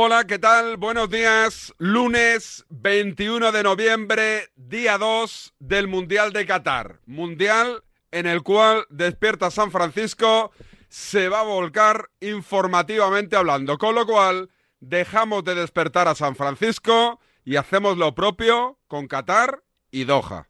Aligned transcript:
Hola, 0.00 0.28
¿qué 0.28 0.38
tal? 0.38 0.76
Buenos 0.76 1.10
días. 1.10 1.74
Lunes 1.76 2.64
21 2.68 3.50
de 3.50 3.64
noviembre, 3.64 4.48
día 4.54 4.96
2 4.96 5.54
del 5.58 5.88
Mundial 5.88 6.32
de 6.32 6.46
Qatar. 6.46 7.00
Mundial 7.04 7.82
en 8.12 8.26
el 8.26 8.44
cual 8.44 8.86
Despierta 8.90 9.50
San 9.50 9.72
Francisco 9.72 10.52
se 10.88 11.28
va 11.28 11.40
a 11.40 11.42
volcar 11.42 12.10
informativamente 12.20 13.34
hablando. 13.34 13.76
Con 13.76 13.96
lo 13.96 14.06
cual, 14.06 14.50
dejamos 14.78 15.42
de 15.42 15.56
despertar 15.56 16.06
a 16.06 16.14
San 16.14 16.36
Francisco 16.36 17.18
y 17.44 17.56
hacemos 17.56 17.98
lo 17.98 18.14
propio 18.14 18.78
con 18.86 19.08
Qatar 19.08 19.64
y 19.90 20.04
Doha. 20.04 20.48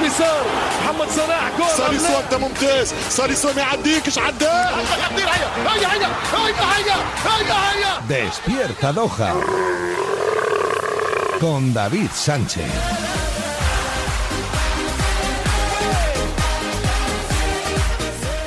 اليسار 0.00 0.46
محمد 0.84 1.08
صلاح 1.10 1.50
كرة 1.58 1.76
ساليسو 1.76 2.18
انت 2.18 2.34
ممتاز 2.34 2.94
ساليسو 3.08 3.52
ما 3.52 3.60
يعديكش 3.60 4.18
عداه 4.18 4.48
هيا 4.48 5.08
هيا 5.16 5.48
هيا 5.66 5.88
هيا 5.88 6.10
هيا 6.36 6.96
هيا 7.24 7.54
هيا 7.72 7.96
Despierta 8.08 8.92
Doha. 8.92 9.30
Con 11.40 11.74
David 11.74 12.10
Sánchez. 12.26 12.72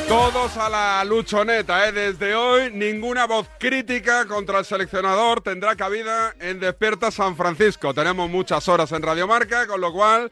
Todos 0.08 0.58
a 0.58 0.70
la 0.70 1.04
luchoneta, 1.04 1.88
¿eh? 1.88 1.92
Desde 1.92 2.34
hoy, 2.34 2.72
ninguna 2.74 3.28
voz 3.28 3.48
crítica 3.60 4.26
contra 4.26 4.58
el 4.60 4.66
seleccionador 4.66 5.42
tendrá 5.42 5.76
cabida 5.76 6.34
en 6.40 6.60
Despierta 6.60 7.12
San 7.12 7.36
Francisco. 7.36 7.94
Tenemos 7.94 8.28
muchas 8.30 8.68
horas 8.70 8.92
en 8.92 9.04
Radiomarca, 9.04 9.68
con 9.68 9.82
lo 9.82 9.94
cual 9.94 10.32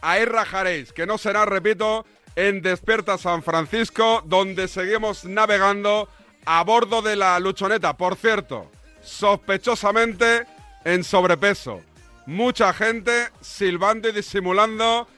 ahí 0.00 0.24
rajaréis, 0.24 0.92
que 0.92 1.06
no 1.06 1.18
será, 1.18 1.44
repito, 1.44 2.04
en 2.36 2.62
Despierta 2.62 3.18
San 3.18 3.42
Francisco, 3.42 4.22
donde 4.24 4.68
seguimos 4.68 5.24
navegando 5.24 6.08
a 6.44 6.62
bordo 6.64 7.02
de 7.02 7.16
la 7.16 7.38
luchoneta. 7.40 7.96
Por 7.96 8.16
cierto, 8.16 8.70
sospechosamente 9.02 10.46
en 10.84 11.04
sobrepeso. 11.04 11.82
Mucha 12.26 12.72
gente 12.72 13.28
silbando 13.40 14.08
y 14.08 14.12
disimulando 14.12 15.08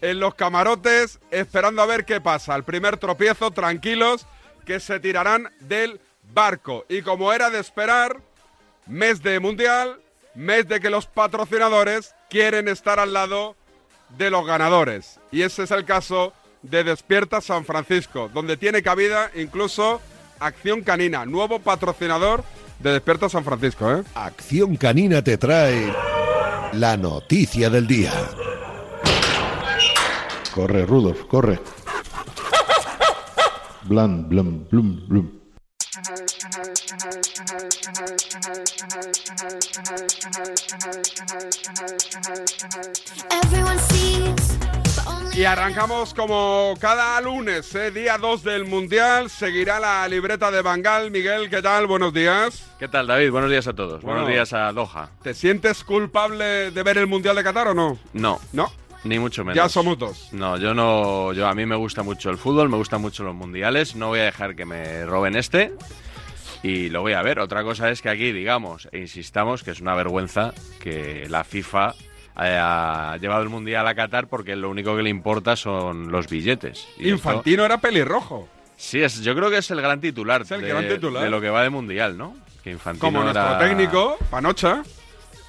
en 0.00 0.20
los 0.20 0.34
camarotes, 0.34 1.18
esperando 1.30 1.82
a 1.82 1.86
ver 1.86 2.04
qué 2.04 2.20
pasa. 2.20 2.54
El 2.54 2.64
primer 2.64 2.96
tropiezo, 2.96 3.50
tranquilos, 3.50 4.26
que 4.64 4.80
se 4.80 5.00
tirarán 5.00 5.50
del 5.60 6.00
barco. 6.32 6.86
Y 6.88 7.02
como 7.02 7.32
era 7.32 7.50
de 7.50 7.58
esperar, 7.58 8.20
mes 8.86 9.22
de 9.22 9.40
mundial, 9.40 10.00
mes 10.34 10.68
de 10.68 10.80
que 10.80 10.90
los 10.90 11.06
patrocinadores 11.06 12.14
quieren 12.28 12.68
estar 12.68 13.00
al 13.00 13.12
lado 13.12 13.56
de 14.16 14.30
los 14.30 14.46
ganadores. 14.46 15.20
Y 15.30 15.42
ese 15.42 15.64
es 15.64 15.70
el 15.70 15.84
caso 15.84 16.32
de 16.62 16.84
Despierta 16.84 17.40
San 17.40 17.64
Francisco, 17.64 18.30
donde 18.32 18.56
tiene 18.56 18.82
cabida 18.82 19.30
incluso 19.34 20.00
Acción 20.38 20.82
Canina, 20.82 21.26
nuevo 21.26 21.58
patrocinador 21.58 22.44
de 22.78 22.92
Despierta 22.92 23.28
San 23.28 23.44
Francisco. 23.44 23.90
¿eh? 23.92 24.02
Acción 24.14 24.76
Canina 24.76 25.22
te 25.22 25.38
trae 25.38 25.92
la 26.72 26.96
noticia 26.96 27.70
del 27.70 27.86
día. 27.86 28.12
Corre, 30.54 30.84
Rudolf, 30.84 31.24
corre. 31.26 31.60
Blan, 33.84 34.28
blum, 34.28 34.66
blum, 34.68 35.08
blum. 35.08 35.30
Y 45.32 45.44
arrancamos 45.44 46.12
como 46.12 46.74
cada 46.80 47.18
lunes, 47.20 47.74
¿eh? 47.74 47.90
día 47.90 48.18
2 48.18 48.42
del 48.42 48.66
Mundial. 48.66 49.30
Seguirá 49.30 49.80
la 49.80 50.06
libreta 50.08 50.50
de 50.50 50.60
Bangal. 50.60 51.10
Miguel, 51.10 51.48
¿qué 51.48 51.62
tal? 51.62 51.86
Buenos 51.86 52.12
días. 52.12 52.66
¿Qué 52.78 52.88
tal, 52.88 53.06
David? 53.06 53.30
Buenos 53.30 53.48
días 53.50 53.66
a 53.66 53.72
todos. 53.72 54.02
Bueno. 54.02 54.20
Buenos 54.20 54.28
días 54.28 54.52
a 54.52 54.70
Doha. 54.72 55.08
¿Te 55.22 55.32
sientes 55.32 55.82
culpable 55.84 56.70
de 56.72 56.82
ver 56.82 56.98
el 56.98 57.06
Mundial 57.06 57.36
de 57.36 57.44
Qatar 57.44 57.68
o 57.68 57.74
no? 57.74 57.96
No, 58.12 58.38
No, 58.52 58.70
ni 59.04 59.18
mucho 59.18 59.42
menos. 59.44 59.56
ya 59.56 59.68
somos 59.68 59.98
dos. 59.98 60.28
No, 60.32 60.58
yo 60.58 60.74
no. 60.74 61.32
Yo 61.32 61.46
a 61.46 61.54
mí 61.54 61.64
me 61.64 61.76
gusta 61.76 62.02
mucho 62.02 62.28
el 62.28 62.36
fútbol, 62.36 62.68
me 62.68 62.76
gustan 62.76 63.00
mucho 63.00 63.22
los 63.22 63.34
mundiales. 63.34 63.94
No 63.96 64.08
voy 64.08 64.18
a 64.20 64.24
dejar 64.24 64.54
que 64.56 64.66
me 64.66 65.06
roben 65.06 65.36
este. 65.36 65.72
Y 66.62 66.90
lo 66.90 67.00
voy 67.02 67.14
a 67.14 67.22
ver. 67.22 67.38
Otra 67.40 67.62
cosa 67.62 67.90
es 67.90 68.02
que 68.02 68.10
aquí 68.10 68.32
digamos 68.32 68.88
e 68.92 68.98
insistamos 68.98 69.62
que 69.62 69.70
es 69.70 69.80
una 69.80 69.94
vergüenza 69.94 70.52
que 70.80 71.26
la 71.28 71.42
FIFA 71.44 71.94
haya 72.34 73.16
llevado 73.18 73.42
el 73.42 73.48
mundial 73.48 73.86
a 73.88 73.94
Qatar 73.94 74.26
porque 74.28 74.56
lo 74.56 74.70
único 74.70 74.96
que 74.96 75.02
le 75.02 75.10
importa 75.10 75.56
son 75.56 76.10
los 76.10 76.28
billetes. 76.28 76.86
Y 76.96 77.04
esto- 77.04 77.08
Infantino 77.14 77.64
era 77.64 77.78
pelirrojo. 77.78 78.48
sí, 78.76 79.02
es, 79.02 79.20
yo 79.22 79.34
creo 79.34 79.50
que 79.50 79.58
es 79.58 79.70
el 79.70 79.80
gran 79.80 80.00
titular, 80.00 80.42
Es 80.42 80.50
el 80.52 80.60
de, 80.62 80.68
gran 80.68 80.88
titular. 80.88 81.22
de 81.22 81.30
lo 81.30 81.40
que 81.40 81.50
va 81.50 81.62
de 81.62 81.70
mundial, 81.70 82.16
¿no? 82.16 82.36
Que 82.62 82.70
Infantino 82.70 83.00
Como 83.06 83.22
nuestro 83.22 83.42
era- 83.46 83.58
técnico, 83.58 84.16
Panocha. 84.30 84.82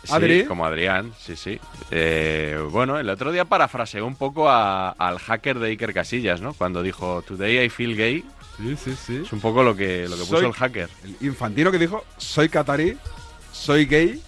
Sí, 0.04 0.14
Adri. 0.14 0.46
como 0.46 0.66
Adrián, 0.66 1.14
sí, 1.20 1.36
sí. 1.36 1.60
Eh, 1.92 2.58
bueno, 2.72 2.98
el 2.98 3.08
otro 3.08 3.32
día 3.32 3.46
parafraseó 3.46 4.06
un 4.08 4.16
poco 4.16 4.50
a- 4.50 4.90
al 4.90 5.20
hacker 5.20 5.60
de 5.60 5.70
Iker 5.70 5.94
Casillas, 5.94 6.42
¿no? 6.42 6.54
Cuando 6.54 6.82
dijo, 6.82 7.22
Today 7.22 7.60
I 7.66 7.70
feel 7.70 7.96
gay. 7.96 8.26
Sí, 8.62 8.76
sí, 8.76 8.96
sí. 9.08 9.22
Es 9.26 9.34
un 9.34 9.40
poco 9.42 9.64
lo 9.64 9.76
que, 9.76 10.04
lo 10.08 10.16
que 10.16 10.22
puso 10.22 10.38
Soy- 10.38 10.46
el 10.46 10.54
hacker. 10.54 10.90
El 11.04 11.28
Infantino 11.28 11.72
que 11.72 11.80
dijo, 11.80 12.04
soy 12.18 12.48
catarí, 12.50 12.98
soy 13.52 13.86
gay. 13.86 14.22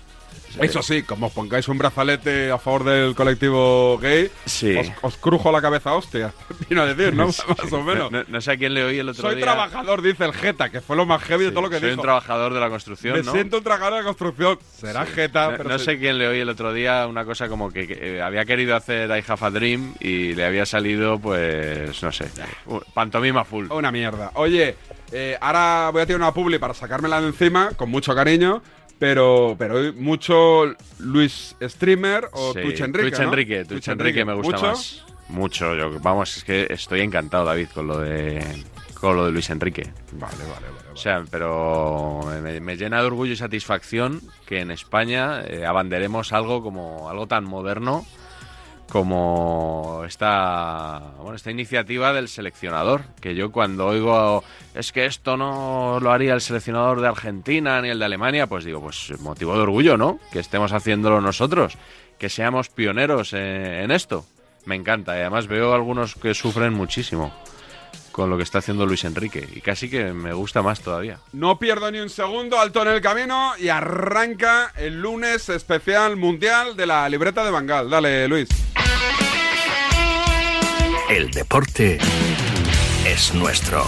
Eso 0.59 0.81
sí, 0.81 1.03
como 1.03 1.28
os 1.28 1.34
pongáis 1.34 1.68
un 1.68 1.78
brazalete 1.78 2.52
a 2.52 2.58
favor 2.58 2.84
del 2.84 3.16
colectivo 3.16 3.97
gay, 4.00 4.30
Sí. 4.46 4.75
os, 4.75 4.88
os 5.02 5.18
crujo 5.18 5.52
la 5.52 5.62
cabeza, 5.62 5.94
hostia. 5.94 6.34
Vino 6.69 6.81
a 6.81 6.86
decir, 6.94 7.14
¿no? 7.14 7.28
Más 7.28 7.74
o 7.74 7.81
menos. 7.84 8.12
No, 8.12 8.24
no 8.28 8.41
sé 8.41 8.52
a 8.52 8.58
quién 8.58 8.74
le 8.74 8.84
oí 8.84 9.00
el 9.00 9.09
otro 9.09 9.22
soy 9.24 9.36
día. 9.36 9.46
trabajador, 9.46 10.02
dice 10.02 10.25
el 10.25 10.34
Jeta, 10.34 10.69
que 10.69 10.81
fue 10.81 10.96
lo 10.96 11.06
más 11.06 11.22
heavy 11.24 11.46
de 11.46 11.52
todo 11.52 11.62
lo 11.64 11.69
que 11.69 11.80
soy 11.80 11.90
dijo. 11.90 12.02
un 12.02 12.06
trabajador 12.06 12.53
de 12.53 12.59
la 12.59 12.69
construcción, 12.69 13.16
Me 13.18 13.24
¿no? 13.24 13.31
siento 13.31 13.58
un 13.58 13.64
trabajador 13.64 13.97
de 14.00 14.03
construcción. 14.03 14.59
Será 14.78 15.06
Jeta, 15.06 15.52
No, 15.52 15.58
pero 15.58 15.69
no 15.69 15.80
sé 15.80 15.97
quién 15.97 16.18
le 16.18 16.28
oí 16.28 16.40
el 16.40 16.50
otro 16.50 16.74
día 16.74 17.08
una 17.08 17.25
cosa 17.25 17.47
como 17.50 17.72
que, 17.72 17.88
que, 17.88 18.18
eh, 18.18 18.22
había 18.22 18.46
querido 18.46 18.75
hacer 18.75 19.09
I 19.09 19.24
Have 19.28 19.46
a 19.46 19.50
Dream 19.50 19.94
y 20.00 20.34
le 20.34 20.46
había 20.46 20.66
salido, 20.66 21.20
pues, 21.20 22.02
no 22.03 22.12
sé, 22.12 22.25
uh, 22.68 22.80
pantomima 22.94 23.44
full. 23.44 23.68
Una 23.72 23.91
mierda. 23.91 24.31
Oye, 24.35 24.75
eh, 25.12 25.38
ahora 25.41 25.90
voy 25.91 26.02
a 26.02 26.06
tirar 26.06 26.20
una 26.22 26.34
publi 26.34 26.58
para 26.59 26.74
sacármela 26.74 27.22
de 27.22 27.28
encima, 27.28 27.72
con 27.75 27.90
mucho 27.90 28.14
cariño, 28.16 28.62
pero, 29.00 29.56
pero 29.58 29.94
mucho 29.94 30.66
Luis 31.00 31.56
Streamer 31.62 32.30
o 32.34 32.54
Sí, 32.54 32.62
Twitch 32.62 32.81
Enrique. 32.81 33.09
Twitch 33.09 33.20
¿no? 33.20 33.30
Enrique, 33.30 33.66
Twitch 33.66 33.88
Enrique 33.90 34.26
me 34.26 34.34
gusta 34.34 34.52
¿Mucho? 34.58 34.66
más. 34.68 35.06
Mucho, 35.30 35.76
yo, 35.76 36.00
vamos, 36.00 36.38
es 36.38 36.44
que 36.44 36.68
estoy 36.70 37.02
encantado, 37.02 37.46
David, 37.46 37.68
con 37.74 37.88
lo 37.88 38.00
de 38.00 38.44
con 39.00 39.16
lo 39.18 39.26
de 39.26 39.32
Luis 39.32 39.50
Enrique. 39.50 39.84
Vale, 40.14 40.36
vale, 40.38 40.50
vale. 40.50 40.68
vale. 40.68 40.90
O 40.94 40.98
sea, 40.98 41.24
pero 41.30 42.22
me, 42.42 42.59
me 42.62 42.78
llena 42.78 43.02
de 43.02 43.08
orgullo 43.08 43.34
y 43.34 43.36
satisfacción 43.36 44.22
que 44.46 44.59
en 44.59 44.72
España 44.72 45.42
eh, 45.46 45.66
abanderemos 45.66 46.32
algo 46.32 46.62
como 46.64 47.09
algo 47.09 47.28
tan 47.28 47.44
moderno 47.46 48.06
como 48.90 50.04
esta 50.06 51.14
bueno 51.18 51.36
esta 51.36 51.52
iniciativa 51.52 52.14
del 52.14 52.28
seleccionador 52.28 53.04
que 53.20 53.36
yo 53.36 53.52
cuando 53.52 53.88
oigo 53.88 54.44
es 54.74 54.92
que 54.92 55.06
esto 55.06 55.38
no 55.38 56.00
lo 56.02 56.12
haría 56.12 56.34
el 56.34 56.42
seleccionador 56.42 57.02
de 57.02 57.08
Argentina 57.08 57.82
ni 57.82 57.90
el 57.90 58.00
de 58.00 58.06
Alemania 58.06 58.48
pues 58.48 58.66
digo 58.66 58.82
pues 58.82 59.14
motivo 59.20 59.56
de 59.56 59.62
orgullo 59.62 59.98
no 59.98 60.20
que 60.32 60.40
estemos 60.40 60.74
haciéndolo 60.74 61.22
nosotros 61.22 61.78
que 62.18 62.30
seamos 62.30 62.70
pioneros 62.70 63.34
eh, 63.34 63.84
en 63.84 63.92
esto 63.92 64.26
me 64.66 64.76
encanta 64.76 65.18
y 65.18 65.22
además 65.22 65.48
veo 65.48 65.74
algunos 65.74 66.16
que 66.16 66.34
sufren 66.34 66.74
muchísimo 66.74 67.34
con 68.13 68.29
lo 68.29 68.38
que 68.38 68.44
está 68.44 68.59
haciendo 68.59 68.85
Luis 68.85 69.03
Enrique 69.03 69.46
y 69.53 69.59
casi 69.59 69.90
que 69.90 70.13
me 70.13 70.31
gusta 70.31 70.62
más 70.62 70.79
todavía 70.79 71.19
No 71.34 71.59
pierdo 71.59 71.91
ni 71.91 72.00
un 72.00 72.09
segundo, 72.09 72.59
alto 72.59 72.84
en 72.84 72.90
el 72.90 73.01
camino 73.01 73.53
y 73.59 73.68
arranca 73.68 74.72
el 74.78 75.01
lunes 75.01 75.50
especial 75.50 76.16
mundial 76.16 76.78
de 76.78 76.85
la 76.85 77.09
libreta 77.09 77.44
de 77.44 77.52
Bangal. 77.52 77.90
Dale, 77.90 78.28
Luis. 78.29 78.47
El 81.09 81.31
deporte 81.31 81.97
es 83.05 83.34
nuestro. 83.34 83.84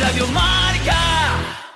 Radio 0.00 0.26
Marca. 0.28 1.66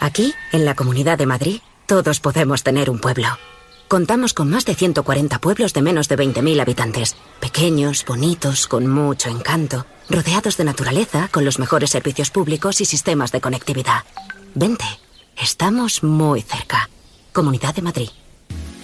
Aquí, 0.00 0.34
en 0.52 0.66
la 0.66 0.74
Comunidad 0.74 1.16
de 1.16 1.24
Madrid, 1.24 1.60
todos 1.86 2.20
podemos 2.20 2.62
tener 2.62 2.90
un 2.90 2.98
pueblo. 2.98 3.28
Contamos 3.94 4.34
con 4.34 4.50
más 4.50 4.64
de 4.64 4.74
140 4.74 5.38
pueblos 5.38 5.72
de 5.72 5.80
menos 5.80 6.08
de 6.08 6.18
20.000 6.18 6.60
habitantes. 6.60 7.14
Pequeños, 7.38 8.04
bonitos, 8.04 8.66
con 8.66 8.88
mucho 8.88 9.30
encanto, 9.30 9.86
rodeados 10.10 10.56
de 10.56 10.64
naturaleza, 10.64 11.28
con 11.30 11.44
los 11.44 11.60
mejores 11.60 11.90
servicios 11.90 12.32
públicos 12.32 12.80
y 12.80 12.86
sistemas 12.86 13.30
de 13.30 13.40
conectividad. 13.40 14.02
Vente, 14.56 14.84
estamos 15.40 16.02
muy 16.02 16.42
cerca. 16.42 16.90
Comunidad 17.32 17.72
de 17.72 17.82
Madrid. 17.82 18.08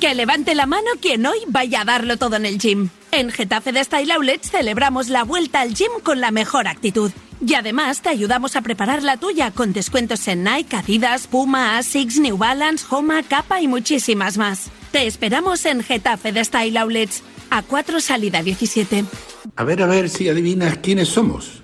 Que 0.01 0.15
levante 0.15 0.55
la 0.55 0.67
mano 0.67 0.91
quien 1.03 1.27
hoy 1.27 1.39
vaya 1.49 1.81
a 1.81 1.85
darlo 1.87 2.17
todo 2.17 2.37
en 2.37 2.47
el 2.47 2.59
gym. 2.61 2.91
En 3.11 3.33
Getafe 3.33 3.73
de 3.73 3.83
Style 3.83 4.13
Outlets 4.13 4.53
celebramos 4.53 5.09
la 5.09 5.25
vuelta 5.25 5.61
al 5.63 5.75
gym 5.75 5.91
con 6.05 6.21
la 6.21 6.31
mejor 6.31 6.69
actitud. 6.69 7.11
Y 7.47 7.55
además 7.55 8.03
te 8.03 8.11
ayudamos 8.11 8.55
a 8.55 8.61
preparar 8.61 9.03
la 9.03 9.17
tuya 9.17 9.51
con 9.51 9.73
descuentos 9.73 10.29
en 10.29 10.45
Nike, 10.45 10.77
Adidas, 10.77 11.27
Puma, 11.27 11.79
Asics, 11.79 12.19
New 12.19 12.37
Balance, 12.37 12.85
Homa, 12.91 13.23
Kappa 13.23 13.63
y 13.63 13.69
muchísimas 13.69 14.37
más. 14.37 14.71
Te 14.93 15.07
esperamos 15.07 15.65
en 15.65 15.83
Getafe 15.83 16.33
de 16.33 16.45
Style 16.45 16.77
Outlets, 16.77 17.23
a 17.49 17.63
4 17.63 18.01
salida 18.01 18.43
17. 18.43 19.05
A 19.57 19.65
ver, 19.65 19.83
a 19.83 19.87
ver 19.87 20.11
si 20.11 20.29
adivinas 20.29 20.79
quiénes 20.79 21.09
somos. 21.09 21.63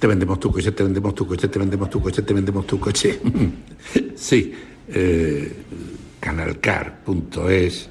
Te 0.00 0.06
vendemos 0.06 0.40
tu 0.40 0.50
coche, 0.50 0.72
te 0.72 0.82
vendemos 0.82 1.14
tu 1.14 1.26
coche, 1.26 1.48
te 1.48 1.58
vendemos 1.58 1.88
tu 1.88 2.00
coche, 2.00 2.22
te 2.22 2.34
vendemos 2.34 2.66
tu 2.66 2.80
coche. 2.80 3.20
sí, 4.16 4.52
eh, 4.88 5.62
canalcar.es. 6.20 7.90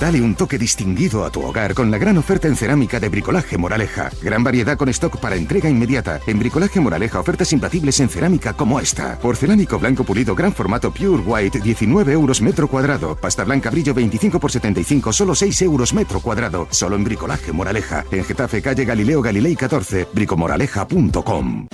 Dale 0.00 0.20
un 0.20 0.34
toque 0.34 0.58
distinguido 0.58 1.24
a 1.24 1.30
tu 1.30 1.42
hogar 1.42 1.74
con 1.74 1.90
la 1.90 1.98
gran 1.98 2.16
oferta 2.16 2.48
en 2.48 2.56
cerámica 2.56 2.98
de 2.98 3.08
Bricolaje 3.08 3.58
Moraleja. 3.58 4.10
Gran 4.22 4.42
variedad 4.42 4.76
con 4.76 4.88
stock 4.88 5.18
para 5.18 5.36
entrega 5.36 5.68
inmediata. 5.68 6.20
En 6.26 6.38
Bricolaje 6.38 6.80
Moraleja 6.80 7.20
ofertas 7.20 7.52
imbatibles 7.52 8.00
en 8.00 8.08
cerámica 8.08 8.54
como 8.54 8.80
esta. 8.80 9.18
Porcelánico 9.18 9.78
blanco 9.78 10.04
pulido 10.04 10.34
gran 10.34 10.52
formato 10.52 10.90
Pure 10.92 11.22
White 11.22 11.60
19 11.60 12.12
euros 12.12 12.40
metro 12.40 12.66
cuadrado. 12.68 13.14
Pasta 13.16 13.44
blanca 13.44 13.70
brillo 13.70 13.94
25 13.94 14.40
por 14.40 14.50
75 14.50 15.12
solo 15.12 15.34
6 15.34 15.62
euros 15.62 15.92
metro 15.92 16.20
cuadrado. 16.20 16.66
Solo 16.70 16.96
en 16.96 17.04
Bricolaje 17.04 17.52
Moraleja. 17.52 18.04
En 18.10 18.24
Getafe 18.24 18.62
calle 18.62 18.84
Galileo 18.84 19.20
Galilei 19.22 19.54
14. 19.54 20.08
Bricomoraleja.com. 20.12 21.66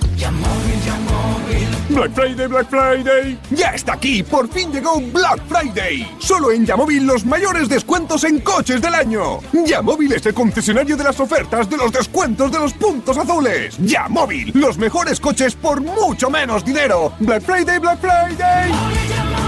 Black 1.93 2.13
Friday, 2.13 2.47
Black 2.47 2.69
Friday. 2.69 3.37
Ya 3.51 3.69
está 3.71 3.93
aquí, 3.93 4.23
por 4.23 4.47
fin 4.49 4.71
llegó 4.71 4.99
Black 4.99 5.41
Friday. 5.47 6.07
Solo 6.19 6.51
en 6.51 6.65
Yamóvil 6.65 7.05
los 7.05 7.25
mayores 7.25 7.67
descuentos 7.67 8.23
en 8.23 8.39
coches 8.39 8.81
del 8.81 8.95
año. 8.95 9.39
Yamóvil 9.65 10.13
es 10.13 10.25
el 10.25 10.33
concesionario 10.33 10.95
de 10.95 11.03
las 11.03 11.19
ofertas, 11.19 11.69
de 11.69 11.77
los 11.77 11.91
descuentos, 11.91 12.51
de 12.51 12.59
los 12.59 12.73
puntos 12.73 13.17
azules. 13.17 13.77
Yamóvil, 13.79 14.51
los 14.53 14.77
mejores 14.77 15.19
coches 15.19 15.55
por 15.55 15.81
mucho 15.81 16.29
menos 16.29 16.63
dinero. 16.63 17.13
Black 17.19 17.43
Friday, 17.43 17.79
Black 17.79 17.99
Friday. 17.99 19.40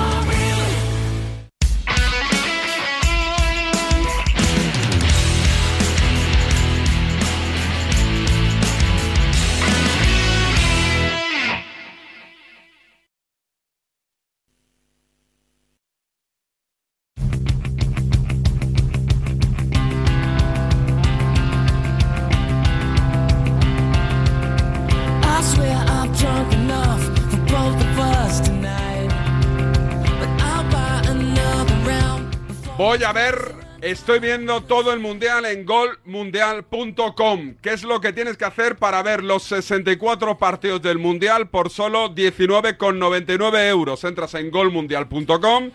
A 33.06 33.12
ver, 33.12 33.54
estoy 33.82 34.20
viendo 34.20 34.62
todo 34.62 34.94
el 34.94 35.00
mundial 35.02 35.46
en 35.46 35.66
golmundial.com. 35.66 37.56
¿Qué 37.62 37.74
es 37.74 37.84
lo 37.84 38.00
que 38.00 38.14
tienes 38.14 38.38
que 38.38 38.46
hacer 38.46 38.78
para 38.78 39.04
ver 39.04 39.26
los 39.26 39.44
64 39.44 40.38
partidos 40.38 40.82
del 40.82 41.00
mundial 41.00 41.50
por 41.50 41.70
solo 41.70 42.16
19,99 42.16 43.68
euros? 43.68 44.06
Entras 44.06 44.36
en 44.36 44.50
golmundial.com, 44.52 45.72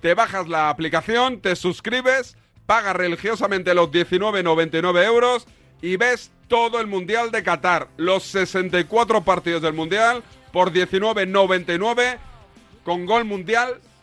te 0.00 0.14
bajas 0.14 0.48
la 0.48 0.70
aplicación, 0.70 1.40
te 1.40 1.54
suscribes, 1.54 2.36
pagas 2.66 2.96
religiosamente 2.96 3.74
los 3.74 3.92
19,99 3.92 5.04
euros 5.04 5.46
y 5.82 5.96
ves 5.96 6.32
todo 6.48 6.80
el 6.80 6.88
mundial 6.88 7.30
de 7.30 7.44
Qatar. 7.44 7.90
Los 7.96 8.24
64 8.24 9.22
partidos 9.22 9.62
del 9.62 9.74
mundial 9.74 10.24
por 10.52 10.72
19,99 10.72 12.18
con 12.82 13.06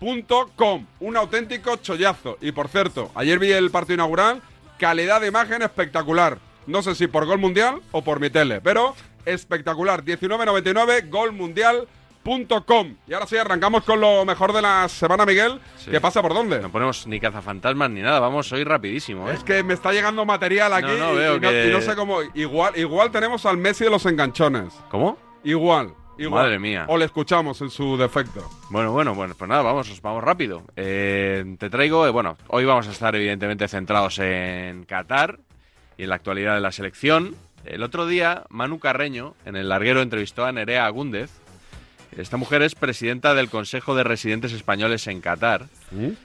Un 0.01 1.17
auténtico 1.17 1.75
chollazo. 1.77 2.37
Y 2.41 2.51
por 2.51 2.67
cierto, 2.67 3.11
ayer 3.15 3.37
vi 3.39 3.51
el 3.51 3.69
partido 3.71 3.95
inaugural, 3.95 4.41
calidad 4.77 5.21
de 5.21 5.27
imagen 5.27 5.61
espectacular. 5.61 6.37
No 6.67 6.81
sé 6.81 6.95
si 6.95 7.07
por 7.07 7.25
Gol 7.25 7.39
Mundial 7.39 7.81
o 7.91 8.03
por 8.03 8.19
mi 8.19 8.29
tele, 8.29 8.61
pero 8.61 8.95
espectacular. 9.25 10.03
19.99 10.03 11.09
golmundial.com. 12.23 12.95
Y 13.07 13.13
ahora 13.13 13.25
sí, 13.27 13.37
arrancamos 13.37 13.83
con 13.83 13.99
lo 13.99 14.23
mejor 14.25 14.53
de 14.53 14.61
la 14.61 14.87
semana, 14.87 15.25
Miguel. 15.25 15.59
Sí. 15.77 15.91
¿Qué 15.91 15.99
pasa 15.99 16.21
por 16.21 16.33
dónde? 16.33 16.59
No 16.59 16.71
ponemos 16.71 17.07
ni 17.07 17.19
cazafantasmas 17.19 17.89
ni 17.89 18.01
nada, 18.01 18.19
vamos 18.19 18.51
hoy 18.51 18.63
rapidísimo, 18.63 19.29
¿eh? 19.29 19.33
Es 19.33 19.43
que 19.43 19.63
me 19.63 19.73
está 19.73 19.91
llegando 19.91 20.25
material 20.25 20.73
aquí 20.73 20.87
No, 20.87 20.97
no, 20.97 21.13
y- 21.13 21.17
veo 21.17 21.35
y, 21.37 21.39
no, 21.39 21.49
que- 21.49 21.67
y 21.67 21.71
no 21.71 21.81
sé 21.81 21.95
cómo. 21.95 22.19
Igual, 22.35 22.77
igual 22.77 23.11
tenemos 23.11 23.45
al 23.45 23.57
Messi 23.57 23.83
de 23.85 23.89
los 23.89 24.05
enganchones. 24.05 24.73
¿Cómo? 24.89 25.17
Igual. 25.43 25.93
Igual. 26.19 26.45
Madre 26.45 26.59
mía. 26.59 26.85
O 26.87 26.97
le 26.97 27.05
escuchamos 27.05 27.61
en 27.61 27.69
su 27.69 27.97
defecto. 27.97 28.47
Bueno, 28.69 28.91
bueno, 28.91 29.15
bueno, 29.15 29.35
pues 29.37 29.49
nada, 29.49 29.61
vamos, 29.61 30.01
vamos 30.01 30.23
rápido. 30.23 30.63
Eh, 30.75 31.55
te 31.57 31.69
traigo, 31.69 32.05
eh, 32.05 32.09
bueno, 32.09 32.37
hoy 32.47 32.65
vamos 32.65 32.87
a 32.87 32.91
estar 32.91 33.15
evidentemente 33.15 33.67
centrados 33.67 34.19
en 34.19 34.85
Qatar 34.85 35.39
y 35.97 36.03
en 36.03 36.09
la 36.09 36.15
actualidad 36.15 36.55
de 36.55 36.61
la 36.61 36.71
selección. 36.71 37.35
El 37.65 37.83
otro 37.83 38.07
día, 38.07 38.43
Manu 38.49 38.79
Carreño, 38.79 39.35
en 39.45 39.55
el 39.55 39.69
larguero, 39.69 40.01
entrevistó 40.01 40.45
a 40.45 40.51
Nerea 40.51 40.85
Agúndez. 40.85 41.29
Esta 42.17 42.37
mujer 42.37 42.63
es 42.63 42.73
presidenta 42.73 43.35
del 43.35 43.49
Consejo 43.49 43.95
de 43.95 44.03
Residentes 44.03 44.51
Españoles 44.51 45.05
en 45.07 45.21
Qatar 45.21 45.67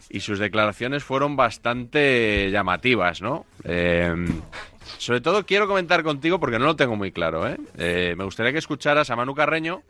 y 0.08 0.20
sus 0.20 0.38
declaraciones 0.38 1.05
fueron 1.05 1.37
bastante 1.37 2.50
llamativas, 2.50 3.20
¿no? 3.20 3.44
Eh, 3.64 4.14
sobre 4.98 5.20
todo 5.20 5.46
quiero 5.46 5.66
comentar 5.66 6.02
contigo 6.02 6.40
porque 6.40 6.58
no 6.58 6.66
lo 6.66 6.76
tengo 6.76 6.96
muy 6.96 7.12
claro, 7.12 7.48
¿eh? 7.48 7.56
Eh, 7.78 8.14
me 8.16 8.25
gustaría 8.25 8.52
que 8.52 8.58
escucharas 8.58 9.10
a 9.10 9.16
Manu 9.16 9.34
Carreño 9.34 9.82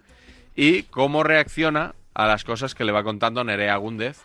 y 0.57 0.85
cómo 0.85 1.23
reacciona 1.23 1.95
a 2.15 2.27
las 2.27 2.45
cosas 2.45 2.75
que 2.75 2.85
le 2.85 2.93
va 2.93 3.03
contando 3.03 3.43
Nerea 3.45 3.77
Gúndez. 3.77 4.19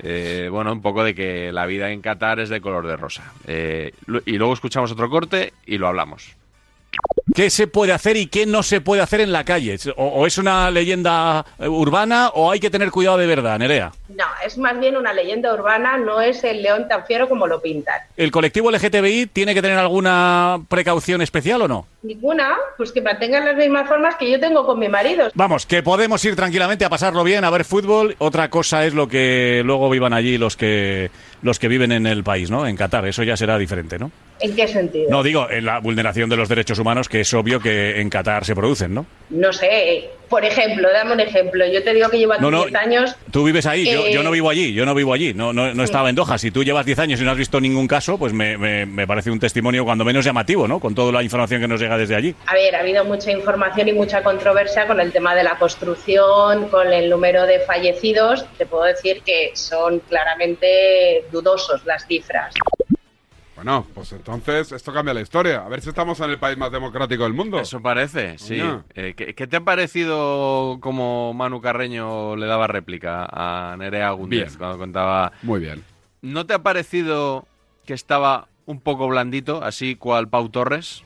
Eh, 0.00 0.48
bueno, 0.50 0.72
un 0.72 0.80
poco 0.80 1.04
de 1.04 1.14
que 1.14 1.52
la 1.52 1.66
vida 1.66 1.90
en 1.90 2.00
Qatar 2.00 2.40
es 2.40 2.48
de 2.48 2.60
color 2.60 2.86
de 2.86 2.96
rosa. 2.96 3.32
Eh, 3.46 3.92
y 4.26 4.38
luego 4.38 4.54
escuchamos 4.54 4.90
otro 4.92 5.10
corte 5.10 5.52
y 5.66 5.78
lo 5.78 5.88
hablamos. 5.88 6.36
¿Qué 7.34 7.50
se 7.50 7.66
puede 7.66 7.92
hacer 7.92 8.16
y 8.16 8.26
qué 8.26 8.44
no 8.44 8.62
se 8.62 8.80
puede 8.80 9.00
hacer 9.00 9.20
en 9.20 9.32
la 9.32 9.44
calle? 9.44 9.78
¿O, 9.96 10.04
o 10.06 10.26
es 10.26 10.36
una 10.38 10.70
leyenda 10.70 11.46
eh, 11.58 11.66
urbana 11.68 12.28
o 12.34 12.50
hay 12.50 12.60
que 12.60 12.68
tener 12.68 12.90
cuidado 12.90 13.16
de 13.16 13.26
verdad, 13.26 13.58
Nerea? 13.58 13.92
No, 14.10 14.24
es 14.44 14.58
más 14.58 14.78
bien 14.78 14.96
una 14.96 15.14
leyenda 15.14 15.54
urbana, 15.54 15.96
no 15.96 16.20
es 16.20 16.44
el 16.44 16.62
león 16.62 16.88
tan 16.88 17.06
fiero 17.06 17.28
como 17.28 17.46
lo 17.46 17.62
pintan. 17.62 18.00
¿El 18.16 18.30
colectivo 18.30 18.70
LGTBI 18.70 19.26
tiene 19.26 19.54
que 19.54 19.62
tener 19.62 19.78
alguna 19.78 20.60
precaución 20.68 21.22
especial 21.22 21.62
o 21.62 21.68
no? 21.68 21.86
Ninguna, 22.02 22.56
pues 22.76 22.92
que 22.92 23.00
mantengan 23.00 23.44
las 23.46 23.56
mismas 23.56 23.88
formas 23.88 24.16
que 24.16 24.30
yo 24.30 24.38
tengo 24.38 24.66
con 24.66 24.78
mi 24.78 24.88
marido. 24.88 25.30
Vamos, 25.34 25.64
que 25.64 25.82
podemos 25.82 26.22
ir 26.24 26.36
tranquilamente 26.36 26.84
a 26.84 26.90
pasarlo 26.90 27.24
bien, 27.24 27.44
a 27.44 27.50
ver 27.50 27.64
fútbol. 27.64 28.16
Otra 28.18 28.50
cosa 28.50 28.84
es 28.84 28.92
lo 28.92 29.08
que 29.08 29.62
luego 29.64 29.88
vivan 29.88 30.12
allí 30.12 30.36
los 30.36 30.56
que 30.56 31.10
los 31.40 31.58
que 31.58 31.68
viven 31.68 31.92
en 31.92 32.06
el 32.06 32.22
país, 32.22 32.50
¿no? 32.50 32.66
En 32.66 32.76
Qatar, 32.76 33.06
eso 33.06 33.22
ya 33.22 33.36
será 33.36 33.56
diferente, 33.58 33.98
¿no? 33.98 34.10
¿En 34.42 34.54
qué 34.56 34.66
sentido? 34.68 35.08
No 35.10 35.22
digo 35.22 35.48
en 35.50 35.64
la 35.64 35.78
vulneración 35.78 36.28
de 36.28 36.36
los 36.36 36.48
derechos 36.48 36.78
humanos, 36.78 37.08
que 37.08 37.20
es 37.20 37.32
obvio 37.34 37.60
que 37.60 38.00
en 38.00 38.10
Qatar 38.10 38.44
se 38.44 38.54
producen, 38.54 38.92
¿no? 38.94 39.06
No 39.30 39.52
sé, 39.52 40.10
por 40.28 40.44
ejemplo, 40.44 40.88
dame 40.92 41.12
un 41.12 41.20
ejemplo. 41.20 41.64
Yo 41.66 41.82
te 41.82 41.94
digo 41.94 42.08
que 42.10 42.18
llevo 42.18 42.32
aquí 42.34 42.42
No, 42.42 42.50
no, 42.50 42.62
10 42.64 42.74
años. 42.74 43.16
Tú 43.30 43.44
vives 43.44 43.64
ahí, 43.66 43.84
yo, 43.84 44.06
Eh, 44.06 44.12
yo 44.12 44.22
no 44.22 44.30
vivo 44.30 44.50
allí, 44.50 44.74
yo 44.74 44.84
no 44.84 44.94
vivo 44.94 45.14
allí, 45.14 45.32
no, 45.32 45.52
no, 45.52 45.72
no 45.72 45.84
estaba 45.84 46.10
en 46.10 46.16
Doha. 46.16 46.36
Si 46.38 46.50
tú 46.50 46.64
llevas 46.64 46.84
10 46.84 46.98
años 46.98 47.20
y 47.20 47.24
no 47.24 47.30
has 47.30 47.36
visto 47.38 47.60
ningún 47.60 47.86
caso, 47.86 48.18
pues 48.18 48.32
me, 48.32 48.58
me- 48.58 48.84
me 48.84 49.06
parece 49.06 49.30
un 49.30 49.38
testimonio 49.40 49.84
cuando 49.84 50.04
menos 50.04 50.24
llamativo, 50.24 50.66
¿no? 50.66 50.80
Con 50.80 50.94
toda 50.94 51.12
la 51.12 51.22
información 51.22 51.60
que 51.60 51.68
nos 51.68 51.80
llega 51.80 51.96
desde 51.96 52.14
allí. 52.16 52.34
A 52.46 52.54
ver, 52.54 52.74
ha 52.74 52.80
habido 52.80 53.04
mucha 53.04 53.30
información 53.30 53.88
y 53.88 53.92
mucha 53.92 54.22
controversia 54.22 54.86
con 54.86 55.00
el 55.00 55.12
tema 55.12 55.34
de 55.34 55.44
la 55.44 55.56
construcción, 55.56 56.68
con 56.68 56.92
el 56.92 57.08
número 57.08 57.46
de 57.46 57.60
fallecidos. 57.60 58.44
Te 58.58 58.66
puedo 58.66 58.84
decir 58.84 59.22
que 59.24 59.52
son 59.54 60.00
claramente 60.00 61.24
dudosos 61.30 61.84
las 61.86 62.06
cifras. 62.06 62.54
Bueno, 63.62 63.86
pues 63.94 64.10
entonces 64.12 64.72
esto 64.72 64.92
cambia 64.92 65.14
la 65.14 65.20
historia. 65.20 65.64
A 65.64 65.68
ver 65.68 65.80
si 65.80 65.88
estamos 65.90 66.18
en 66.20 66.30
el 66.30 66.38
país 66.38 66.58
más 66.58 66.72
democrático 66.72 67.22
del 67.22 67.32
mundo. 67.32 67.60
Eso 67.60 67.80
parece, 67.80 68.36
sí. 68.38 68.60
Eh, 68.94 69.14
¿qué, 69.16 69.34
qué 69.36 69.46
te 69.46 69.56
ha 69.56 69.60
parecido 69.60 70.78
como 70.80 71.32
Manu 71.32 71.60
Carreño 71.60 72.34
le 72.34 72.46
daba 72.46 72.66
réplica 72.66 73.24
a 73.30 73.76
Nerea 73.78 74.14
Bien. 74.14 74.48
cuando 74.58 74.78
contaba? 74.78 75.32
Muy 75.42 75.60
bien. 75.60 75.84
¿No 76.22 76.44
te 76.44 76.54
ha 76.54 76.62
parecido 76.64 77.46
que 77.86 77.94
estaba 77.94 78.48
un 78.66 78.80
poco 78.80 79.06
blandito, 79.06 79.62
así 79.62 79.94
cual 79.94 80.28
Pau 80.28 80.48
Torres? 80.48 81.04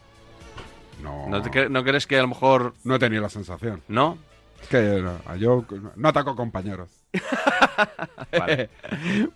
No. 1.03 1.29
¿No, 1.29 1.43
te 1.43 1.51
cre- 1.51 1.69
¿no 1.69 1.85
crees 1.85 2.07
que 2.07 2.19
a 2.19 2.23
lo 2.23 2.29
mejor 2.29 2.73
No 2.85 2.95
he 2.95 2.99
tenido 2.99 3.21
la 3.23 3.29
sensación. 3.29 3.83
no? 3.89 4.17
Es 4.63 4.69
que 4.69 5.03
yo 5.39 5.65
no 5.97 6.09
ataco 6.09 6.35
compañeros. 6.35 6.89
Vale. 8.39 8.69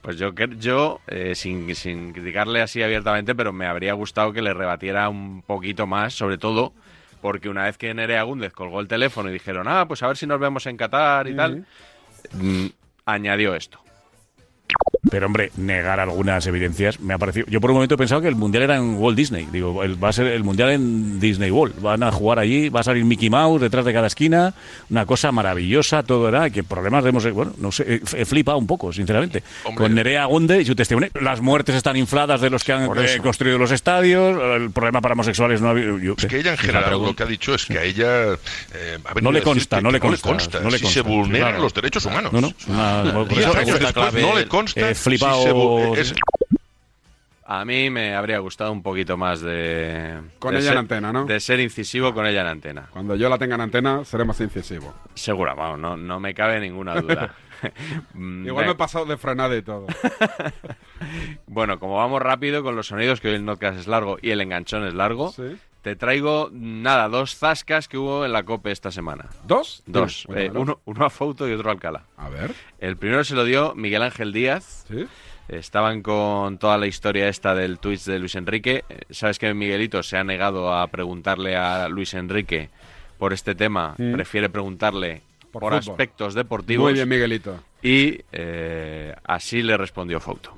Pues 0.03 0.17
yo, 0.17 0.33
yo 0.59 1.01
eh, 1.07 1.35
sin, 1.35 1.75
sin 1.75 2.13
criticarle 2.13 2.63
así 2.63 2.83
abiertamente, 2.83 3.35
pero 3.35 3.53
me 3.53 3.67
habría 3.67 3.93
gustado 3.95 4.33
que 4.33 4.43
le 4.43 4.55
rebatiera 4.55 5.09
un 5.09 5.43
poquito 5.43 5.87
más, 5.87 6.15
sobre 6.15 6.39
todo 6.39 6.73
porque 7.21 7.49
una 7.49 7.65
vez 7.65 7.77
que 7.77 7.93
Nerea 7.93 8.23
Gúndez 8.23 8.53
colgó 8.53 8.81
el 8.81 8.89
teléfono 8.89 9.29
y 9.29 9.33
dijeron, 9.33 9.69
ah, 9.69 9.87
pues 9.87 10.03
a 10.03 10.07
ver 10.07 10.17
si 10.17 10.27
nos 10.27 10.41
vemos 10.41 10.67
en 10.67 10.77
Qatar 10.77 11.29
y 11.29 11.37
tal, 11.37 11.67
mm, 12.33 12.67
añadió 13.05 13.55
esto. 13.55 13.80
Pero 15.11 15.27
hombre, 15.27 15.51
negar 15.57 15.99
algunas 15.99 16.47
evidencias 16.47 17.01
me 17.01 17.15
ha 17.15 17.19
parecido. 17.19 17.47
Yo 17.49 17.59
por 17.61 17.71
un 17.71 17.77
momento 17.77 17.95
he 17.95 17.99
pensado 17.99 18.21
que 18.21 18.29
el 18.29 18.35
mundial 18.37 18.65
era 18.65 18.77
en 18.77 18.97
Walt 18.97 19.17
Disney. 19.17 19.49
Digo, 19.51 19.83
el- 19.83 20.03
va 20.03 20.11
a 20.11 20.13
ser 20.13 20.27
el 20.27 20.45
mundial 20.45 20.71
en 20.73 21.19
Disney 21.19 21.51
World. 21.51 21.81
Van 21.81 22.03
a 22.03 22.13
jugar 22.13 22.39
allí, 22.39 22.69
va 22.69 22.81
a 22.81 22.83
salir 22.83 23.05
Mickey 23.07 23.31
Mouse 23.31 23.63
detrás 23.63 23.87
de 23.87 23.95
cada 23.95 24.09
esquina. 24.09 24.53
Una 24.91 25.07
cosa 25.07 25.33
maravillosa, 25.33 26.03
todo 26.03 26.29
era. 26.29 26.51
Que 26.51 26.63
problemas 26.63 27.05
hemos. 27.07 27.31
Bueno, 27.33 27.55
no 27.57 27.73
sé, 27.73 28.03
he, 28.15 28.25
flipado 28.27 28.59
un 28.59 28.67
poco, 28.67 28.93
sinceramente. 28.93 29.43
Con 29.75 29.95
Nerea 29.95 30.27
Gonde 30.27 30.61
y 30.61 30.65
su 30.67 30.75
testimonio. 30.75 31.09
Las 31.19 31.41
muertes 31.41 31.77
están 31.77 31.97
infladas 31.97 32.43
de 32.43 32.51
los 32.51 32.63
que 32.63 32.73
han 32.75 32.85
eh, 32.99 33.19
construido 33.23 33.57
los 33.57 33.71
estadios. 33.71 34.39
El 34.61 34.71
problema 34.71 35.01
para 35.01 35.15
homosexuales 35.15 35.63
no 35.63 35.69
ha 35.69 35.71
habido. 35.71 35.99
yo 35.99 36.15
Es 36.19 36.27
que 36.27 36.41
ella 36.41 36.51
en 36.53 36.59
general 36.59 36.91
lo 36.91 37.17
que 37.17 37.23
ha 37.23 37.27
dicho 37.27 37.55
es 37.55 37.65
que 37.65 37.79
a 37.79 37.85
ella 37.85 38.35
eh, 38.75 38.99
ha 39.05 39.21
No 39.23 39.33
le 39.33 39.41
consta, 39.41 39.81
no 39.81 39.91
le 39.91 39.99
consta, 39.99 40.61
no 40.61 40.69
le 40.69 40.77
si 40.77 40.83
consta. 40.85 40.89
se 40.89 41.01
vulneran 41.09 41.49
Claro. 41.53 41.63
los 41.63 41.73
derechos 41.73 42.05
humanos. 42.05 42.33
No, 42.35 42.43
no, 42.43 42.53
una- 42.69 43.13
por 43.15 43.33
eso- 43.33 43.55
no 44.13 44.35
le 44.37 44.47
consta 44.47 44.90
eh, 44.90 44.90
flipado- 44.95 45.97
es- 45.97 46.15
A 47.45 47.65
mí 47.65 47.91
me 47.91 48.15
habría 48.15 48.39
gustado 48.39 48.71
un 48.71 48.81
poquito 48.83 49.17
más 49.17 49.41
de... 49.41 50.21
Con 50.39 50.53
de 50.55 50.61
ella 50.61 50.69
en 50.69 50.73
ser- 50.73 50.79
antena, 50.79 51.13
¿no? 51.13 51.25
De 51.25 51.41
ser 51.41 51.59
incisivo 51.59 52.15
con 52.15 52.25
ella 52.27 52.43
en 52.43 52.47
antena. 52.47 52.87
Cuando 52.93 53.17
yo 53.17 53.29
la 53.29 53.39
tenga 53.39 53.57
en 53.57 53.63
antena, 53.63 54.05
seré 54.05 54.25
más 54.25 54.41
incisivo. 54.41 54.95
Segura, 55.15 55.55
vamos, 55.55 55.79
no, 55.81 55.97
no 55.97 56.21
me 56.21 56.33
cabe 56.33 56.61
ninguna 56.61 57.01
duda. 57.01 57.35
Mm, 58.15 58.47
Igual 58.47 58.65
me 58.65 58.73
he 58.73 58.75
pasado 58.75 59.05
de 59.05 59.19
frenada 59.19 59.55
y 59.55 59.61
todo. 59.61 59.87
Bueno, 61.47 61.79
como 61.79 61.97
vamos 61.97 62.23
rápido 62.23 62.63
con 62.63 62.75
los 62.75 62.87
sonidos, 62.87 63.21
que 63.21 63.29
hoy 63.29 63.35
el 63.35 63.45
podcast 63.45 63.79
es 63.79 63.87
largo 63.87 64.17
y 64.23 64.31
el 64.31 64.41
enganchón 64.41 64.87
es 64.87 64.95
largo, 64.95 65.35
te 65.83 65.97
traigo, 65.97 66.51
nada, 66.53 67.09
dos 67.09 67.37
zascas 67.37 67.89
que 67.89 67.97
hubo 67.99 68.25
en 68.25 68.33
la 68.33 68.43
COPE 68.43 68.71
esta 68.71 68.91
semana. 68.91 69.27
¿Dos? 69.47 69.83
Dos. 69.87 70.25
Eh, 70.25 70.27
cuéntamelo. 70.27 70.61
uno, 70.61 70.81
uno 70.85 71.05
a 71.05 71.11
Fouto 71.11 71.49
y 71.49 71.53
otro 71.53 71.71
a 71.71 71.73
Alcalá. 71.73 72.05
A 72.17 72.29
ver. 72.29 72.53
El 72.79 72.97
primero 72.97 73.25
se 73.25 73.35
lo 73.35 73.45
dio 73.45 73.75
Miguel 73.75 74.03
Ángel 74.03 74.33
Díaz. 74.33 74.87
Estaban 75.49 76.03
con 76.03 76.59
toda 76.59 76.79
la 76.79 76.87
historia 76.87 77.29
esta 77.29 77.55
del 77.55 77.79
Twitch 77.79 78.05
de 78.05 78.19
Luis 78.19 78.35
Enrique. 78.37 78.85
Eh, 78.89 79.01
Sabes 79.11 79.39
que 79.39 79.53
Miguelito 79.55 80.03
se 80.03 80.17
ha 80.17 80.25
negado 80.25 80.73
a 80.73 80.87
preguntarle 80.89 81.57
a 81.57 81.89
Luis 81.89 82.15
Enrique 82.15 82.71
por 83.19 83.33
este 83.33 83.55
tema. 83.55 83.95
Prefiere 83.97 84.49
preguntarle 84.49 85.23
Por 85.51 85.75
aspectos 85.75 86.35
deportivos. 86.35 86.85
Muy 86.85 86.93
bien, 86.93 87.09
Miguelito. 87.09 87.59
Y 87.83 88.21
eh, 88.33 89.15
así 89.25 89.63
le 89.63 89.77
respondió 89.77 90.21
Fouto. 90.21 90.53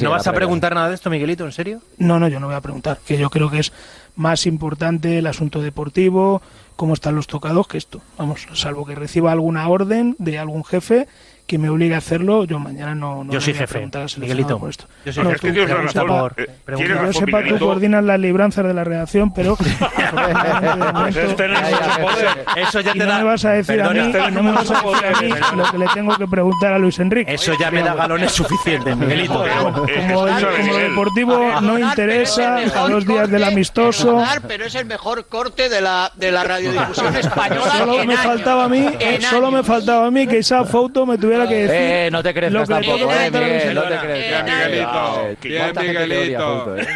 ¿No 0.00 0.10
vas 0.10 0.26
a 0.26 0.32
preguntar 0.32 0.74
nada 0.74 0.88
de 0.88 0.94
esto, 0.94 1.10
Miguelito? 1.10 1.44
¿En 1.44 1.52
serio? 1.52 1.82
No, 1.98 2.18
no, 2.18 2.28
yo 2.28 2.40
no 2.40 2.46
voy 2.46 2.56
a 2.56 2.60
preguntar, 2.60 2.98
que 3.06 3.18
yo 3.18 3.30
creo 3.30 3.50
que 3.50 3.58
es 3.58 3.72
más 4.16 4.46
importante 4.46 5.18
el 5.18 5.26
asunto 5.26 5.60
deportivo, 5.60 6.40
cómo 6.76 6.94
están 6.94 7.14
los 7.14 7.26
tocados, 7.26 7.68
que 7.68 7.78
esto. 7.78 8.00
Vamos, 8.16 8.46
salvo 8.54 8.86
que 8.86 8.94
reciba 8.94 9.32
alguna 9.32 9.68
orden 9.68 10.16
de 10.18 10.38
algún 10.38 10.64
jefe 10.64 11.08
que 11.52 11.58
me 11.58 11.68
obligue 11.68 11.94
a 11.94 11.98
hacerlo, 11.98 12.44
yo 12.44 12.58
mañana 12.58 12.94
no, 12.94 13.24
no 13.24 13.30
Yo 13.32 13.38
soy 13.40 13.52
jefe, 13.52 13.86
Miguelito. 14.16 14.58
por 14.58 14.70
esto. 14.70 14.86
Yo 15.04 15.12
soy 15.12 15.22
No, 15.24 15.30
jefe. 15.32 15.48
tú, 15.48 15.54
yo 15.54 15.66
sepa- 15.66 16.32
eh, 16.38 16.46
yo 16.66 17.12
sepa, 17.12 17.26
tú 17.26 17.36
Miguelito. 17.36 17.58
coordinas 17.66 18.02
las 18.04 18.18
libranzas 18.18 18.64
de 18.64 18.72
la 18.72 18.84
redacción, 18.84 19.34
pero. 19.34 19.58
Eso 22.56 22.80
ya 22.80 22.92
te 22.92 22.98
da- 22.98 23.18
no 23.18 23.18
me 23.18 23.24
vas 23.24 23.44
a 23.44 23.50
decir 23.52 23.80
a 23.82 23.90
mí 23.90 24.12
lo 25.56 25.70
que 25.70 25.78
le 25.78 25.86
tengo 25.88 26.16
que 26.16 26.26
preguntar 26.26 26.72
a 26.72 26.78
Luis 26.78 26.98
Enrique. 26.98 27.34
Eso 27.34 27.52
ya 27.58 27.70
me 27.70 27.82
da 27.82 27.94
galones 27.94 28.32
suficientes, 28.32 28.96
Miguelito. 28.96 29.44
Como, 29.62 29.72
como 29.82 30.76
deportivo 30.78 31.60
no 31.60 31.78
interesa 31.78 32.56
a 32.56 32.88
dos 32.88 33.06
días 33.06 33.28
del 33.30 33.44
amistoso. 33.44 34.22
Pero 34.48 34.64
es 34.66 34.74
el 34.74 34.86
mejor 34.86 35.26
corte 35.26 35.68
de 35.68 35.80
la, 35.80 36.10
de 36.16 36.32
la 36.32 36.44
radiodifusión 36.44 37.14
española. 37.22 37.70
Solo 37.78 38.04
me 38.04 38.16
faltaba 38.16 38.64
a 38.64 38.68
mí, 38.68 38.86
solo 39.30 39.50
me 39.50 39.62
faltaba 39.62 40.06
a 40.06 40.10
mí 40.10 40.26
que 40.26 40.38
esa 40.38 40.64
foto 40.64 41.06
me 41.06 41.18
tuviera 41.18 41.41
que 41.48 41.54
decir. 41.54 41.76
Eh, 41.76 42.08
no 42.10 42.22
te 42.22 42.32
tengo 42.32 42.64
tampoco, 42.64 43.08
que 43.08 43.26
eh, 43.26 43.30
Miguel, 43.30 43.74
no 43.74 43.82
te. 43.82 44.06
Bien, 44.06 44.44
Miguelito. 44.44 45.26
Eh, 45.26 45.36
Bien, 45.42 45.62
¿cuánta 45.62 45.82
gente 45.82 46.06
te 46.06 46.14
odia, 46.14 46.38
Miguelito. 46.38 46.76
Eh? 46.76 46.86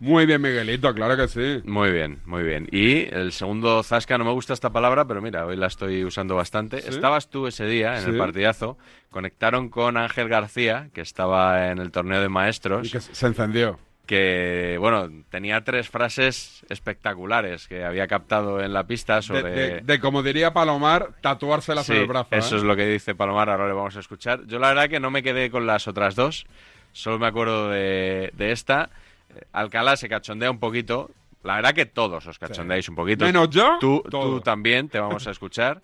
Muy 0.00 0.26
bien, 0.26 0.40
Miguelito, 0.42 0.94
claro 0.94 1.16
que 1.16 1.26
sí. 1.28 1.62
Muy 1.64 1.90
bien, 1.90 2.20
muy 2.26 2.42
bien. 2.42 2.68
Y 2.70 3.12
el 3.14 3.32
segundo 3.32 3.82
zasca, 3.82 4.18
no 4.18 4.24
me 4.24 4.32
gusta 4.32 4.52
esta 4.52 4.70
palabra, 4.70 5.04
pero 5.06 5.20
mira, 5.20 5.44
hoy 5.46 5.56
la 5.56 5.66
estoy 5.66 6.04
usando 6.04 6.36
bastante. 6.36 6.80
¿Sí? 6.82 6.88
Estabas 6.90 7.28
tú 7.28 7.46
ese 7.46 7.64
día 7.66 7.96
en 7.98 8.04
Sí. 8.04 8.10
el 8.10 8.18
partidazo, 8.18 8.78
conectaron 9.10 9.68
con 9.68 9.96
Ángel 9.96 10.28
García, 10.28 10.90
que 10.92 11.00
estaba 11.00 11.70
en 11.70 11.78
el 11.78 11.90
torneo 11.90 12.20
de 12.20 12.28
maestros. 12.28 12.86
Y 12.86 12.90
que 12.90 13.00
se 13.00 13.26
encendió. 13.26 13.78
Que, 14.06 14.76
bueno, 14.78 15.10
tenía 15.30 15.64
tres 15.64 15.88
frases 15.88 16.64
espectaculares 16.68 17.66
que 17.66 17.84
había 17.84 18.06
captado 18.06 18.60
en 18.62 18.72
la 18.72 18.86
pista 18.86 19.20
sobre... 19.20 19.42
de- 19.50 19.80
de, 19.80 20.00
como 20.00 20.22
diría 20.22 20.52
Palomar, 20.52 21.14
tatuárselas 21.20 21.88
en 21.90 21.96
Sí, 21.96 22.00
el 22.02 22.06
brazo. 22.06 22.28
Eso 22.30 22.54
¿eh? 22.54 22.58
es 22.58 22.64
lo 22.64 22.76
que 22.76 22.86
dice 22.86 23.14
Palomar, 23.16 23.50
ahora 23.50 23.66
le 23.66 23.72
vamos 23.74 23.96
a 23.96 24.00
escuchar. 24.00 24.46
Yo 24.46 24.60
la 24.60 24.68
verdad 24.68 24.88
que 24.88 25.00
no 25.00 25.10
me 25.10 25.22
quedé 25.24 25.50
con 25.50 25.66
las 25.66 25.88
otras 25.88 26.14
dos, 26.14 26.46
solo 26.92 27.18
me 27.18 27.26
acuerdo 27.26 27.68
de, 27.70 28.30
de 28.34 28.52
esta. 28.52 28.90
Eh, 29.34 29.40
Alcalá 29.52 29.96
se 29.96 30.08
cachondea 30.08 30.50
un 30.52 30.60
poquito, 30.60 31.10
la 31.42 31.56
verdad 31.56 31.74
que 31.74 31.86
todos 31.86 32.24
os 32.28 32.38
cachondeáis 32.38 32.88
un 32.88 32.94
poquito. 32.94 33.24
Menos 33.24 33.50
yo, 33.50 33.78
Tú, 33.80 34.04
tú 34.08 34.40
también, 34.40 34.88
te 34.88 35.00
vamos 35.00 35.26
a 35.26 35.32
escuchar. 35.32 35.82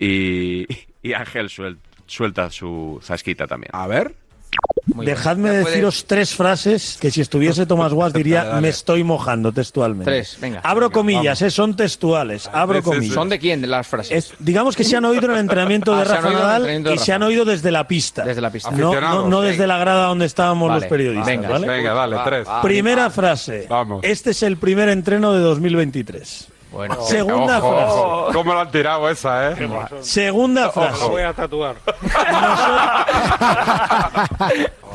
Y, 0.00 0.66
y 1.02 1.12
Ángel 1.12 1.48
suel- 1.48 1.78
suelta 2.06 2.50
su 2.50 2.98
zasquita 3.02 3.46
también. 3.46 3.70
A 3.72 3.86
ver. 3.86 4.16
Dejadme 4.94 5.50
deciros 5.50 6.04
tres 6.06 6.34
frases 6.34 6.98
que 7.00 7.10
si 7.10 7.20
estuviese 7.20 7.66
Tomás 7.66 7.92
Guas 7.92 8.12
diría 8.12 8.38
Dale, 8.38 8.48
dale. 8.50 8.60
me 8.62 8.68
estoy 8.68 9.04
mojando 9.04 9.52
textualmente. 9.52 10.10
Tres, 10.10 10.38
venga. 10.40 10.60
Abro 10.60 10.86
Venga, 10.88 10.94
comillas, 10.94 11.42
eh, 11.42 11.50
son 11.50 11.74
textuales. 11.76 12.48
Abro 12.52 12.82
comillas. 12.82 13.14
¿Son 13.14 13.28
de 13.28 13.38
quién 13.38 13.68
las 13.70 13.86
frases? 13.86 14.12
Es- 14.30 14.34
digamos 14.38 14.76
que 14.76 14.84
se 14.84 14.96
han 14.96 15.04
oído 15.04 15.26
en 15.26 15.32
el 15.32 15.38
entrenamiento 15.38 15.94
de 15.96 16.02
Ah, 16.02 16.04
Rafa 16.04 16.30
Nadal 16.30 16.92
y 16.94 16.98
se 16.98 17.12
han 17.12 17.22
oído 17.22 17.44
desde 17.44 17.70
la 17.70 17.86
pista. 17.88 18.24
Desde 18.24 18.40
la 18.40 18.50
pista. 18.50 18.70
No, 18.70 19.40
desde 19.40 19.66
la 19.66 19.78
grada 19.78 20.06
donde 20.08 20.26
estábamos 20.26 20.68
Vale, 20.68 20.80
los 20.82 20.88
periodistas. 20.88 21.26
venga, 21.26 21.48
¿vale? 21.48 21.66
venga, 21.68 21.94
dale, 21.94 22.16
tres. 22.24 22.48
Primera 22.62 23.10
frase. 23.10 23.66
Vamos. 23.68 24.00
Este 24.04 24.30
es 24.30 24.42
el 24.42 24.56
primer 24.56 24.88
entreno 24.88 25.32
de 25.32 25.40
2023. 25.40 26.48
Bueno. 26.72 26.96
Segunda 27.02 27.60
frase. 27.60 28.32
¿Cómo 28.32 28.54
la 28.54 28.60
han 28.62 28.70
tirado 28.70 29.08
esa, 29.10 29.50
eh? 29.52 29.68
Segunda 30.00 30.70
frase. 30.70 31.24
a 31.24 31.32
tatuar. 31.34 31.76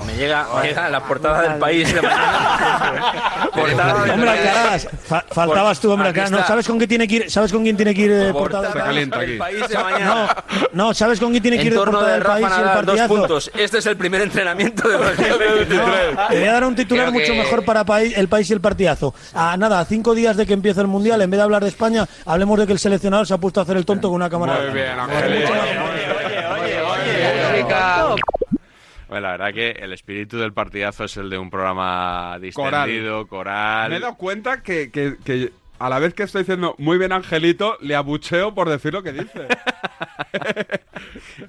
Me 0.05 0.13
llega, 0.15 0.47
me 0.55 0.67
llega 0.67 0.89
la 0.89 1.01
portada 1.03 1.41
del 1.41 1.55
país 1.59 1.93
de 1.93 2.01
mañana. 2.01 3.49
portada 3.53 4.01
del 4.03 4.11
Hombre. 4.11 4.29
Alcaraz, 4.29 4.87
fa- 5.05 5.25
faltabas 5.31 5.79
tú, 5.79 5.91
hombre, 5.91 6.09
Aquí 6.09 6.19
Alcaraz. 6.19 6.41
No. 6.41 6.47
¿sabes 6.47 6.67
con 6.67 6.79
qué 6.79 6.87
tiene 6.87 7.07
que 7.07 7.15
ir? 7.15 7.31
¿Sabes 7.31 7.51
con 7.51 7.63
quién 7.63 7.75
tiene 7.75 7.93
que 7.95 8.01
ir 8.01 8.11
eh, 8.11 8.31
portada? 8.31 8.71
Se 8.71 8.77
calienta 8.77 9.19
aquí. 9.19 9.31
El 9.33 9.37
país 9.37 9.67
de 9.67 9.75
mañana. 9.77 10.35
No, 10.71 10.85
no, 10.87 10.93
¿sabes 10.93 11.19
con 11.19 11.31
quién 11.31 11.41
tiene 11.41 11.57
que 11.57 11.65
ir 11.65 11.75
portada 11.75 12.07
de 12.07 12.13
del 12.13 12.23
país 12.23 12.41
y 12.41 12.45
el 12.45 12.49
Nadal, 12.51 12.85
dos 12.85 12.95
partidazo? 12.95 13.15
puntos. 13.15 13.51
Este 13.55 13.77
es 13.79 13.85
el 13.87 13.97
primer 13.97 14.21
entrenamiento 14.21 14.87
de 14.87 14.97
2023. 14.97 15.79
Te 16.29 16.39
voy 16.39 16.47
a 16.47 16.53
dar 16.53 16.63
un 16.65 16.75
titular 16.75 17.09
Creo 17.09 17.19
mucho 17.19 17.33
que- 17.33 17.39
mejor 17.39 17.63
para 17.65 17.83
país- 17.85 18.17
el 18.17 18.27
país 18.27 18.49
y 18.49 18.53
el 18.53 18.61
partidazo. 18.61 19.13
A 19.33 19.55
nada, 19.57 19.79
a 19.79 19.85
cinco 19.85 20.15
días 20.15 20.35
de 20.37 20.45
que 20.45 20.53
empiece 20.53 20.81
el 20.81 20.87
Mundial, 20.87 21.21
en 21.21 21.29
vez 21.29 21.37
de 21.37 21.43
hablar 21.43 21.61
de 21.63 21.69
España, 21.69 22.05
hablemos 22.25 22.57
de 22.59 22.65
que 22.67 22.73
el 22.73 22.79
seleccionador 22.79 23.27
se 23.27 23.33
ha 23.33 23.37
puesto 23.37 23.59
a 23.59 23.63
hacer 23.63 23.77
el 23.77 23.85
tonto 23.85 24.07
con 24.07 24.15
una 24.15 24.29
cámara. 24.29 24.59
Muy 24.63 24.73
bien, 24.73 24.97
Angelito. 24.99 25.51
Bueno, 29.09 29.21
la 29.25 29.31
verdad 29.37 29.53
que 29.53 29.69
el 29.71 29.93
espíritu 29.93 30.37
del 30.37 30.51
partidazo 30.51 31.05
es 31.05 31.15
el 31.15 31.29
de 31.29 31.37
un 31.37 31.49
programa 31.49 32.37
distendido, 32.41 33.25
coral. 33.27 33.89
Me 33.89 33.97
he 33.97 33.99
dado 34.01 34.15
cuenta 34.15 34.61
que, 34.61 34.91
que- 34.91 35.15
que 35.23 35.51
a 35.79 35.89
la 35.89 35.99
vez 35.99 36.13
que 36.13 36.23
estoy 36.23 36.41
diciendo 36.43 36.75
muy 36.77 36.97
bien 36.97 37.11
Angelito, 37.11 37.77
le 37.81 37.95
abucheo 37.95 38.53
por 38.53 38.69
decir 38.69 38.93
lo 38.93 39.03
que 39.03 39.13
dice. 39.13 39.47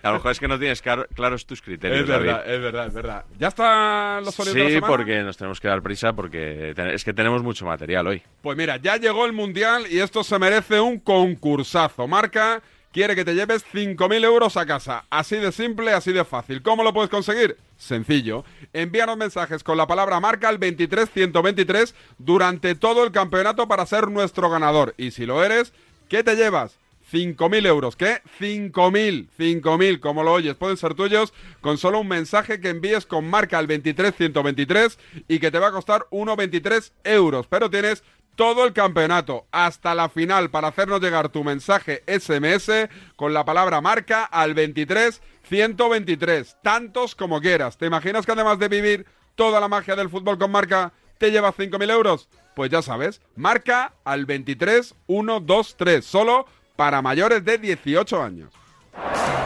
A 0.02 0.08
lo 0.08 0.14
mejor 0.14 0.32
es 0.32 0.40
que 0.40 0.48
no 0.48 0.58
tienes 0.58 0.82
clar- 0.82 1.08
claros 1.14 1.46
tus 1.46 1.62
criterios, 1.62 2.00
es 2.02 2.06
verdad, 2.06 2.40
David. 2.44 2.52
es 2.54 2.60
verdad, 2.62 2.86
es 2.86 2.94
verdad. 2.94 3.24
¿Ya 3.38 3.48
están 3.48 4.24
los 4.24 4.34
sonidos 4.34 4.56
de 4.56 4.64
la 4.64 4.70
Sí, 4.70 4.80
porque 4.86 5.22
nos 5.22 5.36
tenemos 5.36 5.60
que 5.60 5.68
dar 5.68 5.82
prisa 5.82 6.12
porque 6.12 6.74
es 6.76 7.04
que 7.04 7.12
tenemos 7.12 7.42
mucho 7.42 7.64
material 7.66 8.06
hoy. 8.06 8.22
Pues 8.42 8.56
mira, 8.56 8.76
ya 8.76 8.96
llegó 8.96 9.24
el 9.26 9.32
Mundial 9.32 9.86
y 9.90 9.98
esto 10.00 10.22
se 10.22 10.38
merece 10.38 10.80
un 10.80 10.98
concursazo. 10.98 12.06
Marca 12.06 12.62
quiere 12.98 13.14
que 13.14 13.24
te 13.24 13.36
lleves 13.36 13.64
5.000 13.72 14.24
euros 14.24 14.56
a 14.56 14.66
casa. 14.66 15.04
Así 15.08 15.36
de 15.36 15.52
simple, 15.52 15.92
así 15.92 16.12
de 16.12 16.24
fácil. 16.24 16.62
¿Cómo 16.62 16.82
lo 16.82 16.92
puedes 16.92 17.08
conseguir? 17.08 17.56
Sencillo. 17.76 18.44
Envíanos 18.72 19.16
mensajes 19.16 19.62
con 19.62 19.76
la 19.76 19.86
palabra 19.86 20.18
marca 20.18 20.48
al 20.48 20.58
23123 20.58 21.94
durante 22.18 22.74
todo 22.74 23.04
el 23.04 23.12
campeonato 23.12 23.68
para 23.68 23.86
ser 23.86 24.10
nuestro 24.10 24.50
ganador. 24.50 24.94
Y 24.98 25.12
si 25.12 25.26
lo 25.26 25.44
eres, 25.44 25.72
¿qué 26.08 26.24
te 26.24 26.34
llevas? 26.34 26.76
5.000 27.12 27.66
euros. 27.66 27.94
¿Qué? 27.94 28.20
5.000. 28.40 29.28
5.000, 29.38 30.00
como 30.00 30.24
lo 30.24 30.32
oyes. 30.32 30.56
Pueden 30.56 30.76
ser 30.76 30.94
tuyos 30.94 31.32
con 31.60 31.78
solo 31.78 32.00
un 32.00 32.08
mensaje 32.08 32.60
que 32.60 32.70
envíes 32.70 33.06
con 33.06 33.30
marca 33.30 33.58
al 33.58 33.68
23123 33.68 34.98
y 35.28 35.38
que 35.38 35.52
te 35.52 35.60
va 35.60 35.68
a 35.68 35.72
costar 35.72 36.06
1,23 36.10 36.90
euros. 37.04 37.46
Pero 37.46 37.70
tienes 37.70 38.02
todo 38.38 38.64
el 38.64 38.72
campeonato 38.72 39.48
hasta 39.50 39.96
la 39.96 40.08
final 40.08 40.48
para 40.48 40.68
hacernos 40.68 41.00
llegar 41.00 41.28
tu 41.28 41.42
mensaje 41.42 42.04
SMS 42.06 42.70
con 43.16 43.34
la 43.34 43.44
palabra 43.44 43.80
marca 43.80 44.22
al 44.22 44.54
23 44.54 45.20
123, 45.48 46.58
tantos 46.62 47.16
como 47.16 47.40
quieras. 47.40 47.76
¿Te 47.78 47.86
imaginas 47.86 48.24
que 48.24 48.30
además 48.30 48.60
de 48.60 48.68
vivir 48.68 49.06
toda 49.34 49.58
la 49.58 49.66
magia 49.66 49.96
del 49.96 50.08
fútbol 50.08 50.38
con 50.38 50.52
marca, 50.52 50.92
te 51.18 51.32
llevas 51.32 51.56
5.000 51.56 51.90
euros. 51.90 52.28
Pues 52.54 52.70
ya 52.70 52.80
sabes, 52.80 53.20
marca 53.34 53.94
al 54.04 54.24
23123, 54.24 56.04
solo 56.04 56.46
para 56.76 57.02
mayores 57.02 57.44
de 57.44 57.58
18 57.58 58.22
años. 58.22 58.52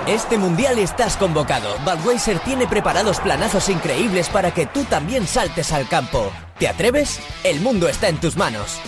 Este 0.07 0.37
mundial 0.37 0.79
estás 0.79 1.17
convocado. 1.17 1.77
Budweiser 1.85 2.41
tiene 2.41 2.67
preparados 2.67 3.21
planazos 3.21 3.69
increíbles 3.69 4.29
para 4.29 4.53
que 4.53 4.67
tú 4.67 4.85
también 4.85 5.27
saltes 5.27 5.73
al 5.73 5.87
campo. 5.89 6.33
¿Te 6.59 6.69
atreves? 6.69 7.21
El 7.45 7.61
mundo 7.61 7.89
está 7.89 8.09
en 8.09 8.19
tus 8.19 8.37
manos. 8.37 8.81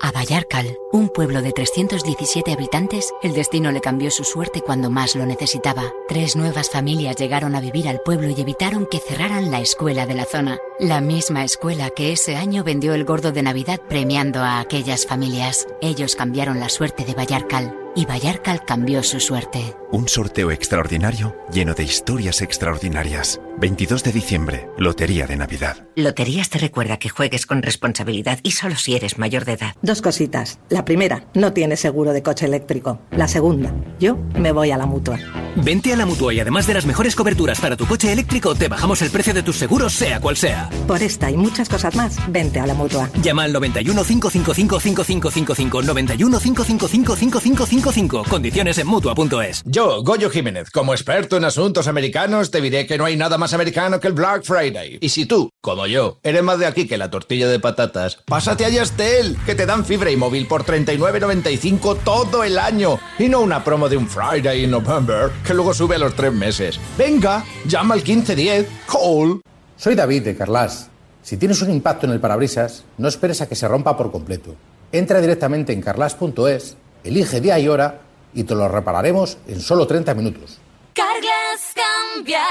A 0.00 0.12
Vallarcal, 0.12 0.76
un 0.92 1.08
pueblo 1.08 1.40
de 1.40 1.52
317 1.52 2.52
habitantes, 2.52 3.10
el 3.22 3.32
destino 3.32 3.72
le 3.72 3.80
cambió 3.80 4.10
su 4.10 4.24
suerte 4.24 4.60
cuando 4.60 4.90
más 4.90 5.14
lo 5.14 5.24
necesitaba. 5.24 5.84
Tres 6.08 6.36
nuevas 6.36 6.68
familias 6.68 7.16
llegaron 7.16 7.54
a 7.54 7.60
vivir 7.60 7.88
al 7.88 8.00
pueblo 8.00 8.28
y 8.28 8.38
evitaron 8.38 8.86
que 8.86 8.98
cerraran 8.98 9.50
la 9.50 9.60
escuela 9.60 10.04
de 10.04 10.14
la 10.14 10.26
zona. 10.26 10.58
La 10.78 11.00
misma 11.00 11.42
escuela 11.44 11.88
que 11.88 12.12
ese 12.12 12.36
año 12.36 12.64
vendió 12.64 12.92
el 12.92 13.06
gordo 13.06 13.32
de 13.32 13.42
Navidad 13.42 13.80
premiando 13.88 14.40
a 14.40 14.60
aquellas 14.60 15.06
familias. 15.06 15.66
Ellos 15.80 16.16
cambiaron 16.16 16.60
la 16.60 16.68
suerte 16.68 17.06
de 17.06 17.14
Vallarcal 17.14 17.83
y 17.96 18.06
Vallarcal 18.06 18.64
cambió 18.64 19.02
su 19.02 19.20
suerte. 19.20 19.74
Un 19.90 20.08
sorteo 20.08 20.50
extraordinario 20.50 21.36
lleno 21.52 21.74
de 21.74 21.84
historias 21.84 22.42
extraordinarias. 22.42 23.40
22 23.58 24.02
de 24.02 24.12
diciembre, 24.12 24.68
Lotería 24.76 25.28
de 25.28 25.36
Navidad. 25.36 25.86
Loterías 25.94 26.50
te 26.50 26.58
recuerda 26.58 26.98
que 26.98 27.08
juegues 27.08 27.46
con 27.46 27.62
responsabilidad 27.62 28.40
y 28.42 28.50
solo 28.50 28.74
si 28.74 28.96
eres 28.96 29.16
mayor 29.16 29.44
de 29.44 29.52
edad. 29.52 29.74
Dos 29.80 30.02
cositas. 30.02 30.58
La 30.68 30.84
primera, 30.84 31.26
no 31.34 31.52
tienes 31.52 31.78
seguro 31.78 32.12
de 32.12 32.22
coche 32.22 32.46
eléctrico. 32.46 33.00
La 33.12 33.28
segunda, 33.28 33.72
yo 34.00 34.18
me 34.36 34.50
voy 34.50 34.72
a 34.72 34.76
la 34.76 34.86
mutua. 34.86 35.18
Vente 35.56 35.92
a 35.92 35.96
la 35.96 36.04
mutua 36.04 36.34
y 36.34 36.40
además 36.40 36.66
de 36.66 36.74
las 36.74 36.84
mejores 36.84 37.14
coberturas 37.14 37.60
para 37.60 37.76
tu 37.76 37.86
coche 37.86 38.12
eléctrico, 38.12 38.56
te 38.56 38.66
bajamos 38.66 39.00
el 39.02 39.10
precio 39.10 39.32
de 39.32 39.44
tus 39.44 39.56
seguros, 39.56 39.92
sea 39.92 40.20
cual 40.20 40.36
sea. 40.36 40.68
Por 40.88 41.00
esta 41.00 41.30
y 41.30 41.36
muchas 41.36 41.68
cosas 41.68 41.94
más, 41.94 42.16
vente 42.32 42.58
a 42.58 42.66
la 42.66 42.74
mutua. 42.74 43.08
Llama 43.22 43.44
al 43.44 43.52
91 43.52 44.02
555 44.02 44.80
5555 44.80 45.82
91 45.82 46.40
555 46.40 46.88
5555. 46.88 47.83
Condiciones 48.30 48.78
en 48.78 48.86
mutua.es. 48.86 49.62
Yo, 49.66 50.02
Goyo 50.02 50.30
Jiménez, 50.30 50.70
como 50.70 50.94
experto 50.94 51.36
en 51.36 51.44
asuntos 51.44 51.86
americanos, 51.86 52.50
te 52.50 52.62
diré 52.62 52.86
que 52.86 52.96
no 52.96 53.04
hay 53.04 53.14
nada 53.14 53.36
más 53.36 53.52
americano 53.52 54.00
que 54.00 54.08
el 54.08 54.14
Black 54.14 54.42
Friday. 54.42 54.96
Y 55.02 55.10
si 55.10 55.26
tú, 55.26 55.50
como 55.60 55.86
yo, 55.86 56.18
eres 56.22 56.42
más 56.42 56.58
de 56.58 56.64
aquí 56.64 56.86
que 56.86 56.96
la 56.96 57.10
tortilla 57.10 57.46
de 57.46 57.60
patatas, 57.60 58.20
pásate 58.24 58.64
a 58.64 58.70
Yastel, 58.70 59.36
que 59.44 59.54
te 59.54 59.66
dan 59.66 59.84
fibra 59.84 60.10
y 60.10 60.16
móvil 60.16 60.46
por 60.46 60.64
39.95 60.64 61.98
todo 62.02 62.42
el 62.42 62.58
año. 62.58 62.98
Y 63.18 63.28
no 63.28 63.40
una 63.40 63.62
promo 63.62 63.90
de 63.90 63.98
un 63.98 64.08
Friday 64.08 64.64
in 64.64 64.70
November, 64.70 65.30
que 65.46 65.52
luego 65.52 65.74
sube 65.74 65.96
a 65.96 65.98
los 65.98 66.14
tres 66.14 66.32
meses. 66.32 66.80
Venga, 66.96 67.44
llama 67.66 67.92
al 67.92 68.00
1510, 68.00 68.66
call. 68.90 69.42
Soy 69.76 69.94
David 69.94 70.22
de 70.22 70.36
Carlas. 70.36 70.88
Si 71.20 71.36
tienes 71.36 71.60
un 71.60 71.70
impacto 71.70 72.06
en 72.06 72.12
el 72.12 72.20
parabrisas, 72.20 72.84
no 72.96 73.08
esperes 73.08 73.42
a 73.42 73.46
que 73.46 73.56
se 73.56 73.68
rompa 73.68 73.94
por 73.94 74.10
completo. 74.10 74.56
Entra 74.90 75.20
directamente 75.20 75.72
en 75.72 75.82
carlas.es, 75.82 76.76
elige 77.04 77.40
día 77.40 77.58
y 77.58 77.68
hora 77.68 78.00
y 78.34 78.44
te 78.44 78.54
lo 78.54 78.68
repararemos 78.68 79.38
en 79.46 79.60
solo 79.60 79.86
30 79.86 80.14
minutos. 80.14 80.58
Carglass 80.94 81.74
cambia, 81.74 82.42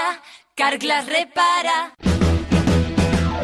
Carglass 0.56 1.06
repara. 1.08 1.96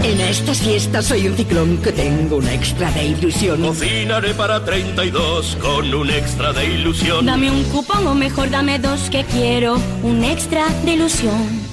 En 0.04 0.22
estas 0.22 0.60
fiestas 0.60 1.06
soy 1.06 1.28
un 1.28 1.36
ciclón 1.36 1.78
que 1.82 1.92
tengo 1.92 2.38
un 2.38 2.48
extra 2.48 2.90
de 2.92 3.06
ilusión. 3.06 3.62
Cocinaré 3.62 4.34
para 4.34 4.64
32 4.64 5.58
con 5.62 5.94
un 5.94 6.10
extra 6.10 6.54
de 6.54 6.66
ilusión. 6.66 7.26
Dame 7.26 7.52
un 7.52 7.64
cupón 7.66 8.08
o 8.08 8.16
mejor 8.16 8.50
dame 8.50 8.80
dos 8.80 9.10
que 9.10 9.26
quiero 9.26 9.78
un 10.02 10.24
extra 10.24 10.68
de 10.86 10.94
ilusión. 10.94 11.69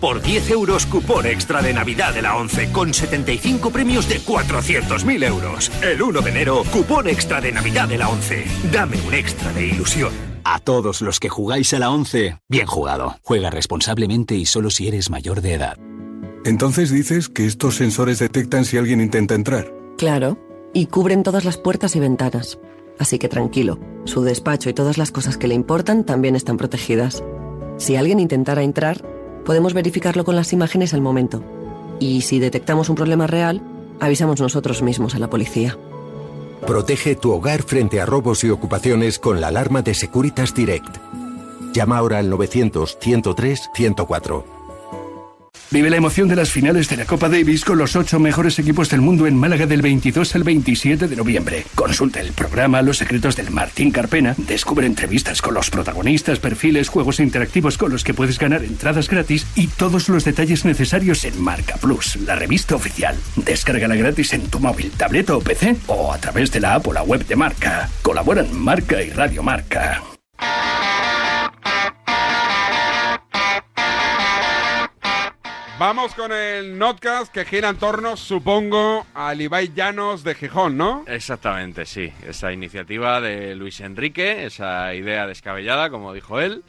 Por 0.00 0.20
10 0.20 0.50
euros, 0.50 0.84
cupón 0.84 1.26
extra 1.26 1.62
de 1.62 1.72
Navidad 1.72 2.12
de 2.12 2.22
la 2.22 2.36
11 2.36 2.70
con 2.70 2.92
75 2.92 3.70
premios 3.70 4.08
de 4.08 4.20
400.000 4.20 5.24
euros. 5.24 5.72
El 5.82 6.02
1 6.02 6.20
de 6.20 6.30
enero, 6.30 6.62
cupón 6.70 7.08
extra 7.08 7.40
de 7.40 7.52
Navidad 7.52 7.88
de 7.88 7.98
la 7.98 8.08
11. 8.10 8.44
Dame 8.70 9.00
un 9.06 9.14
extra 9.14 9.52
de 9.54 9.66
ilusión. 9.66 10.12
A 10.44 10.58
todos 10.58 11.00
los 11.00 11.18
que 11.18 11.28
jugáis 11.28 11.72
a 11.74 11.78
la 11.78 11.90
11, 11.90 12.38
bien 12.48 12.66
jugado. 12.66 13.16
Juega 13.22 13.50
responsablemente 13.50 14.34
y 14.36 14.44
solo 14.44 14.70
si 14.70 14.86
eres 14.86 15.10
mayor 15.10 15.40
de 15.40 15.54
edad. 15.54 15.78
Entonces 16.44 16.90
dices 16.90 17.28
que 17.28 17.46
estos 17.46 17.76
sensores 17.76 18.18
detectan 18.18 18.64
si 18.64 18.76
alguien 18.76 19.00
intenta 19.00 19.34
entrar. 19.34 19.72
Claro, 19.98 20.38
y 20.72 20.86
cubren 20.86 21.22
todas 21.22 21.44
las 21.44 21.56
puertas 21.56 21.96
y 21.96 22.00
ventanas. 22.00 22.58
Así 22.98 23.18
que 23.18 23.28
tranquilo, 23.28 23.80
su 24.04 24.22
despacho 24.22 24.70
y 24.70 24.74
todas 24.74 24.98
las 24.98 25.10
cosas 25.10 25.38
que 25.38 25.48
le 25.48 25.54
importan 25.54 26.04
también 26.04 26.36
están 26.36 26.58
protegidas. 26.58 27.24
Si 27.78 27.96
alguien 27.96 28.20
intentara 28.20 28.62
entrar, 28.62 29.02
podemos 29.46 29.72
verificarlo 29.72 30.24
con 30.24 30.36
las 30.36 30.52
imágenes 30.52 30.92
al 30.92 31.00
momento. 31.00 31.42
Y 31.98 32.20
si 32.22 32.40
detectamos 32.40 32.90
un 32.90 32.96
problema 32.96 33.26
real, 33.26 33.62
avisamos 34.00 34.40
nosotros 34.40 34.82
mismos 34.82 35.14
a 35.14 35.18
la 35.18 35.30
policía. 35.30 35.78
Protege 36.66 37.14
tu 37.14 37.32
hogar 37.32 37.62
frente 37.62 38.00
a 38.00 38.06
robos 38.06 38.42
y 38.44 38.50
ocupaciones 38.50 39.18
con 39.18 39.40
la 39.40 39.48
alarma 39.48 39.82
de 39.82 39.94
Securitas 39.94 40.54
Direct. 40.54 40.96
Llama 41.72 41.98
ahora 41.98 42.18
al 42.18 42.30
900-103-104. 42.30 44.55
Vive 45.70 45.90
la 45.90 45.96
emoción 45.96 46.28
de 46.28 46.36
las 46.36 46.50
finales 46.50 46.88
de 46.88 46.96
la 46.96 47.06
Copa 47.06 47.28
Davis 47.28 47.64
con 47.64 47.76
los 47.76 47.96
ocho 47.96 48.20
mejores 48.20 48.58
equipos 48.60 48.88
del 48.88 49.00
mundo 49.00 49.26
en 49.26 49.36
Málaga 49.36 49.66
del 49.66 49.82
22 49.82 50.36
al 50.36 50.44
27 50.44 51.08
de 51.08 51.16
noviembre. 51.16 51.66
Consulta 51.74 52.20
el 52.20 52.32
programa 52.32 52.82
Los 52.82 52.98
secretos 52.98 53.34
del 53.34 53.50
Martín 53.50 53.90
Carpena, 53.90 54.36
descubre 54.38 54.86
entrevistas 54.86 55.42
con 55.42 55.54
los 55.54 55.68
protagonistas, 55.70 56.38
perfiles, 56.38 56.88
juegos 56.88 57.18
interactivos 57.18 57.78
con 57.78 57.90
los 57.90 58.04
que 58.04 58.14
puedes 58.14 58.38
ganar 58.38 58.62
entradas 58.62 59.08
gratis 59.08 59.44
y 59.56 59.66
todos 59.66 60.08
los 60.08 60.24
detalles 60.24 60.64
necesarios 60.64 61.24
en 61.24 61.42
Marca 61.42 61.76
Plus, 61.78 62.14
la 62.16 62.36
revista 62.36 62.76
oficial. 62.76 63.16
Descárgala 63.34 63.96
gratis 63.96 64.34
en 64.34 64.48
tu 64.48 64.60
móvil, 64.60 64.92
tableta 64.92 65.36
o 65.36 65.40
PC 65.40 65.76
o 65.88 66.12
a 66.12 66.18
través 66.18 66.52
de 66.52 66.60
la 66.60 66.74
app 66.74 66.86
o 66.86 66.92
la 66.92 67.02
web 67.02 67.26
de 67.26 67.34
Marca. 67.34 67.90
Colaboran 68.02 68.56
Marca 68.56 69.02
y 69.02 69.10
Radio 69.10 69.42
Marca. 69.42 70.00
Vamos 75.78 76.14
con 76.14 76.32
el 76.32 76.78
notcast 76.78 77.30
que 77.30 77.44
gira 77.44 77.68
en 77.68 77.76
torno, 77.76 78.16
supongo, 78.16 79.06
al 79.12 79.42
Ibai 79.42 79.74
Llanos 79.74 80.24
de 80.24 80.34
Gijón, 80.34 80.78
¿no? 80.78 81.04
Exactamente, 81.06 81.84
sí. 81.84 82.10
Esa 82.26 82.50
iniciativa 82.50 83.20
de 83.20 83.54
Luis 83.54 83.80
Enrique, 83.80 84.46
esa 84.46 84.94
idea 84.94 85.26
descabellada, 85.26 85.90
como 85.90 86.14
dijo 86.14 86.40
él, 86.40 86.64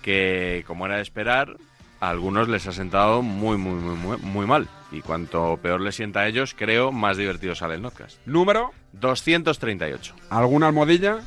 que, 0.00 0.62
como 0.68 0.86
era 0.86 0.96
de 0.96 1.02
esperar, 1.02 1.56
a 1.98 2.10
algunos 2.10 2.48
les 2.48 2.68
ha 2.68 2.72
sentado 2.72 3.22
muy, 3.22 3.56
muy, 3.56 3.74
muy, 3.74 3.96
muy, 3.96 4.16
muy 4.18 4.46
mal. 4.46 4.68
Y 4.92 5.00
cuanto 5.00 5.58
peor 5.60 5.80
les 5.80 5.96
sienta 5.96 6.20
a 6.20 6.28
ellos, 6.28 6.54
creo, 6.56 6.92
más 6.92 7.16
divertido 7.16 7.56
sale 7.56 7.74
el 7.74 7.82
notcast. 7.82 8.24
¿Número? 8.26 8.72
238. 8.92 10.14
¿Alguna 10.30 10.68
almohadilla? 10.68 11.18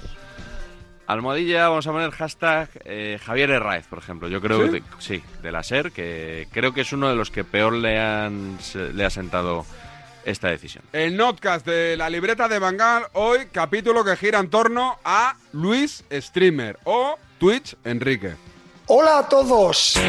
Almohadilla, 1.07 1.69
vamos 1.69 1.85
a 1.87 1.91
poner 1.91 2.11
hashtag 2.11 2.69
eh, 2.83 3.19
Javier 3.23 3.51
Herráez, 3.51 3.87
por 3.87 3.99
ejemplo. 3.99 4.27
Yo 4.27 4.41
creo 4.41 4.71
¿Sí? 4.71 4.71
que 4.71 4.83
sí, 4.99 5.23
de 5.41 5.51
la 5.51 5.63
SER, 5.63 5.91
que 5.91 6.47
creo 6.51 6.73
que 6.73 6.81
es 6.81 6.91
uno 6.93 7.09
de 7.09 7.15
los 7.15 7.29
que 7.31 7.43
peor 7.43 7.73
le, 7.73 7.99
han, 7.99 8.57
le 8.93 9.05
ha 9.05 9.09
sentado 9.09 9.65
esta 10.25 10.49
decisión. 10.49 10.83
El 10.91 11.15
notcast 11.15 11.65
de 11.65 11.95
la 11.95 12.09
libreta 12.09 12.47
de 12.47 12.59
Bangal, 12.59 13.05
hoy 13.13 13.47
capítulo 13.51 14.03
que 14.03 14.15
gira 14.17 14.39
en 14.39 14.49
torno 14.49 14.97
a 15.05 15.35
Luis 15.53 16.03
Streamer 16.11 16.79
o 16.83 17.17
Twitch 17.37 17.75
Enrique. 17.83 18.33
Hola 18.87 19.19
a 19.19 19.29
todos. 19.29 19.99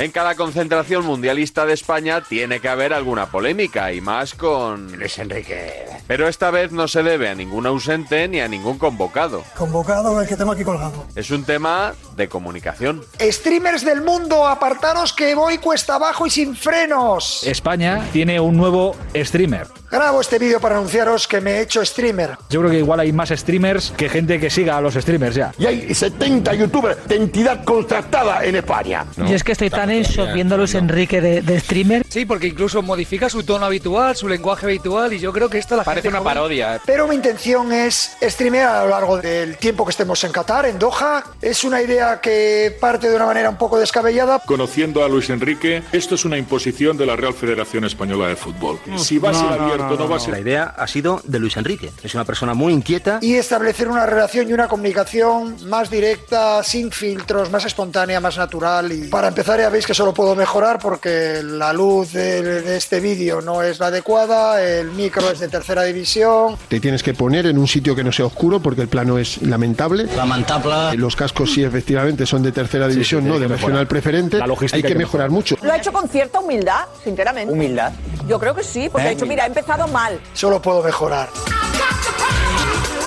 En 0.00 0.10
cada 0.10 0.34
concentración 0.34 1.06
mundialista 1.06 1.64
de 1.66 1.72
España 1.72 2.20
tiene 2.20 2.58
que 2.58 2.68
haber 2.68 2.92
alguna 2.92 3.26
polémica 3.26 3.92
y 3.92 4.00
más 4.00 4.34
con 4.34 4.90
Luis 4.98 5.18
Enrique. 5.20 5.84
Pero 6.08 6.26
esta 6.26 6.50
vez 6.50 6.72
no 6.72 6.88
se 6.88 7.04
debe 7.04 7.28
a 7.28 7.34
ningún 7.36 7.64
ausente 7.66 8.26
ni 8.26 8.40
a 8.40 8.48
ningún 8.48 8.76
convocado. 8.76 9.44
Convocado 9.56 10.20
el 10.20 10.26
que 10.26 10.36
tengo 10.36 10.50
aquí 10.50 10.64
colgado. 10.64 11.06
Es 11.14 11.30
un 11.30 11.44
tema 11.44 11.94
de 12.16 12.28
comunicación. 12.28 13.04
Streamers 13.20 13.84
del 13.84 14.02
mundo, 14.02 14.46
apartaros 14.48 15.12
que 15.12 15.36
voy 15.36 15.58
cuesta 15.58 15.94
abajo 15.94 16.26
y 16.26 16.30
sin 16.30 16.56
frenos. 16.56 17.44
España 17.44 18.04
tiene 18.12 18.40
un 18.40 18.56
nuevo 18.56 18.96
streamer. 19.14 19.68
Grabo 19.90 20.20
este 20.20 20.40
vídeo 20.40 20.60
para 20.60 20.76
anunciaros 20.76 21.28
que 21.28 21.40
me 21.40 21.52
he 21.52 21.60
hecho 21.60 21.84
streamer. 21.84 22.36
Yo 22.50 22.58
creo 22.60 22.72
que 22.72 22.78
igual 22.78 22.98
hay 22.98 23.12
más 23.12 23.28
streamers 23.28 23.92
que 23.96 24.08
gente 24.08 24.40
que 24.40 24.50
siga 24.50 24.76
a 24.76 24.80
los 24.80 24.94
streamers 24.94 25.36
ya. 25.36 25.52
Y 25.56 25.66
hay 25.66 25.94
70 25.94 26.52
youtubers 26.54 27.06
de 27.06 27.14
entidad 27.14 27.62
contratada 27.62 28.44
en 28.44 28.56
España. 28.56 29.06
Y 29.16 29.32
es 29.32 29.44
que 29.44 29.52
estoy 29.52 29.70
tan 29.86 29.94
eso 29.96 30.26
viendo 30.32 30.54
a 30.54 30.58
Luis 30.58 30.74
Enrique 30.74 31.20
de, 31.20 31.42
de 31.42 31.60
streamer. 31.60 32.04
Sí, 32.08 32.24
porque 32.24 32.46
incluso 32.46 32.82
modifica 32.82 33.28
su 33.28 33.42
tono 33.42 33.66
habitual, 33.66 34.16
su 34.16 34.28
lenguaje 34.28 34.66
habitual, 34.66 35.12
y 35.12 35.18
yo 35.18 35.32
creo 35.32 35.48
que 35.48 35.58
esto 35.58 35.74
a 35.74 35.78
la 35.78 35.84
Parece 35.84 36.08
una 36.08 36.22
parodia. 36.22 36.80
Pero 36.84 37.06
mi 37.06 37.14
intención 37.14 37.72
es 37.72 38.16
streamear 38.22 38.68
a 38.68 38.84
lo 38.84 38.90
largo 38.90 39.18
del 39.18 39.56
tiempo 39.56 39.84
que 39.84 39.90
estemos 39.90 40.22
en 40.24 40.32
Qatar, 40.32 40.66
en 40.66 40.78
Doha. 40.78 41.24
Es 41.40 41.64
una 41.64 41.82
idea 41.82 42.20
que 42.20 42.76
parte 42.80 43.08
de 43.08 43.16
una 43.16 43.26
manera 43.26 43.50
un 43.50 43.56
poco 43.56 43.78
descabellada. 43.78 44.40
Conociendo 44.46 45.04
a 45.04 45.08
Luis 45.08 45.30
Enrique, 45.30 45.82
esto 45.92 46.14
es 46.14 46.24
una 46.24 46.38
imposición 46.38 46.96
de 46.96 47.06
la 47.06 47.16
Real 47.16 47.34
Federación 47.34 47.84
Española 47.84 48.28
de 48.28 48.36
Fútbol. 48.36 48.78
Si 48.96 49.18
va 49.18 49.30
a 49.30 49.34
ser 49.34 49.60
abierto, 49.60 49.96
no 49.96 50.08
va 50.08 50.16
a 50.16 50.20
ser... 50.20 50.34
La 50.34 50.40
idea 50.40 50.74
ha 50.76 50.86
sido 50.86 51.20
de 51.24 51.38
Luis 51.38 51.56
Enrique. 51.56 51.90
Es 52.02 52.14
una 52.14 52.24
persona 52.24 52.54
muy 52.54 52.72
inquieta. 52.72 53.18
Y 53.20 53.34
establecer 53.34 53.88
una 53.88 54.06
relación 54.06 54.48
y 54.48 54.52
una 54.52 54.68
comunicación 54.68 55.56
más 55.68 55.90
directa, 55.90 56.62
sin 56.62 56.90
filtros, 56.90 57.50
más 57.50 57.64
espontánea, 57.64 58.20
más 58.20 58.36
natural. 58.36 58.90
Y 58.92 59.08
para 59.08 59.28
empezar 59.28 59.60
ya 59.60 59.70
veis 59.74 59.86
que 59.86 59.94
solo 59.94 60.14
puedo 60.14 60.36
mejorar 60.36 60.78
porque 60.78 61.40
la 61.42 61.72
luz 61.72 62.12
de, 62.12 62.62
de 62.62 62.76
este 62.76 63.00
vídeo 63.00 63.40
no 63.40 63.60
es 63.60 63.80
la 63.80 63.88
adecuada, 63.88 64.62
el 64.62 64.92
micro 64.92 65.28
es 65.30 65.40
de 65.40 65.48
tercera 65.48 65.82
división. 65.82 66.56
Te 66.68 66.78
tienes 66.78 67.02
que 67.02 67.12
poner 67.12 67.46
en 67.46 67.58
un 67.58 67.66
sitio 67.66 67.96
que 67.96 68.04
no 68.04 68.12
sea 68.12 68.26
oscuro 68.26 68.60
porque 68.60 68.82
el 68.82 68.88
plano 68.88 69.18
es 69.18 69.42
lamentable. 69.42 70.04
Lamentable. 70.14 70.96
Los 70.96 71.16
cascos 71.16 71.52
sí 71.52 71.64
efectivamente 71.64 72.24
son 72.24 72.44
de 72.44 72.52
tercera 72.52 72.86
división, 72.86 73.22
sí, 73.22 73.26
no 73.28 73.34
tiene 73.34 73.48
de 73.48 73.54
regional 73.56 73.88
preferente. 73.88 74.38
La 74.38 74.46
logística 74.46 74.76
Hay 74.76 74.82
que 74.82 74.86
hay 74.88 74.92
que 74.92 74.98
mejorar 74.98 75.30
mucho. 75.30 75.56
Lo 75.60 75.72
ha 75.72 75.76
hecho 75.76 75.92
con 75.92 76.08
cierta 76.08 76.38
humildad, 76.38 76.84
sinceramente. 77.02 77.52
¿Humildad? 77.52 77.92
Yo 78.28 78.38
creo 78.38 78.54
que 78.54 78.62
sí, 78.62 78.88
porque 78.88 79.08
Eh, 79.08 79.10
ha 79.10 79.14
dicho, 79.14 79.26
mira, 79.26 79.42
he 79.42 79.48
empezado 79.48 79.88
mal. 79.88 80.20
Solo 80.34 80.62
puedo 80.62 80.84
mejorar. 80.84 81.28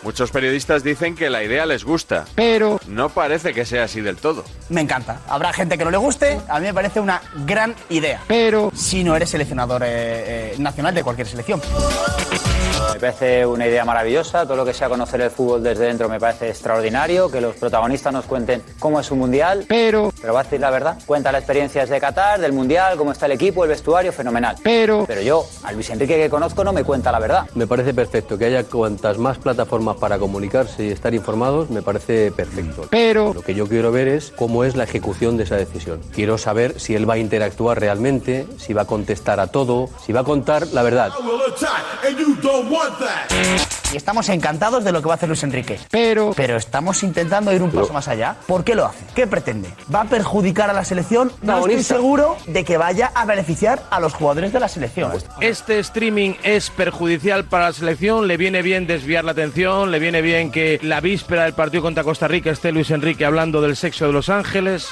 Muchos 0.07 0.31
periodistas 0.31 0.85
dicen 0.85 1.17
que 1.17 1.29
la 1.29 1.43
idea 1.43 1.65
les 1.65 1.83
gusta. 1.83 2.23
Pero. 2.33 2.79
No 2.87 3.09
parece 3.09 3.53
que 3.53 3.65
sea 3.65 3.83
así 3.83 3.99
del 3.99 4.15
todo. 4.15 4.45
Me 4.69 4.79
encanta. 4.79 5.19
Habrá 5.27 5.51
gente 5.51 5.77
que 5.77 5.83
no 5.83 5.91
le 5.91 5.97
guste. 5.97 6.39
A 6.47 6.61
mí 6.61 6.65
me 6.65 6.73
parece 6.73 7.01
una 7.01 7.21
gran 7.45 7.75
idea. 7.89 8.21
Pero. 8.25 8.71
Si 8.73 9.03
no 9.03 9.17
eres 9.17 9.31
seleccionador 9.31 9.83
eh, 9.83 9.87
eh, 9.89 10.55
nacional 10.59 10.95
de 10.95 11.03
cualquier 11.03 11.27
selección. 11.27 11.59
Me 12.93 12.99
parece 12.99 13.45
una 13.45 13.67
idea 13.67 13.85
maravillosa, 13.85 14.43
todo 14.43 14.55
lo 14.55 14.65
que 14.65 14.73
sea 14.73 14.89
conocer 14.89 15.21
el 15.21 15.29
fútbol 15.29 15.61
desde 15.61 15.85
dentro 15.85 16.09
me 16.09 16.19
parece 16.19 16.49
extraordinario, 16.49 17.29
que 17.29 17.41
los 17.41 17.55
protagonistas 17.55 18.13
nos 18.13 18.25
cuenten 18.25 18.63
cómo 18.79 18.99
es 18.99 19.11
un 19.11 19.19
mundial. 19.19 19.65
Pero. 19.67 20.11
Pero 20.19 20.33
va 20.33 20.39
a 20.39 20.43
decir 20.43 20.59
la 20.59 20.71
verdad, 20.71 20.97
cuenta 21.05 21.31
las 21.31 21.41
experiencias 21.41 21.89
de 21.89 21.99
Qatar, 21.99 22.39
del 22.39 22.53
mundial, 22.53 22.97
cómo 22.97 23.11
está 23.11 23.25
el 23.25 23.33
equipo, 23.33 23.63
el 23.63 23.69
vestuario, 23.69 24.11
fenomenal. 24.11 24.55
Pero. 24.63 25.05
Pero 25.05 25.21
yo, 25.21 25.45
a 25.63 25.71
Luis 25.73 25.89
Enrique 25.89 26.15
que 26.15 26.29
conozco, 26.29 26.63
no 26.63 26.73
me 26.73 26.83
cuenta 26.83 27.11
la 27.11 27.19
verdad. 27.19 27.47
Me 27.55 27.67
parece 27.67 27.93
perfecto 27.93 28.37
que 28.37 28.45
haya 28.45 28.63
cuantas 28.63 29.17
más 29.17 29.37
plataformas 29.37 29.97
para 29.97 30.17
comunicarse 30.17 30.85
y 30.85 30.91
estar 30.91 31.13
informados, 31.13 31.69
me 31.69 31.81
parece 31.81 32.31
perfecto. 32.31 32.87
Pero. 32.89 33.33
Lo 33.33 33.41
que 33.41 33.53
yo 33.53 33.67
quiero 33.67 33.91
ver 33.91 34.07
es 34.07 34.31
cómo 34.31 34.63
es 34.63 34.75
la 34.75 34.85
ejecución 34.85 35.37
de 35.37 35.43
esa 35.43 35.55
decisión. 35.55 36.01
Quiero 36.13 36.37
saber 36.37 36.79
si 36.79 36.95
él 36.95 37.07
va 37.07 37.15
a 37.15 37.17
interactuar 37.17 37.79
realmente, 37.79 38.47
si 38.57 38.73
va 38.73 38.83
a 38.83 38.85
contestar 38.85 39.39
a 39.39 39.47
todo, 39.47 39.89
si 40.05 40.13
va 40.13 40.21
a 40.21 40.23
contar 40.23 40.67
la 40.67 40.83
verdad. 40.83 41.11
Y 43.91 43.97
estamos 43.97 44.27
encantados 44.29 44.83
de 44.83 44.91
lo 44.91 45.01
que 45.01 45.07
va 45.07 45.13
a 45.13 45.15
hacer 45.15 45.29
Luis 45.29 45.43
Enrique. 45.43 45.79
Pero. 45.89 46.33
Pero 46.35 46.57
estamos 46.57 47.03
intentando 47.03 47.53
ir 47.53 47.61
un 47.61 47.71
paso 47.71 47.93
más 47.93 48.07
allá. 48.07 48.35
¿Por 48.45 48.63
qué 48.63 48.75
lo 48.75 48.85
hace? 48.85 49.05
¿Qué 49.15 49.27
pretende? 49.27 49.69
¿Va 49.93 50.01
a 50.01 50.05
perjudicar 50.05 50.69
a 50.69 50.73
la 50.73 50.83
selección? 50.83 51.31
No 51.41 51.59
estoy 51.59 51.83
seguro 51.83 52.35
de 52.47 52.65
que 52.65 52.77
vaya 52.77 53.11
a 53.15 53.25
beneficiar 53.25 53.83
a 53.89 53.99
los 53.99 54.13
jugadores 54.13 54.51
de 54.51 54.59
la 54.59 54.67
selección. 54.67 55.13
Este 55.39 55.79
streaming 55.79 56.33
es 56.43 56.69
perjudicial 56.69 57.45
para 57.45 57.65
la 57.65 57.73
selección, 57.73 58.27
le 58.27 58.35
viene 58.35 58.61
bien 58.61 58.87
desviar 58.87 59.23
la 59.23 59.31
atención, 59.31 59.91
le 59.91 59.99
viene 59.99 60.21
bien 60.21 60.51
que 60.51 60.79
la 60.81 60.99
víspera 60.99 61.43
del 61.43 61.53
partido 61.53 61.83
contra 61.83 62.03
Costa 62.03 62.27
Rica 62.27 62.51
esté 62.51 62.71
Luis 62.71 62.91
Enrique 62.91 63.25
hablando 63.25 63.61
del 63.61 63.75
sexo 63.77 64.05
de 64.07 64.13
Los 64.13 64.29
Ángeles. 64.29 64.89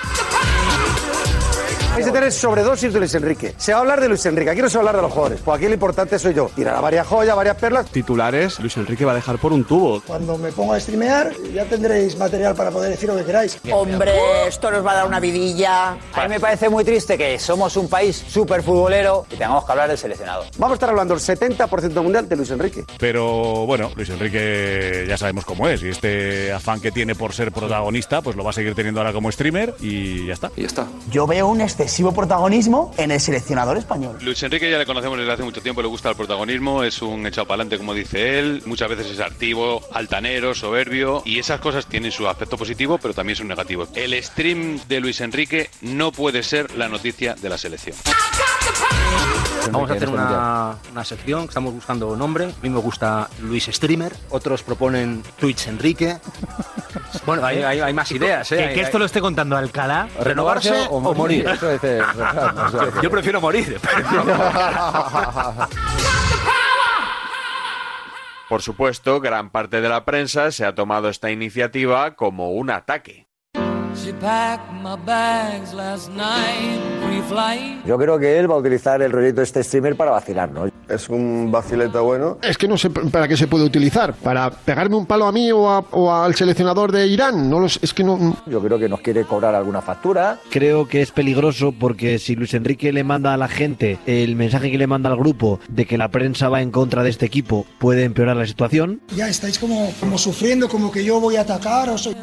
Vais 1.96 2.06
a 2.06 2.12
tener 2.12 2.30
sobredosis 2.30 2.92
de 2.92 3.00
Luis 3.00 3.16
Enrique. 3.16 3.54
Se 3.56 3.72
va 3.72 3.78
a 3.78 3.82
hablar 3.82 4.02
de 4.02 4.10
Luis 4.10 4.26
Enrique, 4.26 4.50
aquí 4.50 4.62
no 4.62 4.68
se 4.68 4.78
va 4.78 4.80
a 4.80 4.82
hablar 4.82 4.98
de 4.98 5.02
los 5.04 5.14
jugadores. 5.14 5.40
Pues 5.46 5.58
aquí 5.58 5.68
lo 5.68 5.76
importante 5.76 6.20
soy 6.20 6.34
yo. 6.34 6.52
Tirar 6.54 6.76
a 6.76 6.82
varias 6.82 7.08
joyas, 7.08 7.34
varias 7.38 7.56
perlas. 7.56 7.90
Titulares, 7.90 8.60
Luis 8.60 8.76
Enrique 8.76 9.06
va 9.06 9.14
a 9.14 9.16
dejar 9.16 9.38
por 9.38 9.54
un 9.54 9.64
tubo. 9.64 10.02
Cuando 10.06 10.38
me 10.38 10.52
ponga 10.52 10.76
a 10.76 10.80
streamear, 10.82 11.32
ya 11.54 11.64
tendréis 11.64 12.18
material 12.18 12.54
para 12.54 12.70
poder 12.70 12.90
decir 12.92 13.08
lo 13.08 13.16
que 13.16 13.24
queráis. 13.24 13.62
Hombre, 13.72 14.12
esto 14.46 14.72
nos 14.72 14.86
va 14.86 14.92
a 14.92 14.96
dar 14.96 15.08
una 15.08 15.22
vidilla. 15.22 15.92
A 15.92 16.24
mí 16.24 16.28
me 16.28 16.40
parece 16.42 16.68
muy 16.68 16.84
triste 16.84 17.18
que 17.18 17.40
somos 17.40 17.78
un 17.78 17.88
país 17.88 18.26
súper 18.28 18.62
futbolero 18.62 19.26
y 19.32 19.38
tengamos 19.38 19.64
que 19.64 19.72
hablar 19.72 19.88
del 19.88 19.98
seleccionado. 19.98 20.44
Vamos 20.58 20.74
a 20.74 20.76
estar 20.76 20.90
hablando 20.90 21.14
el 21.14 21.22
70% 21.22 22.04
mundial 22.04 22.28
de 22.28 22.36
Luis 22.36 22.52
Enrique. 22.52 22.84
Pero 23.00 23.66
bueno, 23.66 23.90
Luis 23.96 24.10
Enrique 24.10 25.06
ya 25.08 25.18
sabemos 25.18 25.46
cómo 25.46 25.70
es 25.70 25.82
y 25.82 25.88
este 25.88 26.52
afán 26.52 26.82
que 26.82 26.92
tiene 26.92 27.16
por 27.16 27.32
ser 27.32 27.54
protagonista, 27.54 28.22
pues 28.22 28.36
lo 28.36 28.44
va 28.44 28.50
a 28.50 28.54
seguir 28.54 28.76
teniendo 28.76 29.00
ahora 29.00 29.14
como 29.14 29.32
streamer 29.32 29.76
y 29.80 30.26
ya 30.26 30.34
está. 30.34 30.52
Y 30.58 30.62
ya 30.64 30.68
está. 30.68 30.88
Yo 31.10 31.26
veo 31.26 31.48
un 31.48 31.62
excesivo 31.86 32.12
protagonismo 32.12 32.92
en 32.98 33.12
el 33.12 33.20
seleccionador 33.20 33.78
español. 33.78 34.18
Luis 34.22 34.42
Enrique 34.44 34.70
ya 34.70 34.78
le 34.78 34.86
conocemos 34.86 35.18
desde 35.18 35.32
hace 35.32 35.44
mucho 35.44 35.62
tiempo, 35.62 35.82
le 35.82 35.88
gusta 35.88 36.10
el 36.10 36.16
protagonismo, 36.16 36.84
es 36.84 37.02
un 37.02 37.26
echado 37.26 37.48
para 37.48 37.62
adelante 37.62 37.78
como 37.78 37.94
dice 37.94 38.40
él, 38.40 38.64
muchas 38.66 38.90
veces 38.90 39.12
es 39.12 39.20
activo, 39.20 39.82
altanero, 39.94 40.54
soberbio 40.56 41.22
y 41.26 41.40
esas 41.40 41.60
cosas 41.60 41.86
tienen 41.86 42.12
su 42.12 42.28
aspecto 42.28 42.58
positivo 42.58 42.98
pero 42.98 43.14
también 43.14 43.36
su 43.36 43.44
negativo. 43.44 43.88
El 43.94 44.22
stream 44.24 44.80
de 44.88 45.00
Luis 45.00 45.22
Enrique 45.22 45.70
no 45.82 46.12
puede 46.12 46.44
ser 46.44 46.76
la 46.76 46.90
noticia 46.90 47.36
de 47.36 47.50
la 47.50 47.58
selección. 47.58 47.96
Vamos 49.72 49.90
a 49.90 49.94
hacer 49.94 50.10
una, 50.10 50.76
una 50.92 51.04
sección, 51.04 51.42
que 51.44 51.48
estamos 51.50 51.74
buscando 51.74 52.16
nombre. 52.16 52.46
A 52.46 52.62
mí 52.62 52.70
me 52.70 52.80
gusta 52.80 53.28
Luis 53.42 53.66
Streamer, 53.66 54.16
otros 54.30 54.64
proponen 54.64 55.24
Twitch 55.40 55.68
Enrique. 55.68 56.18
Bueno, 57.26 57.46
hay, 57.46 57.64
hay- 57.64 57.80
hay 57.82 57.94
más 57.94 58.12
ideas, 58.12 58.52
¿eh? 58.52 58.72
Que, 58.74 58.82
esto 58.82 59.00
lo 59.00 59.06
esté 59.06 59.22
contando 59.22 59.56
Alcalá. 59.58 60.08
¿Renovarse 60.20 60.88
o 60.90 61.00
morir? 61.00 61.48
O 61.48 61.56
Yo 63.02 63.10
prefiero 63.10 63.42
morir. 63.42 63.80
Por 68.50 68.62
supuesto, 68.62 69.20
gran 69.20 69.50
parte 69.50 69.82
de 69.82 69.90
la 69.90 70.06
prensa 70.06 70.52
se 70.52 70.66
ha 70.66 70.76
tomado 70.76 71.10
esta 71.10 71.32
iniciativa 71.32 72.16
como 72.16 72.52
un 72.52 72.70
ataque. 72.70 73.25
Yo 77.86 77.98
creo 77.98 78.20
que 78.20 78.38
él 78.38 78.50
va 78.50 78.56
a 78.56 78.58
utilizar 78.58 79.02
el 79.02 79.12
rollito 79.12 79.38
de 79.38 79.44
este 79.44 79.64
streamer 79.64 79.96
para 79.96 80.12
vacilar, 80.12 80.52
¿no? 80.52 80.70
Es 80.90 81.10
un 81.10 81.50
vacileta 81.52 82.00
bueno. 82.02 82.38
Es 82.42 82.58
que 82.58 82.68
no 82.68 82.78
sé 82.78 82.90
para 82.90 83.28
qué 83.28 83.36
se 83.38 83.48
puede 83.48 83.64
utilizar. 83.66 84.14
¿Para 84.14 84.50
pegarme 84.52 84.96
un 84.96 85.06
palo 85.06 85.26
a 85.26 85.32
mí 85.32 85.52
o, 85.52 85.70
a- 85.70 85.80
o 85.92 86.14
al 86.14 86.36
seleccionador 86.36 86.92
de 86.92 87.08
Irán? 87.08 87.50
No 87.50 87.60
lo 87.60 87.68
sé, 87.70 87.80
es 87.82 87.94
que 87.94 88.04
no... 88.04 88.38
Yo 88.46 88.62
creo 88.62 88.78
que 88.78 88.88
nos 88.90 89.02
quiere 89.02 89.24
cobrar 89.24 89.56
alguna 89.56 89.82
factura. 89.82 90.40
Creo 90.50 90.88
que 90.88 91.02
es 91.02 91.12
peligroso 91.12 91.74
porque 91.78 92.20
si 92.20 92.36
Luis 92.36 92.54
Enrique 92.54 92.92
le 92.94 93.04
manda 93.04 93.34
a 93.34 93.38
la 93.38 93.48
gente 93.48 93.98
el 94.06 94.36
mensaje 94.36 94.72
que 94.72 94.78
le 94.78 94.88
manda 94.88 95.10
al 95.10 95.18
grupo 95.18 95.60
de 95.68 95.86
que 95.86 95.98
la 95.98 96.10
prensa 96.10 96.50
va 96.50 96.62
en 96.62 96.72
contra 96.72 97.04
de 97.04 97.10
este 97.10 97.26
equipo, 97.26 97.66
puede 97.80 98.04
empeorar 98.04 98.36
la 98.38 98.46
situación. 98.46 99.02
Ya 99.16 99.28
estáis 99.28 99.58
como, 99.60 99.92
como 100.00 100.18
sufriendo, 100.18 100.70
como 100.70 100.92
que 100.92 101.04
yo 101.04 101.20
voy 101.20 101.36
a 101.38 101.42
atacar 101.42 101.90
o 101.90 101.98
soy... 101.98 102.16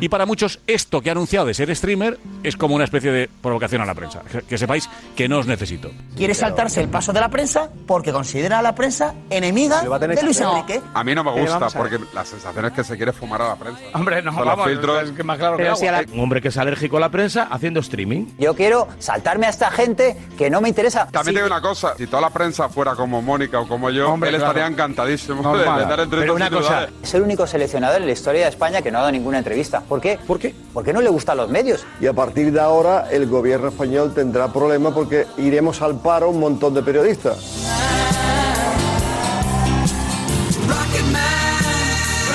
Y 0.00 0.08
para 0.08 0.26
muchos, 0.26 0.60
esto 0.68 1.00
que 1.00 1.08
ha 1.10 1.12
anunciado 1.12 1.46
de 1.46 1.54
ser 1.54 1.74
streamer 1.74 2.18
es 2.44 2.56
como 2.56 2.76
una 2.76 2.84
especie 2.84 3.10
de 3.10 3.28
provocación 3.42 3.82
a 3.82 3.84
la 3.84 3.94
prensa. 3.94 4.22
Que, 4.48 4.56
sepáis 4.56 4.88
que 5.16 5.28
no 5.28 5.38
os 5.38 5.46
necesito. 5.46 5.90
Quiere 6.16 6.34
saltarse 6.34 6.80
el 6.80 6.88
paso 6.88 7.12
de 7.12 7.20
la 7.20 7.28
prensa 7.28 7.68
porque 7.86 8.12
considera 8.12 8.60
a 8.60 8.62
la 8.62 8.76
prensa 8.76 9.14
enemiga 9.28 9.82
de 9.82 10.22
Luis 10.22 10.40
Enrique. 10.40 10.80
A 10.94 11.02
mí 11.02 11.14
no 11.16 11.24
me 11.24 11.32
Pero 11.32 11.46
gusta 11.58 11.76
porque 11.76 11.98
la 12.14 12.24
sensación 12.24 12.64
es 12.66 12.72
que 12.72 12.84
se 12.84 12.96
quiere 12.96 13.12
fumar 13.12 13.42
a 13.42 13.48
la 13.48 13.56
prensa. 13.56 13.80
Hombre, 13.92 14.22
no, 14.22 14.32
vamos, 14.32 14.68
filtros. 14.68 15.02
es 15.02 15.10
que 15.10 15.24
más 15.24 15.36
claro 15.38 15.56
que 15.56 15.64
Pero 15.64 15.74
si 15.76 15.86
la- 15.86 16.04
Un 16.12 16.20
hombre 16.20 16.40
que 16.40 16.48
es 16.48 16.56
alérgico 16.56 16.98
a 16.98 17.00
la 17.00 17.08
prensa 17.10 17.48
haciendo 17.50 17.80
streaming. 17.80 18.26
Yo 18.38 18.54
quiero 18.54 18.86
saltarme 19.00 19.46
a 19.46 19.50
esta 19.50 19.70
gente 19.72 20.16
que 20.38 20.48
no 20.48 20.60
me 20.60 20.68
interesa. 20.68 21.06
También 21.06 21.24
Sí. 21.24 21.32
te 21.32 21.44
digo 21.44 21.46
una 21.48 21.60
cosa, 21.60 21.94
si 21.96 22.06
toda 22.06 22.22
la 22.22 22.30
prensa 22.30 22.68
fuera 22.68 22.94
como 22.94 23.20
Mónica 23.20 23.58
o 23.58 23.66
como 23.66 23.90
yo, 23.90 24.12
Hombre, 24.12 24.30
él 24.30 24.36
claro. 24.36 24.52
estaría 24.52 24.72
encantadísimo 24.72 25.38
de, 25.38 25.42
Normal. 25.64 25.80
de 25.80 25.86
dar 25.86 26.00
entrevistas 26.00 26.50
titulares. 26.50 26.90
Es 27.02 27.14
el 27.14 27.22
único 27.22 27.46
seleccionador 27.48 28.00
en 28.00 28.06
la 28.06 28.12
historia 28.18 28.42
de 28.42 28.48
España 28.48 28.82
que 28.82 28.90
no 28.90 28.98
ha 28.98 29.02
dado 29.02 29.12
ninguna 29.12 29.38
entrevista. 29.38 29.80
¿Por 29.80 30.00
qué? 30.00 30.18
¿Por 30.26 30.38
qué? 30.38 30.54
Porque 30.74 30.92
no 30.92 31.00
le 31.00 31.08
gustan 31.08 31.36
los 31.36 31.48
medios. 31.48 31.86
Y 32.00 32.06
a 32.06 32.12
partir 32.12 32.52
de 32.52 32.60
ahora 32.60 33.08
el 33.10 33.26
gobierno 33.26 33.68
español 33.68 34.12
tendrá 34.12 34.52
problemas 34.52 34.92
porque 34.92 35.26
iremos 35.36 35.80
al 35.82 36.00
paro 36.00 36.30
un 36.30 36.40
montón 36.40 36.74
de 36.74 36.82
periodistas. 36.82 37.38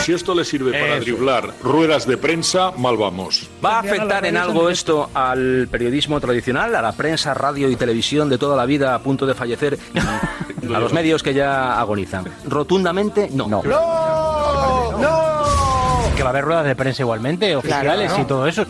Si 0.04 0.12
esto 0.12 0.36
le 0.36 0.44
sirve 0.44 0.78
para 0.78 1.00
driblar 1.00 1.54
ruedas 1.64 2.06
de 2.06 2.18
prensa, 2.18 2.72
mal 2.72 2.98
vamos. 2.98 3.50
¿Va 3.64 3.78
a 3.78 3.80
afectar 3.80 4.26
en 4.26 4.36
algo 4.36 4.70
esto 4.70 5.10
al 5.14 5.70
periodismo 5.72 6.20
tradicional, 6.20 6.76
a 6.76 6.82
la 6.82 6.92
prensa, 6.92 7.34
radio 7.34 7.70
y 7.70 7.78
televisión 7.78 8.28
de 8.28 8.38
toda 8.38 8.58
la 8.58 8.66
vida 8.66 8.96
a 8.96 9.00
punto 9.00 9.26
de 9.26 9.34
fallecer, 9.34 9.80
a 10.76 10.80
los 10.80 10.92
medios 10.92 11.24
que 11.24 11.34
ya 11.34 11.80
agonizan? 11.80 12.26
Rotundamente 12.46 13.30
no. 13.32 13.48
¡No! 13.48 15.33
Que 16.16 16.22
va 16.24 16.30
a 16.30 16.32
haber 16.32 16.46
ruedas 16.46 16.66
de 16.66 16.76
prensa 16.76 17.02
igualmente, 17.02 17.56
oficiales 17.56 18.08
Claro. 18.10 18.22
y 18.24 18.26
todo 18.26 18.48
eso. 18.48 18.66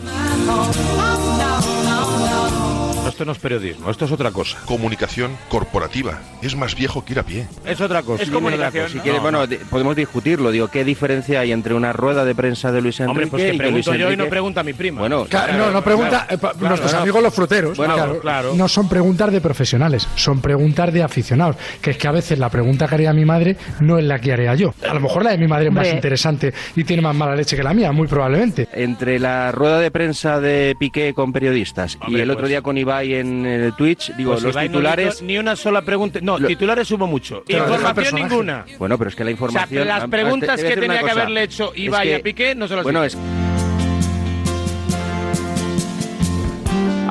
Esto 3.14 3.24
no 3.24 3.30
es 3.30 3.38
periodismo, 3.38 3.88
esto 3.92 4.06
es 4.06 4.10
otra 4.10 4.32
cosa. 4.32 4.58
Comunicación 4.64 5.30
corporativa. 5.48 6.18
Es 6.42 6.56
más 6.56 6.74
viejo 6.74 7.04
que 7.04 7.12
ir 7.12 7.20
a 7.20 7.22
pie. 7.22 7.46
Es 7.64 7.80
otra 7.80 8.02
cosa. 8.02 8.24
Es 8.24 8.28
comunicación. 8.30 8.88
Si 8.88 8.98
quieres, 8.98 9.22
bueno, 9.22 9.44
podemos 9.70 9.94
discutirlo. 9.94 10.50
Digo, 10.50 10.66
¿qué 10.66 10.82
diferencia 10.84 11.38
hay 11.38 11.52
entre 11.52 11.74
una 11.74 11.92
rueda 11.92 12.24
de 12.24 12.34
prensa 12.34 12.72
de 12.72 12.82
Luis 12.82 12.98
Enrique 12.98 13.10
Hombre, 13.12 13.26
pues 13.28 13.42
que 13.44 13.54
y 13.54 13.58
yo 13.82 13.92
y 13.94 13.98
no 14.16 14.24
Enrique- 14.24 14.30
pregunta 14.30 14.64
mi 14.64 14.72
prima. 14.72 14.98
Bueno, 14.98 15.26
Claro, 15.26 15.56
no, 15.56 15.70
no 15.70 15.82
pregunta 15.84 16.26
eh, 16.28 16.38
pa- 16.38 16.54
nuestros 16.58 16.90
claro. 16.90 17.02
amigos 17.04 17.22
los 17.22 17.32
fruteros. 17.34 17.76
Bueno, 17.76 17.94
claro. 17.94 18.18
claro. 18.18 18.54
No 18.56 18.66
son 18.66 18.88
preguntas 18.88 19.30
de 19.30 19.40
profesionales, 19.40 20.08
son 20.16 20.40
preguntas 20.40 20.92
de 20.92 21.04
aficionados. 21.04 21.54
Que 21.80 21.90
es 21.92 21.96
que 21.96 22.08
a 22.08 22.12
veces 22.12 22.36
la 22.40 22.50
pregunta 22.50 22.88
que 22.88 22.96
haría 22.96 23.12
mi 23.12 23.24
madre 23.24 23.56
no 23.78 23.96
es 23.96 24.04
la 24.04 24.18
que 24.18 24.32
haría 24.32 24.56
yo. 24.56 24.74
A 24.90 24.92
lo 24.92 24.98
mejor 24.98 25.22
la 25.22 25.30
de 25.30 25.38
mi 25.38 25.46
madre 25.46 25.66
es 25.68 25.72
más 25.72 25.84
Hombre. 25.86 25.98
interesante 25.98 26.52
y 26.74 26.82
tiene 26.82 27.00
más 27.00 27.14
mala 27.14 27.36
leche 27.36 27.54
que 27.54 27.62
la 27.62 27.74
mía, 27.74 27.92
muy 27.92 28.08
probablemente. 28.08 28.66
Entre 28.72 29.20
la 29.20 29.52
rueda 29.52 29.78
de 29.78 29.92
prensa 29.92 30.40
de 30.40 30.74
Piqué 30.76 31.14
con 31.14 31.32
periodistas 31.32 31.96
y 32.08 32.16
el 32.18 32.28
otro 32.28 32.40
pues- 32.42 32.48
día 32.48 32.60
con 32.60 32.76
Ibai 32.76 33.03
en 33.12 33.44
el 33.44 33.74
Twitch, 33.74 34.14
digo, 34.16 34.30
Pues 34.32 34.42
los 34.44 34.52
Ibai 34.54 34.68
no 34.68 34.72
titulares... 34.78 35.14
hizo 35.16 35.24
ni 35.26 35.36
una 35.36 35.56
sola 35.56 35.82
pregunta. 35.82 36.20
No, 36.22 36.38
Lo- 36.38 36.48
titulares 36.48 36.90
hubo 36.90 37.06
mucho. 37.06 37.44
Información 37.46 37.94
personaje. 37.94 38.28
ninguna. 38.30 38.64
Bueno, 38.78 38.96
pero 38.96 39.10
es 39.10 39.16
que 39.16 39.24
la 39.24 39.30
O 39.32 39.36
sea, 39.36 39.46
información... 39.46 39.86
las 39.88 40.08
preguntas 40.08 40.62
que 40.62 40.76
tenía 40.76 41.02
que 41.02 41.10
haberle 41.10 41.42
hecho 41.42 41.72
Ibai 41.74 42.14
a 42.14 42.20
Piqué 42.22 42.54
no 42.54 42.66
se 42.66 42.76
las 42.76 42.84
Bueno, 42.84 43.04
hizo. 43.04 43.18
es 43.18 43.43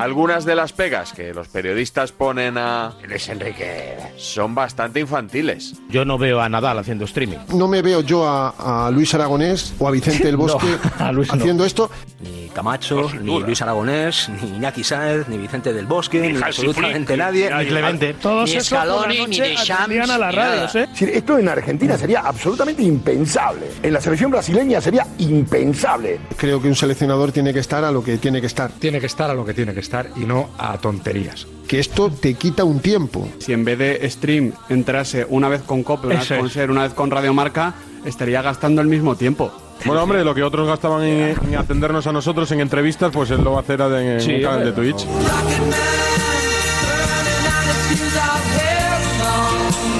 Algunas 0.04 0.44
de 0.44 0.54
las 0.54 0.74
pegas 0.74 1.14
que 1.14 1.34
los 1.34 1.48
periodistas 1.48 2.12
ponen 2.12 2.58
a 2.58 2.92
Luis 3.08 3.30
Enrique 3.30 3.96
son 4.18 4.54
bastante 4.54 5.00
infantiles. 5.00 5.76
Yo 5.90 6.04
no 6.04 6.18
veo 6.18 6.42
a 6.42 6.50
Nadal 6.50 6.78
haciendo 6.78 7.06
streaming. 7.06 7.38
No 7.56 7.70
me 7.70 7.82
veo 7.82 8.02
yo 8.02 8.28
a, 8.28 8.88
a 8.88 8.92
Luis 8.92 9.14
Aragonés 9.14 9.74
o 9.80 9.88
a 9.88 9.92
Vicente 9.92 10.26
del 10.26 10.36
Bosque 10.44 10.68
No, 11.00 11.12
no. 11.14 11.22
haciendo 11.22 11.64
esto. 11.64 11.90
Ni 12.20 12.50
Camacho, 12.50 13.10
ni 13.22 13.40
Luis 13.40 13.62
Aragonés, 13.62 14.30
ni 14.42 14.58
Iñaki 14.58 14.84
Sáez, 14.84 15.30
ni 15.30 15.38
Vicente 15.38 15.72
del 15.72 15.86
Bosque, 15.86 16.20
ni, 16.20 16.38
absolutamente 16.42 17.16
nadie. 17.16 17.50
ni 17.58 17.66
Clemente. 17.66 18.14
Todos 18.16 18.50
Ni 18.50 18.58
esos 18.58 18.68
Scaloni, 18.68 19.26
ni 19.28 19.40
Deschamps, 19.40 19.70
atendían 19.72 20.12
a 20.12 20.18
las 20.18 20.36
radios, 20.36 20.76
¿eh? 20.76 20.90
Esto 21.00 21.38
en 21.40 21.48
Argentina 21.48 21.98
sería 21.98 22.20
absolutamente 22.20 22.84
impensable. 22.84 23.68
En 23.82 23.94
la 23.94 24.02
selección 24.02 24.32
brasileña 24.32 24.82
sería 24.82 25.08
impensable. 25.18 26.20
Creo 26.36 26.62
que 26.62 26.68
un 26.68 26.76
seleccionador 26.76 27.32
tiene 27.32 27.54
que 27.54 27.60
estar 27.60 27.86
a 27.86 27.92
lo 27.92 28.04
que 28.04 28.18
tiene 28.18 28.42
que 28.42 28.48
estar. 28.48 28.70
Tiene 28.74 29.00
que 29.00 29.06
estar 29.06 29.30
a 29.30 29.34
lo 29.34 29.46
que 29.46 29.54
tiene 29.54 29.74
que 29.74 29.80
estar 29.80 29.93
y 30.16 30.22
no 30.22 30.50
a 30.58 30.78
tonterías. 30.78 31.48
Que 31.68 31.80
esto 31.80 32.10
te 32.12 32.34
quita 32.36 32.64
un 32.64 32.80
tiempo. 32.80 33.28
Si 33.40 33.54
en 33.54 33.64
vez 33.66 33.78
de 33.80 34.10
stream 34.10 34.52
entrase 34.70 35.26
una 35.30 35.48
vez 35.50 35.62
con 35.64 35.84
COPE, 35.84 36.08
una 36.08 36.20
vez 36.20 36.28
con 36.28 36.46
es. 36.48 36.54
SER, 36.54 36.72
una 36.72 36.84
vez 36.84 36.94
con 36.94 37.10
Radiomarca, 37.10 37.74
estaría 38.06 38.42
gastando 38.42 38.82
el 38.82 38.88
mismo 38.88 39.16
tiempo. 39.16 39.52
Bueno, 39.86 40.04
hombre, 40.04 40.24
lo 40.24 40.34
que 40.36 40.44
otros 40.44 40.68
gastaban 40.68 41.04
en, 41.04 41.36
en 41.48 41.56
atendernos 41.56 42.06
a 42.08 42.12
nosotros 42.12 42.52
en 42.52 42.60
entrevistas, 42.62 43.12
pues 43.12 43.32
él 43.32 43.44
lo 43.44 43.52
va 43.54 43.58
a 43.60 43.62
hacer 43.62 43.82
en 43.82 44.22
Sí, 44.22 44.36
un 44.36 44.42
canal 44.42 44.66
de. 44.66 44.72
Twitch. 44.72 45.06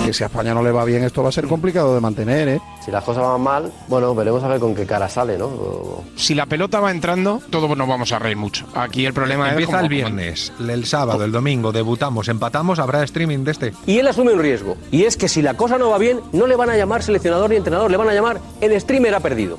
Que 0.06 0.12
si 0.14 0.24
a 0.24 0.28
España 0.28 0.54
no 0.54 0.62
le 0.62 0.72
va 0.72 0.84
bien, 0.84 1.02
esto 1.04 1.24
va 1.24 1.30
a 1.30 1.32
ser 1.32 1.48
complicado 1.48 1.96
de 1.96 2.02
mantener, 2.02 2.48
¿eh? 2.50 2.62
Si 2.84 2.92
las 2.92 3.04
cosas 3.06 3.24
van 3.24 3.40
mal, 3.42 3.72
bueno, 3.88 4.14
veremos 4.14 4.44
a 4.44 4.50
ver 4.50 4.60
con 4.60 4.76
qué 4.76 4.86
cara 4.86 5.08
sale, 5.08 5.38
¿no? 5.38 5.46
O- 5.46 6.04
Si 6.18 6.36
la 6.36 6.46
pelota 6.46 6.82
va 6.82 6.92
entrando, 6.92 7.42
todos 7.50 7.76
nos 7.78 7.88
vamos 7.88 8.12
a 8.12 8.20
reír 8.20 8.36
mucho. 8.36 8.66
Aquí 8.76 9.06
el 9.06 9.14
problema 9.14 9.48
es. 9.48 9.52
Empieza 9.54 9.80
el 9.80 9.88
viernes, 9.88 10.52
el 10.60 10.86
sábado, 10.86 11.24
el 11.24 11.32
domingo, 11.32 11.72
debutamos, 11.72 12.28
empatamos, 12.28 12.80
habrá 12.80 13.02
streaming 13.04 13.46
de 13.46 13.52
este. 13.52 13.74
Y 13.86 14.00
él 14.00 14.08
asume 14.08 14.34
un 14.34 14.40
riesgo. 14.40 14.76
Y 14.92 15.04
es 15.04 15.16
que 15.16 15.30
si 15.30 15.42
la 15.42 15.56
cosa 15.56 15.78
no 15.78 15.90
va 15.90 15.98
bien, 15.98 16.20
no 16.34 16.48
le 16.48 16.58
van 16.58 16.70
a 16.70 16.76
llamar 16.76 17.02
seleccionador 17.02 17.50
ni 17.50 17.56
entrenador, 17.56 17.90
le 17.90 17.96
van 17.98 18.10
a 18.10 18.14
llamar 18.14 18.40
el 18.60 18.80
streamer 18.82 19.16
ha 19.16 19.22
perdido. 19.22 19.58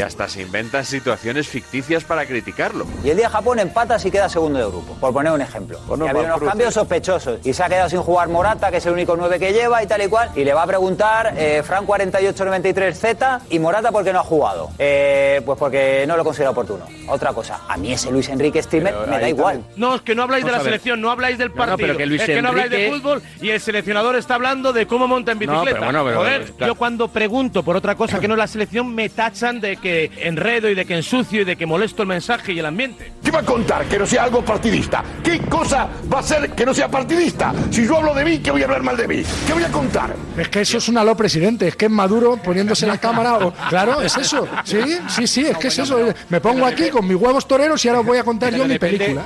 Y 0.00 0.02
hasta 0.02 0.26
se 0.30 0.40
inventan 0.40 0.82
situaciones 0.86 1.46
ficticias 1.46 2.04
para 2.04 2.24
criticarlo. 2.24 2.86
Y 3.04 3.10
el 3.10 3.18
día 3.18 3.28
Japón 3.28 3.58
empata 3.58 3.98
si 3.98 4.10
queda 4.10 4.30
segundo 4.30 4.58
de 4.58 4.64
grupo, 4.64 4.94
por 4.94 5.12
poner 5.12 5.30
un 5.30 5.42
ejemplo. 5.42 5.78
no, 5.94 6.06
y 6.06 6.08
ha 6.08 6.10
habido 6.12 6.24
unos 6.24 6.36
cruce. 6.38 6.48
cambios 6.50 6.72
sospechosos. 6.72 7.40
Y 7.44 7.52
se 7.52 7.62
ha 7.62 7.68
quedado 7.68 7.90
sin 7.90 8.00
jugar 8.00 8.28
Morata, 8.30 8.70
que 8.70 8.78
es 8.78 8.86
el 8.86 8.94
único 8.94 9.14
9 9.14 9.38
que 9.38 9.52
lleva 9.52 9.82
y 9.82 9.86
tal 9.86 10.00
y 10.00 10.08
cual. 10.08 10.30
Y 10.34 10.44
le 10.44 10.54
va 10.54 10.62
a 10.62 10.66
preguntar 10.66 11.34
eh, 11.36 11.62
Fran 11.62 11.86
4893Z 11.86 13.40
y 13.50 13.58
Morata 13.58 13.92
por 13.92 14.02
qué 14.02 14.12
no 14.14 14.20
ha 14.20 14.24
jugado. 14.24 14.70
Eh, 14.78 15.42
pues 15.44 15.58
porque 15.58 16.04
no 16.08 16.16
lo 16.16 16.24
considera 16.24 16.48
oportuno. 16.50 16.86
Otra 17.08 17.34
cosa, 17.34 17.60
a 17.68 17.76
mí 17.76 17.92
ese 17.92 18.10
Luis 18.10 18.28
Enrique 18.30 18.62
streamer 18.62 18.94
me 19.06 19.18
da 19.20 19.28
igual. 19.28 19.62
No, 19.76 19.96
es 19.96 20.00
que 20.00 20.14
no 20.14 20.22
habláis 20.22 20.46
de 20.46 20.52
la 20.52 20.60
selección, 20.60 21.00
no 21.02 21.10
habláis 21.10 21.36
del 21.36 21.48
No, 21.50 21.54
no, 21.56 21.58
partido. 21.66 21.88
pero 21.88 21.98
que 21.98 22.06
Luis 22.06 22.22
es 22.22 22.26
que 22.26 22.40
no 22.40 22.48
habláis 22.48 22.70
de 22.70 22.90
fútbol 22.90 23.22
y 23.42 23.50
el 23.50 23.60
seleccionador 23.60 24.16
está 24.16 24.36
hablando 24.36 24.72
de 24.72 24.86
cómo 24.86 25.06
monta 25.06 25.32
en 25.32 25.38
No, 25.40 25.52
bicicleta. 25.60 25.78
pero 25.80 25.84
bueno, 25.92 26.04
pero- 26.04 26.16
Joder, 26.20 26.52
claro. 26.52 26.72
yo 26.72 26.78
cuando 26.78 27.08
pregunto 27.08 27.62
por 27.62 27.76
otra 27.76 27.94
cosa 27.96 28.18
que 28.18 28.28
no 28.28 28.34
es 28.34 28.38
la 28.38 28.46
selección 28.46 28.94
me 28.94 29.08
tachan 29.10 29.60
de 29.60 29.76
que 29.76 29.89
enredo 30.16 30.68
y 30.70 30.74
de 30.74 30.84
que 30.84 30.94
ensucio 30.96 31.42
y 31.42 31.44
de 31.44 31.56
que 31.56 31.66
molesto 31.66 32.02
el 32.02 32.08
mensaje 32.08 32.52
y 32.52 32.58
el 32.58 32.66
ambiente. 32.66 33.12
¿Qué 33.22 33.30
va 33.30 33.40
a 33.40 33.44
contar 33.44 33.84
que 33.86 33.98
no 33.98 34.06
sea 34.06 34.24
algo 34.24 34.44
partidista? 34.44 35.02
¿Qué 35.22 35.38
cosa 35.40 35.88
va 36.12 36.20
a 36.20 36.22
ser 36.22 36.50
que 36.52 36.64
no 36.66 36.72
sea 36.74 36.88
partidista? 36.88 37.52
Si 37.70 37.86
yo 37.86 37.96
hablo 37.98 38.14
de 38.14 38.24
mí, 38.24 38.38
¿qué 38.38 38.50
voy 38.50 38.62
a 38.62 38.64
hablar 38.64 38.82
mal 38.82 38.96
de 38.96 39.06
mí? 39.08 39.22
¿Qué 39.46 39.52
voy 39.52 39.64
a 39.64 39.70
contar? 39.72 40.14
Es 40.36 40.48
que 40.48 40.60
eso 40.62 40.78
es 40.78 40.88
un 40.88 40.98
aló 40.98 41.16
presidente, 41.16 41.68
es 41.68 41.76
que 41.76 41.86
es 41.86 41.90
Maduro 41.90 42.36
poniéndose 42.36 42.86
la 42.86 42.98
cámara. 42.98 43.38
o- 43.38 43.52
claro, 43.68 44.00
es 44.02 44.16
eso. 44.16 44.46
Sí, 44.64 44.78
sí, 45.08 45.26
sí, 45.26 45.46
es 45.46 45.56
que 45.58 45.68
es 45.68 45.78
eso. 45.78 45.98
Me 46.28 46.40
pongo 46.40 46.66
aquí 46.66 46.90
con 46.90 47.06
mis 47.06 47.16
huevos 47.16 47.46
toreros 47.46 47.84
y 47.84 47.88
ahora 47.88 48.00
os 48.00 48.06
voy 48.06 48.18
a 48.18 48.24
contar 48.24 48.54
yo 48.54 48.64
mi 48.66 48.78
película. 48.78 49.22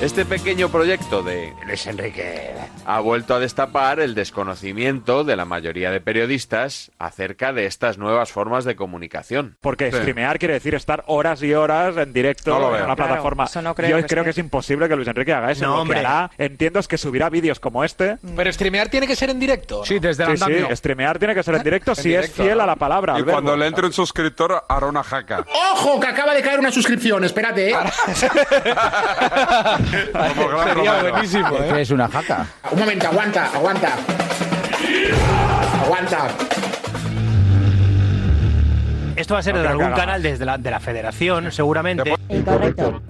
Este 0.00 0.24
pequeño 0.24 0.68
proyecto 0.68 1.22
de 1.22 1.54
Luis 1.66 1.86
Enrique 1.86 2.52
ha 2.88 3.00
vuelto 3.00 3.34
a 3.34 3.40
destapar 3.40 3.98
el 3.98 4.14
desconocimiento 4.14 5.24
de 5.24 5.34
la 5.34 5.44
mayoría 5.44 5.90
de 5.90 6.00
periodistas 6.00 6.92
acerca 7.00 7.52
de 7.52 7.66
estas 7.66 7.98
nuevas 7.98 8.30
formas 8.30 8.64
de 8.64 8.76
comunicación. 8.76 9.56
Porque 9.60 9.90
Sí. 9.90 9.96
streamear 9.98 10.38
quiere 10.38 10.54
decir 10.54 10.74
estar 10.76 11.02
horas 11.08 11.42
y 11.42 11.52
horas 11.52 11.96
en 11.96 12.12
directo 12.12 12.50
No 12.50 12.68
en 12.76 12.84
una 12.84 12.94
Claro, 12.94 12.96
plataforma. 12.96 13.44
eso 13.44 13.60
no 13.62 13.74
creo 13.74 13.90
Yo 13.90 13.96
que 13.98 14.04
creo 14.06 14.22
que 14.24 14.30
es 14.30 14.38
imposible 14.38 14.88
que 14.88 14.94
Luis 14.96 15.08
Enrique 15.08 15.32
haga 15.32 15.50
eso. 15.50 15.64
No, 15.64 15.70
Lo 15.70 15.74
que 15.76 15.80
hombre. 15.82 15.98
hará, 15.98 16.30
entiendo, 16.38 16.78
es 16.78 16.86
que 16.86 16.96
subirá 16.96 17.28
vídeos 17.28 17.58
como 17.58 17.82
este. 17.82 18.18
Pero 18.36 18.52
streamear 18.52 18.88
tiene 18.88 19.06
que 19.08 19.16
ser 19.16 19.30
en 19.30 19.40
directo. 19.40 19.84
Sí, 19.84 19.98
desde 19.98 20.24
sí, 20.36 20.44
sí, 20.44 20.76
streamear 20.76 21.18
tiene 21.18 21.34
que 21.34 21.42
ser 21.42 21.56
en 21.56 21.62
directo 21.64 21.94
si 21.96 22.14
es 22.14 22.30
fiel 22.32 22.60
a 22.60 22.66
la 22.66 22.76
palabra. 22.76 23.18
Y 23.18 23.24
cuando 23.24 23.56
le 23.56 23.66
entre 23.66 23.86
un 23.86 23.92
suscriptor, 23.92 24.62
hará 24.68 24.86
una 24.86 25.02
jaca. 25.02 25.44
¡Ojo! 25.72 25.98
Que 25.98 26.06
acaba 26.06 26.34
de 26.34 26.42
caer 26.42 26.60
una 26.60 26.70
suscripción. 26.70 27.24
Espérate, 27.24 27.70
¿eh? 27.70 27.74
Sería 30.64 31.02
buenísimo, 31.10 31.56
¿Qué 31.72 31.80
es 31.80 31.90
una 31.90 32.08
jaca? 32.08 32.46
Un 32.76 32.80
momento, 32.80 33.06
aguanta, 33.06 33.46
aguanta. 33.54 33.96
Aguanta. 35.82 36.65
Esto 39.16 39.34
va 39.34 39.40
a 39.40 39.42
ser 39.42 39.54
No 39.54 39.62
de 39.62 39.68
algún 39.68 39.84
cagas. 39.84 39.98
canal 39.98 40.22
desde 40.22 40.44
la, 40.44 40.58
de 40.58 40.70
la 40.70 40.80
federación, 40.80 41.50
seguramente. 41.52 42.14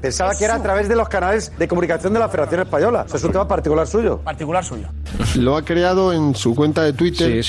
Pensaba 0.00 0.34
que 0.36 0.44
era 0.44 0.54
a 0.54 0.62
través 0.62 0.88
de 0.88 0.96
los 0.96 1.08
canales 1.08 1.52
de 1.58 1.68
comunicación 1.68 2.12
de 2.12 2.18
la 2.20 2.28
Federación 2.28 2.60
Española. 2.62 3.04
Eso 3.06 3.16
es 3.16 3.24
un 3.24 3.32
tema 3.32 3.48
particular 3.48 3.86
suyo. 3.86 4.18
Particular 4.18 4.64
suyo. 4.64 4.88
Lo 5.36 5.56
ha 5.56 5.64
creado 5.64 6.12
en 6.12 6.34
su 6.34 6.54
cuenta 6.54 6.82
de 6.82 6.92
Twitter, 6.92 7.42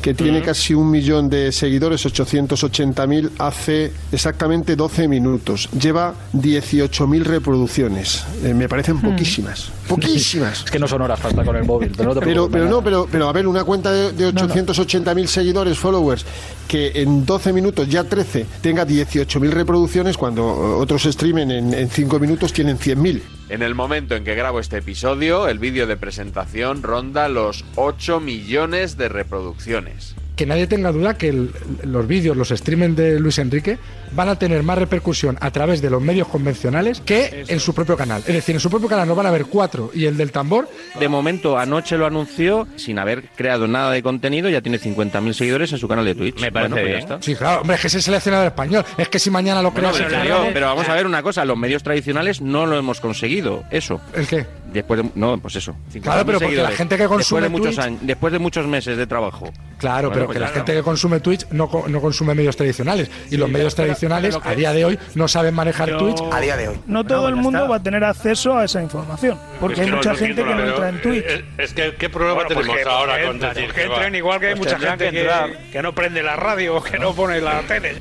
que 0.00 0.14
tiene 0.14 0.42
casi 0.42 0.74
un 0.74 0.90
millón 0.90 1.28
de 1.30 1.52
seguidores, 1.52 2.04
880.000, 2.06 3.30
hace 3.38 3.92
exactamente 4.12 4.76
12 4.76 5.08
minutos. 5.08 5.68
Lleva 5.78 6.14
18.000 6.34 7.22
reproducciones. 7.24 8.24
Eh, 8.42 8.54
me 8.54 8.68
parecen 8.68 9.00
poquísimas. 9.00 9.70
Poquísimas. 9.88 10.64
Es 10.64 10.70
que 10.70 10.78
no 10.78 10.86
son 10.88 11.02
horas 11.02 11.18
para 11.18 11.30
estar 11.30 11.44
con 11.44 11.56
el 11.56 11.64
móvil. 11.64 11.92
Pero 11.96 12.14
no 12.14 12.20
te 12.20 12.26
Pero, 12.26 12.50
pero 12.50 12.66
no, 12.66 12.82
pero, 12.82 13.08
pero 13.10 13.28
a 13.28 13.32
ver, 13.32 13.46
una 13.46 13.64
cuenta 13.64 13.90
de, 13.92 14.12
de 14.12 14.32
880.000 14.32 15.26
seguidores, 15.26 15.78
followers, 15.78 16.24
que 16.68 16.92
en 16.94 17.24
12 17.26 17.52
minutos, 17.52 17.88
ya 17.88 17.99
13, 18.04 18.46
tenga 18.60 18.86
18.000 18.86 19.50
reproducciones, 19.50 20.16
cuando 20.16 20.42
eh, 20.42 20.82
otros 20.82 21.04
streamen 21.04 21.50
en, 21.50 21.74
en 21.74 21.88
5 21.88 22.18
minutos 22.18 22.52
tienen 22.52 22.78
100.000. 22.78 23.22
En 23.48 23.62
el 23.62 23.74
momento 23.74 24.14
en 24.14 24.24
que 24.24 24.34
grabo 24.34 24.60
este 24.60 24.78
episodio, 24.78 25.48
el 25.48 25.58
vídeo 25.58 25.86
de 25.86 25.96
presentación 25.96 26.82
ronda 26.82 27.28
los 27.28 27.64
8 27.76 28.20
millones 28.20 28.96
de 28.96 29.08
reproducciones. 29.08 30.14
Que 30.40 30.46
nadie 30.46 30.66
tenga 30.66 30.90
duda 30.90 31.18
que 31.18 31.28
el- 31.28 31.50
los 31.84 32.06
vídeos, 32.06 32.34
los 32.34 32.50
streaming 32.50 32.94
de 32.94 33.20
Luis 33.20 33.38
Enrique 33.38 33.76
van 34.12 34.30
a 34.30 34.36
tener 34.38 34.62
más 34.62 34.78
repercusión 34.78 35.36
a 35.38 35.50
través 35.50 35.82
de 35.82 35.90
los 35.90 36.00
medios 36.00 36.28
convencionales 36.28 37.02
que 37.02 37.44
en 37.46 37.60
su 37.60 37.74
propio 37.74 37.94
canal. 37.94 38.22
Es 38.26 38.32
decir, 38.32 38.54
en 38.56 38.60
su 38.60 38.70
propio 38.70 38.88
canal 38.88 39.06
nos 39.06 39.18
van 39.18 39.26
a 39.26 39.30
ver 39.30 39.44
cuatro 39.44 39.90
y 39.94 40.06
el 40.06 40.16
del 40.16 40.32
tambor 40.32 40.66
De 40.98 41.08
momento, 41.10 41.58
anoche 41.58 41.98
lo 41.98 42.06
anunció, 42.06 42.66
sin 42.76 42.98
haber 42.98 43.24
creado 43.36 43.68
nada 43.68 43.92
de 43.92 44.02
contenido, 44.02 44.48
ya 44.48 44.62
tiene 44.62 44.78
50.000 44.78 45.34
seguidores 45.34 45.72
en 45.74 45.78
su 45.78 45.86
canal 45.88 46.06
de 46.06 46.14
Twitch. 46.14 46.40
Me 46.40 46.50
parece 46.50 46.82
bien. 46.84 47.06
Sí, 47.20 47.34
claro, 47.36 47.60
hombre, 47.60 47.76
es 47.76 47.82
que 47.82 47.86
es 47.88 47.94
el 47.96 48.02
seleccionador 48.02 48.46
español. 48.46 48.82
Es 48.96 49.10
que 49.10 49.18
si 49.18 49.28
mañana 49.30 49.60
lo 49.60 49.72
Bueno, 49.72 49.90
creas. 49.90 50.04
pero, 50.06 50.16
en 50.16 50.22
digo, 50.22 50.34
Canales- 50.36 50.54
pero 50.54 50.66
vamos 50.68 50.88
a 50.88 50.94
ver 50.94 51.04
una 51.06 51.22
cosa, 51.22 51.44
los 51.44 51.58
medios 51.58 51.82
tradicionales 51.82 52.40
no 52.40 52.64
lo 52.64 52.78
hemos 52.78 52.98
conseguido, 53.00 53.62
eso. 53.70 54.00
¿El 54.14 54.26
qué? 54.26 54.46
Después 54.72 55.02
de, 55.02 55.10
no, 55.16 55.36
pues 55.38 55.56
eso. 55.56 55.72
50.000 55.92 56.00
Claro, 56.02 56.24
pero 56.26 56.40
porque 56.40 56.56
la 56.56 56.70
gente 56.70 56.96
que 56.96 57.06
consume 57.06 57.40
después 57.40 57.42
de 57.42 57.48
muchos 57.50 57.74
Twitch- 57.76 57.84
años, 57.86 58.00
después 58.04 58.32
de 58.32 58.38
muchos 58.38 58.66
meses 58.66 58.96
de 58.96 59.06
trabajo. 59.06 59.52
Claro, 59.78 60.08
Bueno, 60.10 60.26
pero 60.26 60.29
porque 60.30 60.40
la 60.40 60.48
gente 60.48 60.72
que 60.74 60.82
consume 60.82 61.20
Twitch 61.20 61.46
no, 61.50 61.68
no 61.88 62.00
consume 62.00 62.34
medios 62.34 62.56
tradicionales. 62.56 63.10
Y 63.30 63.36
los 63.36 63.48
medios 63.48 63.74
pero- 63.74 63.86
tradicionales 63.88 64.28
pero 64.34 64.38
lo 64.38 64.42
que- 64.42 64.48
a 64.48 64.54
día 64.56 64.72
de 64.72 64.84
hoy 64.84 64.98
no 65.14 65.26
saben 65.28 65.54
manejar 65.54 65.88
Yo- 65.90 65.98
Twitch. 65.98 66.20
A 66.32 66.40
día 66.40 66.56
de 66.56 66.68
hoy. 66.68 66.80
No 66.86 67.04
todo 67.04 67.28
el 67.28 67.36
mundo 67.36 67.68
va 67.68 67.76
a 67.76 67.82
tener 67.82 68.04
acceso 68.04 68.56
a 68.56 68.64
esa 68.64 68.82
información. 68.82 69.38
Porque 69.60 69.80
Es 69.82 69.86
hay 69.88 69.92
mucha 69.92 70.14
gente 70.14 70.44
que 70.44 70.54
no 70.54 70.66
entra 70.66 70.88
en 70.88 71.00
Twitch. 71.02 71.24
eh, 71.26 71.44
Es 71.58 71.72
que, 71.74 71.94
¿qué 71.96 72.08
problema 72.08 72.34
Bueno, 72.34 72.48
pues 72.54 72.66
tenemos 72.66 72.82
que- 72.84 72.88
ahora 72.90 73.26
con 73.26 73.38
decir 73.40 73.72
que 73.72 73.82
entren 73.84 74.14
igual 74.14 74.40
que 74.40 74.46
hay 74.48 74.54
Pues 74.54 74.72
mucha 74.72 74.88
gente 74.88 75.04
que 75.06 75.10
que, 75.10 75.20
entrar. 75.20 75.50
que 75.72 75.82
no 75.82 75.94
prende 75.94 76.22
la 76.22 76.36
radio 76.36 76.76
o 76.76 76.82
que 76.82 76.98
no 76.98 77.12
pone 77.14 77.40
la 77.40 77.60
tele. 77.62 77.96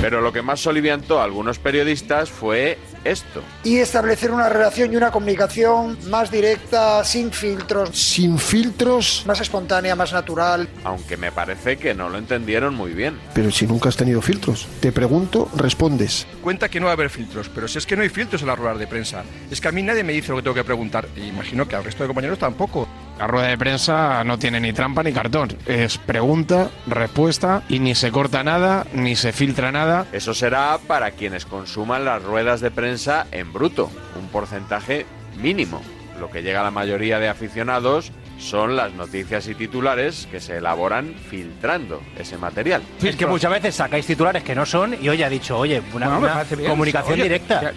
Pero 0.00 0.20
lo 0.20 0.32
que 0.32 0.42
más 0.42 0.60
soliviantó 0.60 1.20
a 1.20 1.24
algunos 1.24 1.58
periodistas 1.58 2.30
fue 2.30 2.78
esto. 3.10 3.42
Y 3.64 3.78
establecer 3.78 4.30
una 4.30 4.48
relación 4.48 4.92
y 4.92 4.96
una 4.96 5.10
comunicación 5.10 5.98
más 6.08 6.30
directa, 6.30 7.04
sin 7.04 7.32
filtros. 7.32 7.90
Sin 7.96 8.38
filtros. 8.38 9.24
Más 9.26 9.40
espontánea, 9.40 9.94
más 9.96 10.12
natural. 10.12 10.68
Aunque 10.84 11.16
me 11.16 11.32
parece 11.32 11.76
que 11.76 11.94
no 11.94 12.08
lo 12.08 12.18
entendieron 12.18 12.74
muy 12.74 12.92
bien. 12.92 13.18
Pero 13.34 13.50
si 13.50 13.66
nunca 13.66 13.88
has 13.88 13.96
tenido 13.96 14.22
filtros. 14.22 14.66
Te 14.80 14.92
pregunto, 14.92 15.50
respondes. 15.56 16.26
Cuenta 16.42 16.68
que 16.68 16.80
no 16.80 16.86
va 16.86 16.92
a 16.92 16.94
haber 16.94 17.10
filtros, 17.10 17.48
pero 17.48 17.68
si 17.68 17.78
es 17.78 17.86
que 17.86 17.96
no 17.96 18.02
hay 18.02 18.08
filtros 18.08 18.42
en 18.42 18.48
las 18.48 18.58
ruedas 18.58 18.78
de 18.78 18.86
prensa. 18.86 19.24
Es 19.50 19.60
que 19.60 19.68
a 19.68 19.72
mí 19.72 19.82
nadie 19.82 20.04
me 20.04 20.12
dice 20.12 20.30
lo 20.30 20.36
que 20.36 20.42
tengo 20.42 20.54
que 20.54 20.64
preguntar. 20.64 21.08
Y 21.16 21.28
imagino 21.28 21.66
que 21.66 21.76
al 21.76 21.84
resto 21.84 22.02
de 22.02 22.08
compañeros 22.08 22.38
tampoco. 22.38 22.88
La 23.18 23.26
rueda 23.26 23.48
de 23.48 23.58
prensa 23.58 24.22
no 24.22 24.38
tiene 24.38 24.60
ni 24.60 24.72
trampa 24.72 25.02
ni 25.02 25.12
cartón. 25.12 25.48
Es 25.66 25.98
pregunta, 25.98 26.70
respuesta 26.86 27.62
y 27.68 27.80
ni 27.80 27.94
se 27.96 28.12
corta 28.12 28.44
nada, 28.44 28.86
ni 28.92 29.16
se 29.16 29.32
filtra 29.32 29.72
nada. 29.72 30.06
Eso 30.12 30.34
será 30.34 30.78
para 30.86 31.10
quienes 31.10 31.44
consuman 31.44 32.04
las 32.04 32.22
ruedas 32.22 32.60
de 32.60 32.70
prensa 32.70 33.26
en 33.32 33.52
bruto, 33.52 33.90
un 34.20 34.28
porcentaje 34.28 35.04
mínimo. 35.36 35.82
Lo 36.20 36.30
que 36.30 36.42
llega 36.42 36.60
a 36.60 36.64
la 36.64 36.70
mayoría 36.70 37.18
de 37.18 37.28
aficionados 37.28 38.12
son 38.38 38.76
las 38.76 38.92
noticias 38.92 39.48
y 39.48 39.54
titulares 39.54 40.28
que 40.30 40.40
se 40.40 40.58
elaboran 40.58 41.14
filtrando 41.28 42.00
ese 42.16 42.38
material. 42.38 42.82
Es 43.02 43.16
que 43.16 43.26
muchas 43.26 43.50
veces 43.50 43.74
sacáis 43.74 44.06
titulares 44.06 44.44
que 44.44 44.54
no 44.54 44.64
son 44.64 44.96
y 45.00 45.08
hoy 45.08 45.22
ha 45.24 45.28
dicho, 45.28 45.58
oye, 45.58 45.82
una, 45.92 46.18
Bueno, 46.18 46.34
comunicación 46.68 47.14
Oye, 47.14 47.24
directa. 47.24 47.72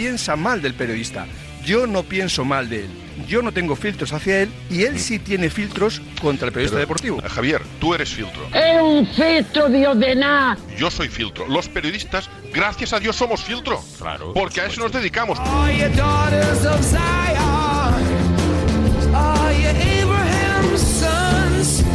Piensa 0.00 0.34
mal 0.34 0.62
del 0.62 0.72
periodista. 0.72 1.26
Yo 1.62 1.86
no 1.86 2.02
pienso 2.02 2.42
mal 2.42 2.70
de 2.70 2.84
él. 2.84 2.90
Yo 3.28 3.42
no 3.42 3.52
tengo 3.52 3.76
filtros 3.76 4.14
hacia 4.14 4.40
él 4.40 4.50
y 4.70 4.84
él 4.84 4.98
sí 4.98 5.18
tiene 5.18 5.50
filtros 5.50 6.00
contra 6.22 6.46
el 6.46 6.54
periodista 6.54 6.78
deportivo. 6.78 7.20
Javier, 7.28 7.60
tú 7.78 7.92
eres 7.92 8.08
filtro. 8.08 8.48
Es 8.54 8.80
un 8.80 9.06
filtro, 9.06 9.68
Dios 9.68 9.98
de 9.98 10.16
nada. 10.16 10.56
Yo 10.78 10.90
soy 10.90 11.08
filtro. 11.08 11.46
Los 11.48 11.68
periodistas, 11.68 12.30
gracias 12.50 12.94
a 12.94 12.98
Dios, 12.98 13.14
somos 13.14 13.44
filtro. 13.44 13.84
Claro. 13.98 14.32
Porque 14.32 14.62
a 14.62 14.66
eso 14.68 14.80
nos 14.80 14.90
dedicamos. 14.90 15.38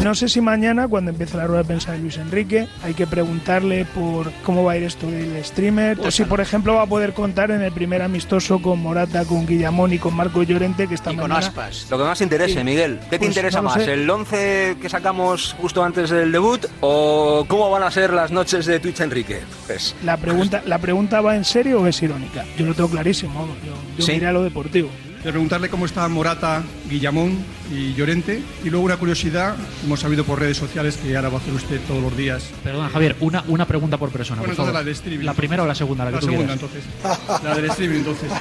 No 0.05 0.13
sé 0.13 0.29
si 0.29 0.39
mañana, 0.39 0.87
cuando 0.87 1.09
empiece 1.09 1.35
la 1.35 1.47
rueda 1.47 1.63
de 1.63 1.67
prensa 1.67 1.91
de 1.93 1.97
Luis 1.97 2.17
Enrique, 2.17 2.67
hay 2.83 2.93
que 2.93 3.07
preguntarle 3.07 3.85
por 3.85 4.31
cómo 4.43 4.63
va 4.63 4.73
a 4.73 4.77
ir 4.77 4.83
esto 4.83 5.09
del 5.09 5.43
streamer, 5.43 5.99
o 5.99 6.11
si 6.11 6.25
por 6.25 6.39
ejemplo 6.41 6.75
va 6.75 6.83
a 6.83 6.85
poder 6.85 7.13
contar 7.15 7.49
en 7.49 7.63
el 7.63 7.71
primer 7.71 8.03
amistoso 8.03 8.61
con 8.61 8.79
Morata, 8.83 9.25
con 9.25 9.47
Guillamón 9.47 9.93
y 9.93 9.97
con 9.97 10.13
Marco 10.15 10.43
Llorente, 10.43 10.87
que 10.87 10.93
está 10.93 11.11
Y 11.11 11.15
con 11.15 11.31
aspas. 11.31 11.87
Lo 11.89 11.97
que 11.97 12.03
más 12.03 12.19
te 12.19 12.23
interese, 12.23 12.59
Sí. 12.59 12.63
Miguel. 12.63 12.99
¿Qué 13.05 13.09
te 13.09 13.17
Pues 13.17 13.29
interesa 13.29 13.57
no 13.63 13.69
más? 13.69 13.83
sé. 13.83 13.93
¿El 13.93 14.07
11 14.07 14.77
que 14.79 14.89
sacamos 14.89 15.55
justo 15.59 15.83
antes 15.83 16.11
del 16.11 16.31
debut 16.31 16.63
o 16.81 17.43
cómo 17.47 17.71
van 17.71 17.81
a 17.81 17.89
ser 17.89 18.13
las 18.13 18.29
noches 18.29 18.67
de 18.67 18.79
Twitch 18.79 18.99
Enrique? 18.99 19.39
Pues, 19.65 19.95
La 20.03 20.17
pregunta, 20.17 20.61
¿La 20.67 20.77
pregunta 20.77 21.19
va 21.21 21.35
en 21.35 21.43
serio 21.45 21.81
o 21.81 21.87
es 21.87 21.99
irónica? 22.03 22.45
Yo 22.59 22.67
lo 22.67 22.75
tengo 22.75 22.89
clarísimo, 22.91 23.47
yo, 23.65 23.73
yo 23.97 24.05
Sí. 24.05 24.11
miré 24.11 24.27
a 24.27 24.31
lo 24.33 24.43
deportivo. 24.43 24.89
De 25.25 25.31
preguntarle 25.31 25.69
cómo 25.69 25.87
están 25.87 26.11
Morata, 26.11 26.61
Guillamón 26.87 27.43
y 27.71 27.95
Llorente. 27.95 28.43
Y 28.63 28.69
luego 28.69 28.85
una 28.85 28.97
curiosidad, 28.97 29.55
hemos 29.83 29.99
sabido 29.99 30.23
por 30.23 30.39
redes 30.39 30.55
sociales 30.55 30.97
que 30.97 31.15
ahora 31.15 31.29
va 31.29 31.39
a 31.39 31.41
hacer 31.41 31.51
usted 31.51 31.81
todos 31.87 31.99
los 31.99 32.15
días. 32.15 32.43
Perdona, 32.63 32.89
Javier, 32.89 33.15
una, 33.21 33.43
una 33.47 33.65
pregunta 33.65 33.97
por 33.97 34.11
persona. 34.11 34.41
Bueno, 34.41 34.53
por 34.53 34.65
entonces 34.65 34.71
favor. 34.71 34.81
la 34.81 34.85
de 34.85 34.91
streaming. 34.91 35.25
¿La 35.25 35.33
primera 35.33 35.63
o 35.63 35.65
la 35.65 35.73
segunda? 35.73 36.03
La, 36.05 36.11
que 36.11 36.15
La 36.17 36.19
tú 36.21 36.27
segunda, 36.27 36.55
quieras. 36.55 36.71
entonces. 37.01 37.43
La 37.43 37.55
del 37.55 37.65
streaming, 37.71 37.97
entonces. 37.97 38.31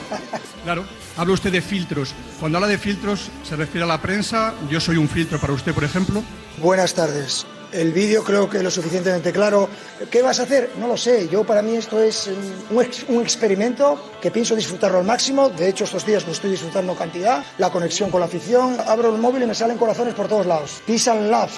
Claro. 0.63 0.85
Habla 1.17 1.33
usted 1.33 1.53
de 1.53 1.63
filtros. 1.63 2.15
Cuando 2.39 2.59
habla 2.59 2.69
de 2.69 2.77
filtros, 2.77 3.31
se 3.49 3.57
refiere 3.57 3.85
a 3.85 3.89
la 3.89 4.03
prensa. 4.03 4.53
Yo 4.71 4.79
soy 4.79 4.99
un 4.99 5.09
filtro 5.09 5.39
para 5.41 5.55
usted, 5.55 5.73
por 5.73 5.85
ejemplo. 5.85 6.23
Buenas 6.61 6.93
tardes. 6.95 7.47
El 7.75 7.93
vídeo 7.93 8.23
creo 8.23 8.49
que 8.49 8.63
lo 8.63 8.71
suficientemente 8.71 9.33
claro. 9.33 9.69
¿Qué 10.11 10.23
vas 10.23 10.39
a 10.39 10.45
hacer? 10.45 10.71
No 10.79 10.87
lo 10.87 10.97
sé. 10.97 11.29
Yo 11.29 11.43
para 11.45 11.61
mí 11.61 11.75
esto 11.77 12.01
es 12.01 12.31
un, 12.71 12.81
ex- 12.83 13.05
un 13.09 13.21
experimento 13.21 14.13
que 14.23 14.31
pienso 14.31 14.55
disfrutarlo 14.55 14.99
al 14.99 15.05
máximo. 15.05 15.49
De 15.49 15.69
hecho, 15.69 15.83
estos 15.85 16.07
días 16.07 16.25
lo 16.25 16.33
estoy 16.33 16.53
disfrutando 16.53 16.95
cantidad. 16.95 17.45
La 17.59 17.71
conexión 17.71 18.11
con 18.11 18.21
la 18.21 18.27
afición. 18.27 18.77
Abro 18.87 19.13
el 19.15 19.21
móvil 19.21 19.43
y 19.43 19.47
me 19.47 19.55
salen 19.55 19.77
corazones 19.77 20.15
por 20.15 20.29
todos 20.29 20.47
lados. 20.47 20.83
Peace 20.87 21.11
and 21.11 21.31
love. 21.31 21.51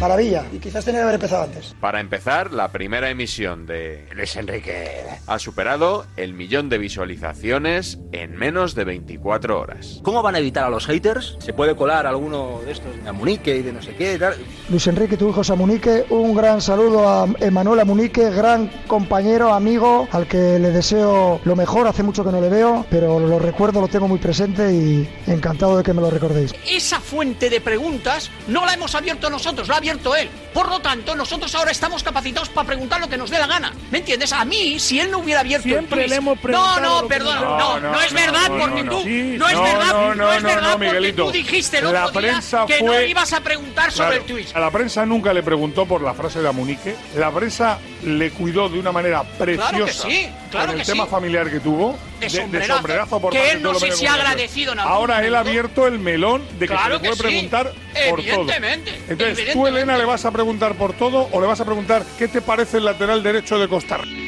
Maravilla. 0.00 0.44
Y 0.52 0.58
quizás 0.58 0.84
tenía 0.84 1.00
que 1.00 1.04
haber 1.04 1.14
empezado 1.14 1.44
antes. 1.44 1.74
Para 1.80 2.00
empezar, 2.00 2.52
la 2.52 2.70
primera 2.72 3.08
emisión 3.08 3.64
de 3.64 4.06
Luis 4.12 4.36
Enrique 4.36 5.02
ha 5.26 5.38
superado 5.38 6.04
el 6.16 6.34
millón 6.34 6.68
de 6.68 6.78
visualizaciones 6.78 7.98
en 8.12 8.36
menos 8.36 8.74
de 8.74 8.84
24 8.84 9.58
horas. 9.58 10.00
¿Cómo 10.02 10.20
van 10.22 10.34
a 10.34 10.40
evitar 10.40 10.64
a 10.64 10.68
los 10.68 10.86
haters? 10.86 11.36
¿Se 11.38 11.52
puede 11.54 11.74
colar 11.76 12.06
alguno 12.06 12.60
de 12.66 12.72
estos 12.72 13.02
de 13.02 13.08
Amunique 13.08 13.56
y 13.56 13.62
de 13.64 13.72
no 13.72 13.82
sé 13.82 13.94
qué? 13.94 14.18
tal? 14.18 14.34
Luis 14.68 14.86
Enrique, 14.86 15.16
tu 15.16 15.28
hijo 15.30 15.42
Samunique, 15.42 16.04
un 16.10 16.34
gran 16.34 16.60
saludo 16.60 17.08
a 17.08 17.26
Emanuel 17.40 17.80
Amunique, 17.80 18.30
gran 18.30 18.68
compañero, 18.86 19.52
amigo, 19.52 20.08
al 20.12 20.26
que 20.26 20.58
le 20.58 20.70
deseo 20.70 21.40
lo 21.44 21.56
mejor, 21.56 21.86
hace 21.88 22.02
mucho 22.02 22.24
que 22.24 22.30
no 22.30 22.40
le 22.40 22.48
veo, 22.48 22.86
pero 22.90 23.18
lo 23.20 23.38
recuerdo, 23.38 23.80
lo 23.80 23.88
tengo 23.88 24.06
muy 24.08 24.18
presente 24.18 24.72
y 24.72 25.08
encantado 25.26 25.76
de 25.76 25.82
que 25.82 25.92
me 25.92 26.00
lo 26.00 26.10
recordéis. 26.10 26.54
Esa 26.66 27.00
fuente 27.00 27.50
de 27.50 27.60
preguntas 27.60 28.30
no 28.48 28.64
la 28.66 28.74
hemos 28.74 28.94
abierto 28.94 29.28
nosotros, 29.30 29.68
la 29.68 29.74
ha 29.74 29.78
abierto 29.78 30.14
él. 30.14 30.28
Por 30.52 30.68
lo 30.68 30.80
tanto, 30.80 31.14
nosotros 31.16 31.54
ahora 31.54 31.70
estamos 31.72 32.02
capacitados 32.02 32.48
para 32.48 32.66
preguntar 32.66 33.00
lo 33.00 33.08
que 33.08 33.16
nos 33.16 33.30
dé 33.30 33.38
la 33.38 33.46
gana. 33.46 33.72
¿Me 33.90 33.98
entiendes? 33.98 34.32
A 34.32 34.44
mí, 34.44 34.78
si 34.78 35.00
él 35.00 35.10
no 35.10 35.18
hubiera 35.18 35.40
abierto 35.40 35.66
el 35.68 35.74
Siempre 35.74 36.04
Twitch- 36.04 36.08
le 36.10 36.16
hemos 36.16 36.36
No, 36.36 36.42
preguntado 36.42 36.80
no, 36.80 37.02
que 37.02 37.08
perdona, 37.08 37.40
nos- 37.40 37.48
no, 37.58 37.80
No, 37.80 37.92
no, 37.92 38.00
es 38.00 38.12
no, 38.12 38.18
verdad 38.20 38.48
no, 38.48 38.58
porque 38.58 38.82
no, 38.84 38.90
tú, 38.90 38.96
no. 38.98 39.02
Sí, 39.02 39.34
no 39.38 39.48
es 39.48 39.54
no, 39.54 39.62
verdad, 39.62 39.92
no, 39.92 40.00
no, 40.00 40.14
no, 40.14 40.32
es 40.32 40.42
no, 40.42 40.48
verdad 40.48 40.62
no, 40.62 40.72
porque 40.74 40.86
Miguelito. 40.86 41.24
tú 41.24 41.30
dijiste 41.32 41.78
el 41.78 41.92
La 41.92 42.06
otro 42.06 42.20
día 42.20 42.30
prensa 42.32 42.66
que 42.66 42.82
no 42.82 42.92
fue- 42.92 43.08
ibas 43.08 43.32
a 43.32 43.40
preguntar 43.44 43.92
sobre 43.92 44.08
Claro, 44.16 44.22
el 44.24 44.32
Twitch. 44.32 44.56
A 44.56 44.60
la 44.60 44.70
prensa 44.70 45.06
nunca 45.06 45.32
le 45.32 45.42
preguntó 45.42 45.86
por 45.86 46.00
la 46.02 46.14
frase 46.14 46.40
de 46.42 46.48
Amunique. 46.48 46.96
La 47.16 47.30
prensa 47.30 47.78
le 48.02 48.30
cuidó 48.30 48.68
de 48.68 48.78
una 48.80 48.90
manera 48.90 49.22
preciosa 49.22 49.68
Claro 49.70 49.84
que 49.86 49.92
sí, 49.92 50.28
claro 50.50 50.66
con 50.68 50.80
el 50.80 50.84
que 50.86 50.90
tema 50.92 51.04
sí. 51.04 51.10
familiar 51.10 51.50
que 51.50 51.60
tuvo. 51.60 51.96
De 52.18 52.30
sombrerazo. 52.30 52.74
sombrerazo 52.74 53.20
por 53.20 53.32
Que 53.32 53.50
él 53.52 53.58
de 53.58 53.62
no 53.62 53.74
sé 53.74 53.92
si 53.92 54.06
ha 54.06 54.14
de 54.14 54.20
agradecido 54.22 54.72
en 54.72 54.78
algún 54.80 54.92
Ahora 54.94 55.24
él 55.24 55.34
ha 55.34 55.40
abierto 55.40 55.86
el 55.86 55.98
melón 56.00 56.42
de 56.58 56.66
que 56.66 56.74
Claro 56.74 56.96
se 56.98 57.02
le 57.02 57.10
que 57.10 57.16
puede 57.16 57.16
sí. 57.16 57.22
preguntar 57.22 57.66
por 57.72 57.74
todo. 57.94 58.18
Evidentemente, 58.18 59.00
Entonces, 59.08 59.52
tú. 59.52 59.66
Elena, 59.66 59.96
le 59.98 60.04
vas 60.04 60.24
a 60.24 60.30
preguntar 60.30 60.74
por 60.74 60.92
todo 60.94 61.28
o 61.30 61.40
le 61.40 61.46
vas 61.46 61.60
a 61.60 61.64
preguntar 61.64 62.02
qué 62.18 62.26
te 62.28 62.40
parece 62.40 62.78
el 62.78 62.84
lateral 62.86 63.22
derecho 63.22 63.58
de 63.58 63.68
Costa 63.68 63.98
Rica. 63.98 64.20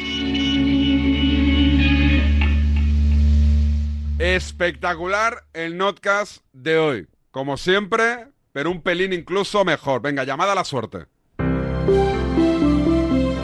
Espectacular 4.18 5.44
el 5.52 5.76
notcast 5.76 6.38
de 6.52 6.78
hoy. 6.78 7.06
Como 7.30 7.56
siempre, 7.58 8.28
pero 8.56 8.70
un 8.70 8.80
pelín 8.80 9.12
incluso 9.12 9.66
mejor. 9.66 10.00
Venga, 10.00 10.24
llamada 10.24 10.52
a 10.52 10.54
la 10.54 10.64
suerte. 10.64 11.08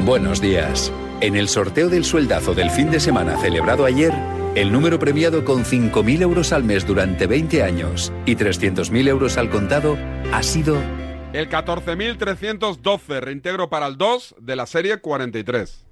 Buenos 0.06 0.40
días. 0.40 0.90
En 1.20 1.36
el 1.36 1.48
sorteo 1.48 1.90
del 1.90 2.06
sueldazo 2.06 2.54
del 2.54 2.70
fin 2.70 2.90
de 2.90 2.98
semana 2.98 3.36
celebrado 3.36 3.84
ayer, 3.84 4.10
el 4.54 4.72
número 4.72 4.98
premiado 4.98 5.44
con 5.44 5.64
5.000 5.64 6.22
euros 6.22 6.54
al 6.54 6.64
mes 6.64 6.86
durante 6.86 7.26
20 7.26 7.62
años 7.62 8.10
y 8.24 8.36
300.000 8.36 9.06
euros 9.06 9.36
al 9.36 9.50
contado 9.50 9.98
ha 10.32 10.42
sido 10.42 10.78
El 11.34 11.50
14.312, 11.50 13.20
reintegro 13.20 13.68
para 13.68 13.88
el 13.88 13.98
2 13.98 14.36
de 14.40 14.56
la 14.56 14.64
serie 14.64 14.96
43. 15.02 15.91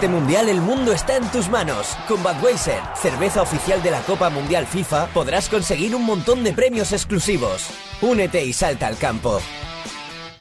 Este 0.00 0.08
mundial 0.08 0.48
el 0.48 0.62
mundo 0.62 0.94
está 0.94 1.16
en 1.16 1.30
tus 1.30 1.50
manos. 1.50 1.94
Con 2.08 2.22
Budweiser, 2.22 2.80
cerveza 2.96 3.42
oficial 3.42 3.82
de 3.82 3.90
la 3.90 4.00
Copa 4.00 4.30
Mundial 4.30 4.66
FIFA, 4.66 5.08
podrás 5.08 5.50
conseguir 5.50 5.94
un 5.94 6.06
montón 6.06 6.42
de 6.42 6.54
premios 6.54 6.92
exclusivos. 6.92 7.68
Únete 8.00 8.42
y 8.42 8.54
salta 8.54 8.86
al 8.86 8.96
campo. 8.96 9.42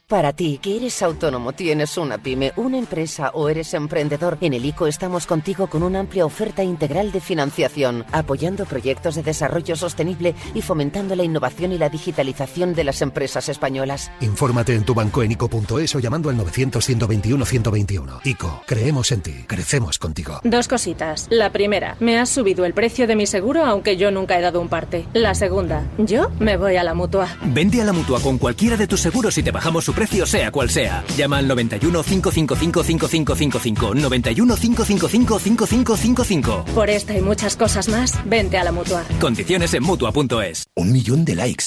Para 0.10 0.34
ti, 0.34 0.58
que 0.60 0.76
eres 0.76 1.04
autónomo, 1.04 1.54
tienes 1.54 1.96
una 1.96 2.18
pyme, 2.18 2.52
una 2.56 2.80
empresa 2.80 3.30
o 3.36 3.48
eres 3.48 3.76
emprendedor, 3.76 4.40
en 4.42 4.56
el 4.56 4.66
ICO 4.66 4.88
estamos 4.88 5.28
contigo 5.28 5.68
con 5.68 5.84
una 5.84 6.00
amplia 6.00 6.26
oferta 6.26 6.64
integral 6.64 7.12
de 7.12 7.22
financiación, 7.22 8.08
apoyando 8.12 8.66
proyectos 8.66 9.14
de 9.14 9.22
desarrollo 9.22 9.76
sostenible 9.76 10.34
y 10.56 10.64
fomentando 10.64 11.16
la 11.16 11.24
innovación 11.24 11.74
y 11.74 11.78
la 11.78 11.90
digitalización 11.90 12.74
de 12.74 12.86
las 12.86 13.04
empresas 13.04 13.50
españolas. 13.50 14.12
Infórmate 14.22 14.74
en 14.74 14.84
tu 14.84 14.96
banco 14.96 15.22
en 15.22 15.34
ICO.es 15.34 15.94
o 15.94 16.00
llamando 16.00 16.32
al 16.32 16.38
900-121-121. 16.40 18.22
ICO, 18.24 18.64
creemos 18.66 19.12
en 19.12 19.22
ti, 19.22 19.44
crecemos 19.46 20.00
contigo. 20.00 20.40
Dos 20.44 20.68
cositas. 20.68 21.28
La 21.30 21.52
primera, 21.52 21.98
me 22.00 22.18
has 22.18 22.30
subido 22.30 22.66
el 22.66 22.74
precio 22.74 23.06
de 23.06 23.16
mi 23.16 23.28
seguro 23.28 23.64
aunque 23.64 23.96
yo 23.96 24.10
nunca 24.10 24.40
he 24.40 24.42
dado 24.42 24.60
un 24.60 24.70
parte. 24.70 25.06
La 25.14 25.36
segunda, 25.36 25.88
yo 26.00 26.32
me 26.40 26.58
voy 26.58 26.78
a 26.78 26.84
la 26.84 26.96
mutua. 26.96 27.28
Vente 27.44 27.80
a 27.80 27.86
la 27.86 27.94
mutua 27.94 28.20
con 28.22 28.40
cualquiera 28.40 28.76
de 28.76 28.88
tus 28.88 29.02
seguros 29.02 29.38
y 29.38 29.44
te 29.44 29.52
bajamos 29.52 29.86
su 29.86 29.99
precio 30.00 30.26
sea 30.26 30.50
cual 30.50 30.70
sea. 30.70 31.04
Llama 31.18 31.40
al 31.40 31.48
91 31.50 32.04
555 32.04 32.84
5555. 32.84 33.96
91 33.96 34.56
555 34.56 35.40
5555. 35.40 36.66
Por 36.74 36.90
esta 36.90 37.18
y 37.18 37.22
muchas 37.22 37.58
cosas 37.58 37.90
más, 37.90 38.18
vente 38.24 38.58
a 38.58 38.64
la 38.64 38.72
mutua. 38.72 39.04
Condiciones 39.20 39.74
en 39.74 39.84
mutua.es. 39.84 40.68
Un 40.76 40.94
millón 40.94 41.26
de 41.26 41.36
likes. 41.36 41.66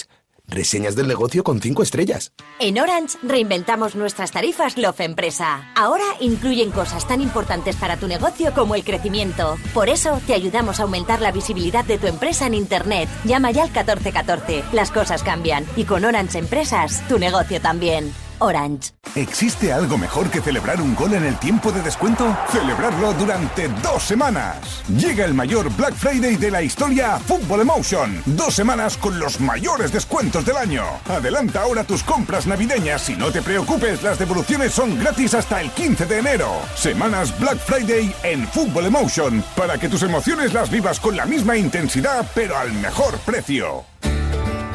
Reseñas 0.48 0.96
del 0.96 1.08
negocio 1.08 1.44
con 1.44 1.60
cinco 1.60 1.82
estrellas. 1.82 2.32
En 2.58 2.78
Orange 2.78 3.18
reinventamos 3.22 3.96
nuestras 3.96 4.32
tarifas 4.32 4.76
Love 4.78 5.00
Empresa. 5.00 5.70
Ahora 5.76 6.04
incluyen 6.20 6.70
cosas 6.70 7.06
tan 7.06 7.20
importantes 7.20 7.76
para 7.76 7.98
tu 7.98 8.06
negocio 8.06 8.52
como 8.54 8.74
el 8.74 8.82
crecimiento. 8.84 9.56
Por 9.74 9.88
eso 9.88 10.20
te 10.26 10.34
ayudamos 10.34 10.80
a 10.80 10.84
aumentar 10.84 11.20
la 11.20 11.32
visibilidad 11.32 11.84
de 11.84 11.98
tu 11.98 12.06
empresa 12.06 12.46
en 12.46 12.54
Internet. 12.54 13.08
Llama 13.24 13.50
ya 13.50 13.62
al 13.62 13.70
1414. 13.70 14.64
Las 14.72 14.90
cosas 14.90 15.22
cambian 15.22 15.66
y 15.76 15.84
con 15.84 16.04
Orange 16.04 16.38
Empresas 16.38 17.06
tu 17.08 17.18
negocio 17.18 17.60
también. 17.60 18.12
Orange. 18.42 18.92
¿Existe 19.14 19.72
algo 19.72 19.98
mejor 19.98 20.30
que 20.30 20.40
celebrar 20.40 20.80
un 20.80 20.94
gol 20.94 21.12
en 21.12 21.24
el 21.24 21.38
tiempo 21.38 21.70
de 21.70 21.82
descuento? 21.82 22.36
Celebrarlo 22.50 23.12
durante 23.14 23.68
dos 23.82 24.02
semanas. 24.02 24.82
Llega 24.88 25.24
el 25.24 25.34
mayor 25.34 25.74
Black 25.76 25.94
Friday 25.94 26.36
de 26.36 26.50
la 26.50 26.62
historia 26.62 27.14
a 27.14 27.18
Football 27.18 27.60
Emotion. 27.60 28.22
Dos 28.24 28.54
semanas 28.54 28.96
con 28.96 29.18
los 29.18 29.38
mayores 29.40 29.92
descuentos 29.92 30.44
del 30.44 30.56
año. 30.56 30.84
Adelanta 31.08 31.62
ahora 31.62 31.84
tus 31.84 32.02
compras 32.02 32.46
navideñas 32.46 33.08
y 33.10 33.16
no 33.16 33.30
te 33.30 33.42
preocupes, 33.42 34.02
las 34.02 34.18
devoluciones 34.18 34.72
son 34.72 34.98
gratis 34.98 35.34
hasta 35.34 35.60
el 35.60 35.70
15 35.70 36.06
de 36.06 36.18
enero. 36.18 36.50
Semanas 36.74 37.38
Black 37.38 37.58
Friday 37.58 38.14
en 38.22 38.48
Football 38.48 38.86
Emotion 38.86 39.44
para 39.56 39.78
que 39.78 39.88
tus 39.88 40.02
emociones 40.02 40.52
las 40.52 40.70
vivas 40.70 40.98
con 40.98 41.16
la 41.16 41.26
misma 41.26 41.56
intensidad 41.56 42.26
pero 42.34 42.56
al 42.56 42.72
mejor 42.72 43.18
precio. 43.18 43.84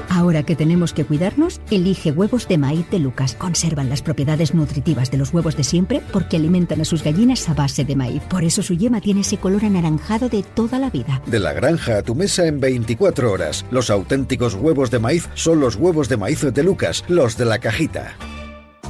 Ahora 0.10 0.44
que 0.44 0.56
tenemos 0.56 0.94
que 0.94 1.06
cuidarnos, 1.06 1.62
elige 1.72 2.12
huevos 2.12 2.48
de 2.48 2.58
maíz 2.58 2.90
de 2.90 3.00
Lucas. 3.00 3.36
Conservan 3.36 3.90
las 3.90 4.02
propiedades 4.02 4.54
nutritivas 4.54 5.12
de 5.12 5.18
los 5.18 5.34
huevos 5.34 5.58
de 5.58 5.64
siempre 5.64 6.02
porque 6.12 6.38
alimentan 6.38 6.82
a 6.82 6.86
sus 6.86 7.04
gallinas 7.04 7.48
a 7.50 7.54
base 7.54 7.86
de 7.86 7.96
maíz. 7.96 8.22
Por 8.30 8.44
eso 8.44 8.64
su 8.64 8.74
yema 8.74 9.02
tiene 9.02 9.22
ese 9.22 9.38
color 9.38 9.66
anaranjado 9.66 10.30
de 10.30 10.44
toda 10.44 10.80
la 10.80 10.90
vida. 10.90 11.22
De 11.26 11.40
la 11.40 11.54
granja 11.54 11.98
a 11.98 12.04
tu 12.04 12.16
mesa 12.16 12.46
en 12.48 12.60
24 12.60 13.32
horas. 13.32 13.66
Los 13.72 13.90
auténticos 13.90 14.56
huevos 14.56 14.92
de 14.92 15.00
maíz 15.00 15.30
son 15.34 15.60
los 15.60 15.76
huevos 15.76 16.10
de 16.10 16.18
maíz 16.18 16.42
de 16.42 16.64
Lucas, 16.64 17.04
los 17.08 17.38
de 17.38 17.46
la 17.46 17.60
cajita. 17.60 18.16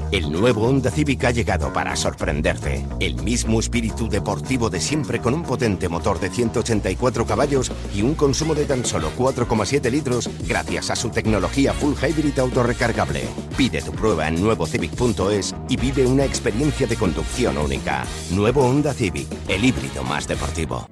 El 0.09 0.31
nuevo 0.31 0.67
Honda 0.67 0.89
Civic 0.89 1.25
ha 1.25 1.31
llegado 1.31 1.73
para 1.73 1.93
sorprenderte. 1.97 2.85
El 3.01 3.21
mismo 3.23 3.59
espíritu 3.59 4.07
deportivo 4.07 4.69
de 4.69 4.79
siempre 4.79 5.19
con 5.19 5.33
un 5.33 5.43
potente 5.43 5.89
motor 5.89 6.17
de 6.21 6.29
184 6.29 7.25
caballos 7.25 7.71
y 7.93 8.03
un 8.03 8.15
consumo 8.15 8.55
de 8.55 8.63
tan 8.63 8.85
solo 8.85 9.11
4,7 9.17 9.91
litros 9.91 10.29
gracias 10.47 10.91
a 10.91 10.95
su 10.95 11.09
tecnología 11.09 11.73
full 11.73 11.93
hybrid 12.01 12.39
autorrecargable. 12.39 13.23
Pide 13.57 13.81
tu 13.81 13.91
prueba 13.91 14.29
en 14.29 14.41
nuevocivic.es 14.41 15.53
y 15.67 15.75
vive 15.75 16.05
una 16.05 16.23
experiencia 16.23 16.87
de 16.87 16.95
conducción 16.95 17.57
única. 17.57 18.05
Nuevo 18.31 18.65
Honda 18.65 18.93
Civic, 18.93 19.27
el 19.49 19.65
híbrido 19.65 20.03
más 20.03 20.25
deportivo. 20.25 20.87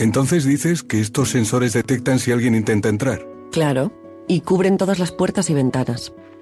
Entonces 0.00 0.44
dices 0.44 0.82
que 0.82 1.00
estos 1.00 1.30
sensores 1.30 1.72
detectan 1.72 2.18
si 2.18 2.32
alguien 2.32 2.56
intenta 2.56 2.88
entrar. 2.88 3.24
Claro, 3.52 3.92
y 4.26 4.40
cubren 4.40 4.76
todas 4.76 4.98
las 4.98 5.12
puertas 5.12 5.50
y 5.50 5.54
ventanas. 5.54 6.12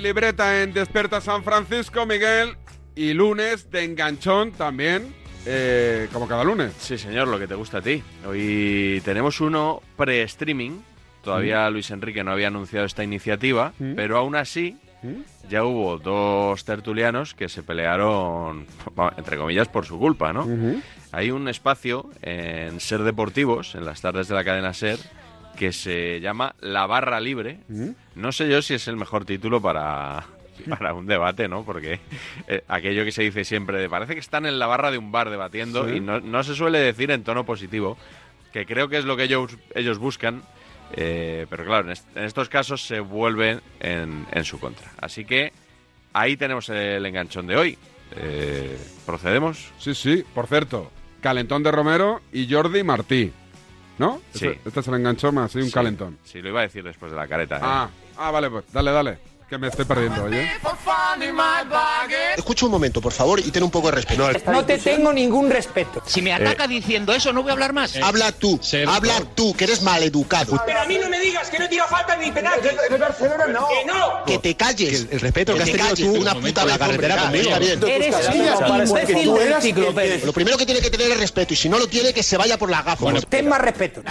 libreta 0.00 0.62
en 0.62 0.72
Desperta 0.72 1.20
San 1.20 1.44
Francisco, 1.44 2.06
Miguel. 2.06 2.56
Y 2.96 3.12
lunes 3.12 3.70
de 3.70 3.84
enganchón 3.84 4.52
también, 4.52 5.12
eh, 5.46 6.08
como 6.12 6.28
cada 6.28 6.44
lunes. 6.44 6.72
Sí, 6.78 6.96
señor, 6.96 7.26
lo 7.26 7.38
que 7.38 7.48
te 7.48 7.54
gusta 7.54 7.78
a 7.78 7.82
ti. 7.82 8.02
Hoy 8.26 9.02
tenemos 9.04 9.40
uno 9.40 9.82
pre-streaming. 9.96 10.80
Todavía 11.22 11.68
Luis 11.70 11.90
Enrique 11.90 12.22
no 12.22 12.30
había 12.32 12.48
anunciado 12.48 12.86
esta 12.86 13.02
iniciativa, 13.02 13.72
pero 13.96 14.18
aún 14.18 14.36
así 14.36 14.76
ya 15.48 15.64
hubo 15.64 15.98
dos 15.98 16.64
tertulianos 16.64 17.34
que 17.34 17.48
se 17.48 17.62
pelearon, 17.62 18.66
entre 19.16 19.38
comillas, 19.38 19.68
por 19.68 19.86
su 19.86 19.98
culpa, 19.98 20.32
¿no? 20.32 20.46
Hay 21.12 21.30
un 21.30 21.48
espacio 21.48 22.10
en 22.22 22.78
Ser 22.78 23.02
Deportivos, 23.02 23.74
en 23.74 23.86
las 23.86 24.00
tardes 24.02 24.28
de 24.28 24.34
la 24.34 24.44
cadena 24.44 24.74
Ser, 24.74 24.98
que 25.58 25.72
se 25.72 26.20
llama 26.20 26.54
La 26.60 26.86
Barra 26.86 27.20
Libre. 27.20 27.58
No 28.14 28.32
sé 28.32 28.48
yo 28.48 28.60
si 28.62 28.74
es 28.74 28.88
el 28.88 28.96
mejor 28.96 29.24
título 29.24 29.60
para, 29.62 30.24
para 30.68 30.94
un 30.94 31.06
debate, 31.06 31.48
¿no? 31.48 31.64
Porque 31.64 32.00
eh, 32.48 32.62
aquello 32.68 33.04
que 33.04 33.12
se 33.12 33.22
dice 33.22 33.44
siempre 33.44 33.78
de 33.78 33.88
parece 33.88 34.14
que 34.14 34.20
están 34.20 34.46
en 34.46 34.58
la 34.58 34.66
barra 34.66 34.90
de 34.90 34.98
un 34.98 35.12
bar 35.12 35.30
debatiendo 35.30 35.88
Sí. 35.88 35.96
y 35.96 36.00
no, 36.00 36.20
no 36.20 36.42
se 36.42 36.54
suele 36.54 36.78
decir 36.78 37.10
en 37.10 37.22
tono 37.24 37.44
positivo, 37.44 37.96
que 38.52 38.66
creo 38.66 38.88
que 38.88 38.98
es 38.98 39.04
lo 39.04 39.16
que 39.16 39.24
ellos, 39.24 39.56
ellos 39.74 39.98
buscan. 39.98 40.42
eh, 40.96 41.46
pero 41.50 41.64
claro, 41.64 41.86
en, 41.86 41.92
est- 41.92 42.16
en 42.16 42.24
estos 42.24 42.48
casos 42.48 42.84
se 42.86 43.00
vuelven 43.00 43.60
en, 43.80 44.26
en 44.32 44.44
su 44.44 44.58
contra. 44.60 44.90
Así 45.00 45.24
que 45.24 45.52
ahí 46.12 46.36
tenemos 46.36 46.68
el 46.68 47.04
enganchón 47.06 47.46
de 47.46 47.56
hoy. 47.56 47.78
Eh, 48.16 48.78
¿Procedemos? 49.06 49.72
Sí, 49.78 49.94
sí, 49.94 50.24
por 50.34 50.46
cierto. 50.46 50.90
Calentón 51.20 51.62
de 51.62 51.72
Romero 51.72 52.20
y 52.32 52.52
Jordi 52.52 52.82
Martí. 52.84 53.32
¿No? 53.98 54.20
Sí. 54.32 54.46
Este, 54.48 54.60
este 54.68 54.80
es 54.80 54.88
el 54.88 54.94
enganchón 54.94 55.34
más, 55.34 55.52
sí, 55.52 55.58
un 55.58 55.66
Sí, 55.66 55.72
calentón. 55.72 56.18
Sí, 56.24 56.42
lo 56.42 56.48
iba 56.48 56.60
a 56.60 56.64
decir 56.64 56.82
después 56.82 57.12
de 57.12 57.16
la 57.16 57.28
careta. 57.28 57.56
¿eh? 57.56 57.60
Ah, 57.62 57.88
ah, 58.16 58.30
vale, 58.30 58.50
pues 58.50 58.64
dale, 58.72 58.90
dale. 58.90 59.18
Que 59.48 59.58
me 59.58 59.68
estoy 59.68 59.84
perdiendo, 59.84 60.24
oye. 60.24 60.50
Escucha 62.36 62.64
un 62.64 62.72
momento, 62.72 63.00
por 63.02 63.12
favor, 63.12 63.40
y 63.40 63.50
ten 63.50 63.62
un 63.62 63.70
poco 63.70 63.88
de 63.88 63.96
respeto. 63.96 64.30
No 64.50 64.64
te 64.64 64.78
tengo 64.78 65.12
ningún 65.12 65.50
respeto. 65.50 66.02
Si 66.06 66.22
me 66.22 66.32
ataca 66.32 66.66
diciendo 66.66 67.12
eso, 67.12 67.32
no 67.32 67.42
voy 67.42 67.50
a 67.50 67.52
hablar 67.52 67.72
más. 67.72 67.96
Habla 67.96 68.32
tú, 68.32 68.58
habla 68.88 69.20
tú, 69.34 69.54
que 69.54 69.64
eres 69.64 69.82
maleducado. 69.82 70.60
Pero 70.64 70.80
a 70.80 70.84
mí 70.86 70.98
no 70.98 71.08
me 71.10 71.20
digas 71.20 71.50
que 71.50 71.58
no 71.58 71.68
tira 71.68 71.86
falta 71.86 72.16
ni 72.16 72.30
penalti. 72.32 72.68
De 72.90 72.96
Barcelona 72.96 73.46
no. 73.48 73.68
Que 73.68 73.84
no. 73.84 74.24
Que 74.26 74.38
te 74.38 74.56
calles. 74.56 75.08
el 75.10 75.20
respeto 75.20 75.54
que 75.54 75.62
has 75.62 75.70
tenido 75.70 75.94
tú 75.94 76.20
una 76.20 76.34
puta 76.34 76.64
la 76.64 76.78
carretera 76.78 77.16
conmigo. 77.16 77.50
Eres 77.54 78.16
un 78.28 78.86
imbécil 78.86 79.34
del 79.34 79.52
enciclopedia. 79.52 80.24
Lo 80.24 80.32
primero 80.32 80.56
que 80.56 80.64
tiene 80.64 80.80
que 80.80 80.90
tener 80.90 81.10
es 81.10 81.18
respeto, 81.18 81.54
y 81.54 81.56
si 81.56 81.68
no 81.68 81.78
lo 81.78 81.86
tiene, 81.86 82.14
que 82.14 82.22
se 82.22 82.36
vaya 82.36 82.56
por 82.56 82.70
la 82.70 82.82
gafa. 82.82 83.06
Ten 83.28 83.48
más 83.48 83.60
respeto. 83.60 84.02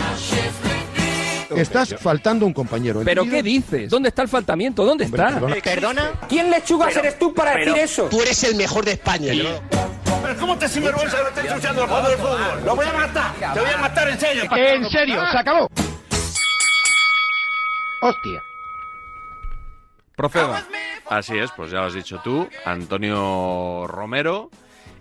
Estás 1.56 1.96
faltando 2.00 2.46
a 2.46 2.48
un 2.48 2.54
compañero. 2.54 3.02
¿Pero 3.04 3.24
qué 3.24 3.44
dices? 3.44 3.90
¿Dónde 3.90 4.10
está 4.10 4.22
el 4.22 4.28
faltamiento? 4.28 4.86
¿Dónde 4.86 5.06
está? 5.06 5.30
perdona. 5.30 5.56
¿Perdona? 5.64 6.12
¿Quién 6.28 6.50
lechugas 6.50 6.96
eres 6.96 7.18
tú 7.20 7.34
para 7.34 7.54
Pero 7.54 7.74
decir 7.74 7.84
eso? 7.84 8.08
Tú 8.10 8.22
eres 8.22 8.44
el 8.44 8.56
mejor 8.56 8.86
de 8.86 8.92
España. 8.94 9.34
Pero 10.24 10.38
¿cómo 10.40 10.58
te 10.58 10.70
sinvergüenza 10.70 11.18
que 11.18 11.24
me 11.24 11.30
estés 11.30 11.46
ensuciando 11.46 11.84
el 11.84 11.90
juego 11.90 12.10
del 12.10 12.18
fútbol? 12.18 12.66
¡Lo 12.66 12.76
voy 12.76 12.86
a 12.86 12.94
matar! 12.94 13.54
¡Te 13.54 13.60
voy 13.60 13.70
a 13.70 13.78
matar 13.78 14.10
en 14.10 14.20
serio! 14.20 14.44
En 14.56 14.90
serio, 14.90 15.22
se 15.32 15.38
acabó. 15.38 15.70
Hostia. 18.02 18.42
Proceda. 20.16 20.68
Así 21.10 21.38
es, 21.38 21.52
pues 21.52 21.72
ya 21.72 21.80
lo 21.80 21.88
has 21.88 21.94
dicho 21.94 22.22
tú, 22.24 22.48
Antonio 22.66 23.86
Romero 23.88 24.50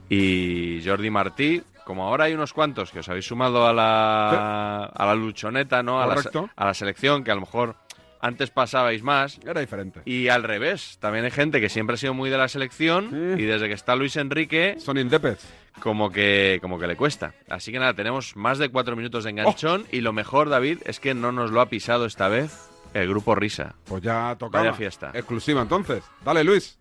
y 0.08 0.82
Jordi 0.84 1.10
Martí. 1.10 1.62
Como 1.84 2.04
ahora 2.04 2.24
hay 2.24 2.34
unos 2.34 2.52
cuantos 2.52 2.90
que 2.92 3.00
os 3.00 3.08
habéis 3.08 3.26
sumado 3.26 3.66
a 3.66 3.72
la, 3.72 4.84
a 4.84 5.06
la 5.06 5.14
luchoneta, 5.14 5.82
¿no? 5.82 6.00
A 6.00 6.06
la, 6.06 6.22
a 6.56 6.64
la 6.66 6.74
selección, 6.74 7.24
que 7.24 7.30
a 7.30 7.34
lo 7.34 7.40
mejor 7.42 7.76
antes 8.20 8.50
pasabais 8.50 9.02
más. 9.02 9.40
Era 9.44 9.60
diferente. 9.60 10.00
Y 10.04 10.28
al 10.28 10.44
revés, 10.44 10.96
también 11.00 11.24
hay 11.24 11.32
gente 11.32 11.60
que 11.60 11.68
siempre 11.68 11.94
ha 11.94 11.96
sido 11.96 12.14
muy 12.14 12.30
de 12.30 12.38
la 12.38 12.46
selección 12.48 13.34
y 13.38 13.42
desde 13.42 13.66
que 13.68 13.74
está 13.74 13.96
Luis 13.96 14.14
Enrique... 14.16 14.76
Son 14.78 14.96
indepes. 14.96 15.44
Como 15.80 16.10
que, 16.12 16.58
como 16.62 16.78
que 16.78 16.86
le 16.86 16.94
cuesta. 16.96 17.34
Así 17.48 17.72
que 17.72 17.78
nada, 17.80 17.94
tenemos 17.94 18.36
más 18.36 18.58
de 18.58 18.68
cuatro 18.68 18.94
minutos 18.94 19.24
de 19.24 19.30
Oh. 19.30 19.32
enganchón 19.32 19.86
y 19.90 20.02
lo 20.02 20.12
mejor, 20.12 20.50
David, 20.50 20.78
es 20.84 21.00
que 21.00 21.14
no 21.14 21.32
nos 21.32 21.50
lo 21.50 21.60
ha 21.60 21.66
pisado 21.66 22.04
esta 22.06 22.28
vez 22.28 22.68
el 22.94 23.08
grupo 23.08 23.34
Risa. 23.34 23.74
Pues 23.86 24.02
ya 24.02 24.36
tocaba. 24.38 24.64
Vaya 24.66 24.76
fiesta. 24.76 25.10
Exclusiva 25.14 25.62
entonces. 25.62 26.04
Dale, 26.24 26.44
Luis. 26.44 26.78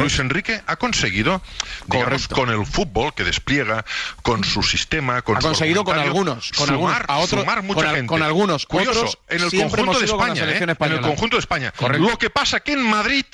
Luis 0.00 0.18
Enrique 0.18 0.62
ha 0.66 0.76
conseguido, 0.76 1.42
digamos, 1.86 2.28
con 2.28 2.50
el 2.50 2.64
fútbol 2.66 3.14
que 3.14 3.24
despliega, 3.24 3.84
con 4.22 4.44
su 4.44 4.62
sistema, 4.62 5.22
con 5.22 5.36
ha 5.36 5.40
conseguido 5.40 5.84
con 5.84 5.98
algunos, 5.98 6.52
con 6.52 6.70
algunos, 6.70 6.96
a 6.96 7.04
con, 7.06 7.86
gente. 7.86 8.06
Con 8.06 8.22
algunos, 8.22 8.66
curioso, 8.66 9.18
en 9.28 9.42
el 9.42 9.54
¿eh? 9.54 9.60
conjunto 9.62 9.98
de 9.98 10.04
España, 10.04 10.44
en 10.44 10.70
el 10.70 11.00
conjunto 11.00 11.36
de 11.36 11.40
España. 11.40 11.72
Lo 11.98 12.18
que 12.18 12.30
pasa 12.30 12.60
que 12.60 12.72
en 12.72 12.82
Madrid 12.82 13.26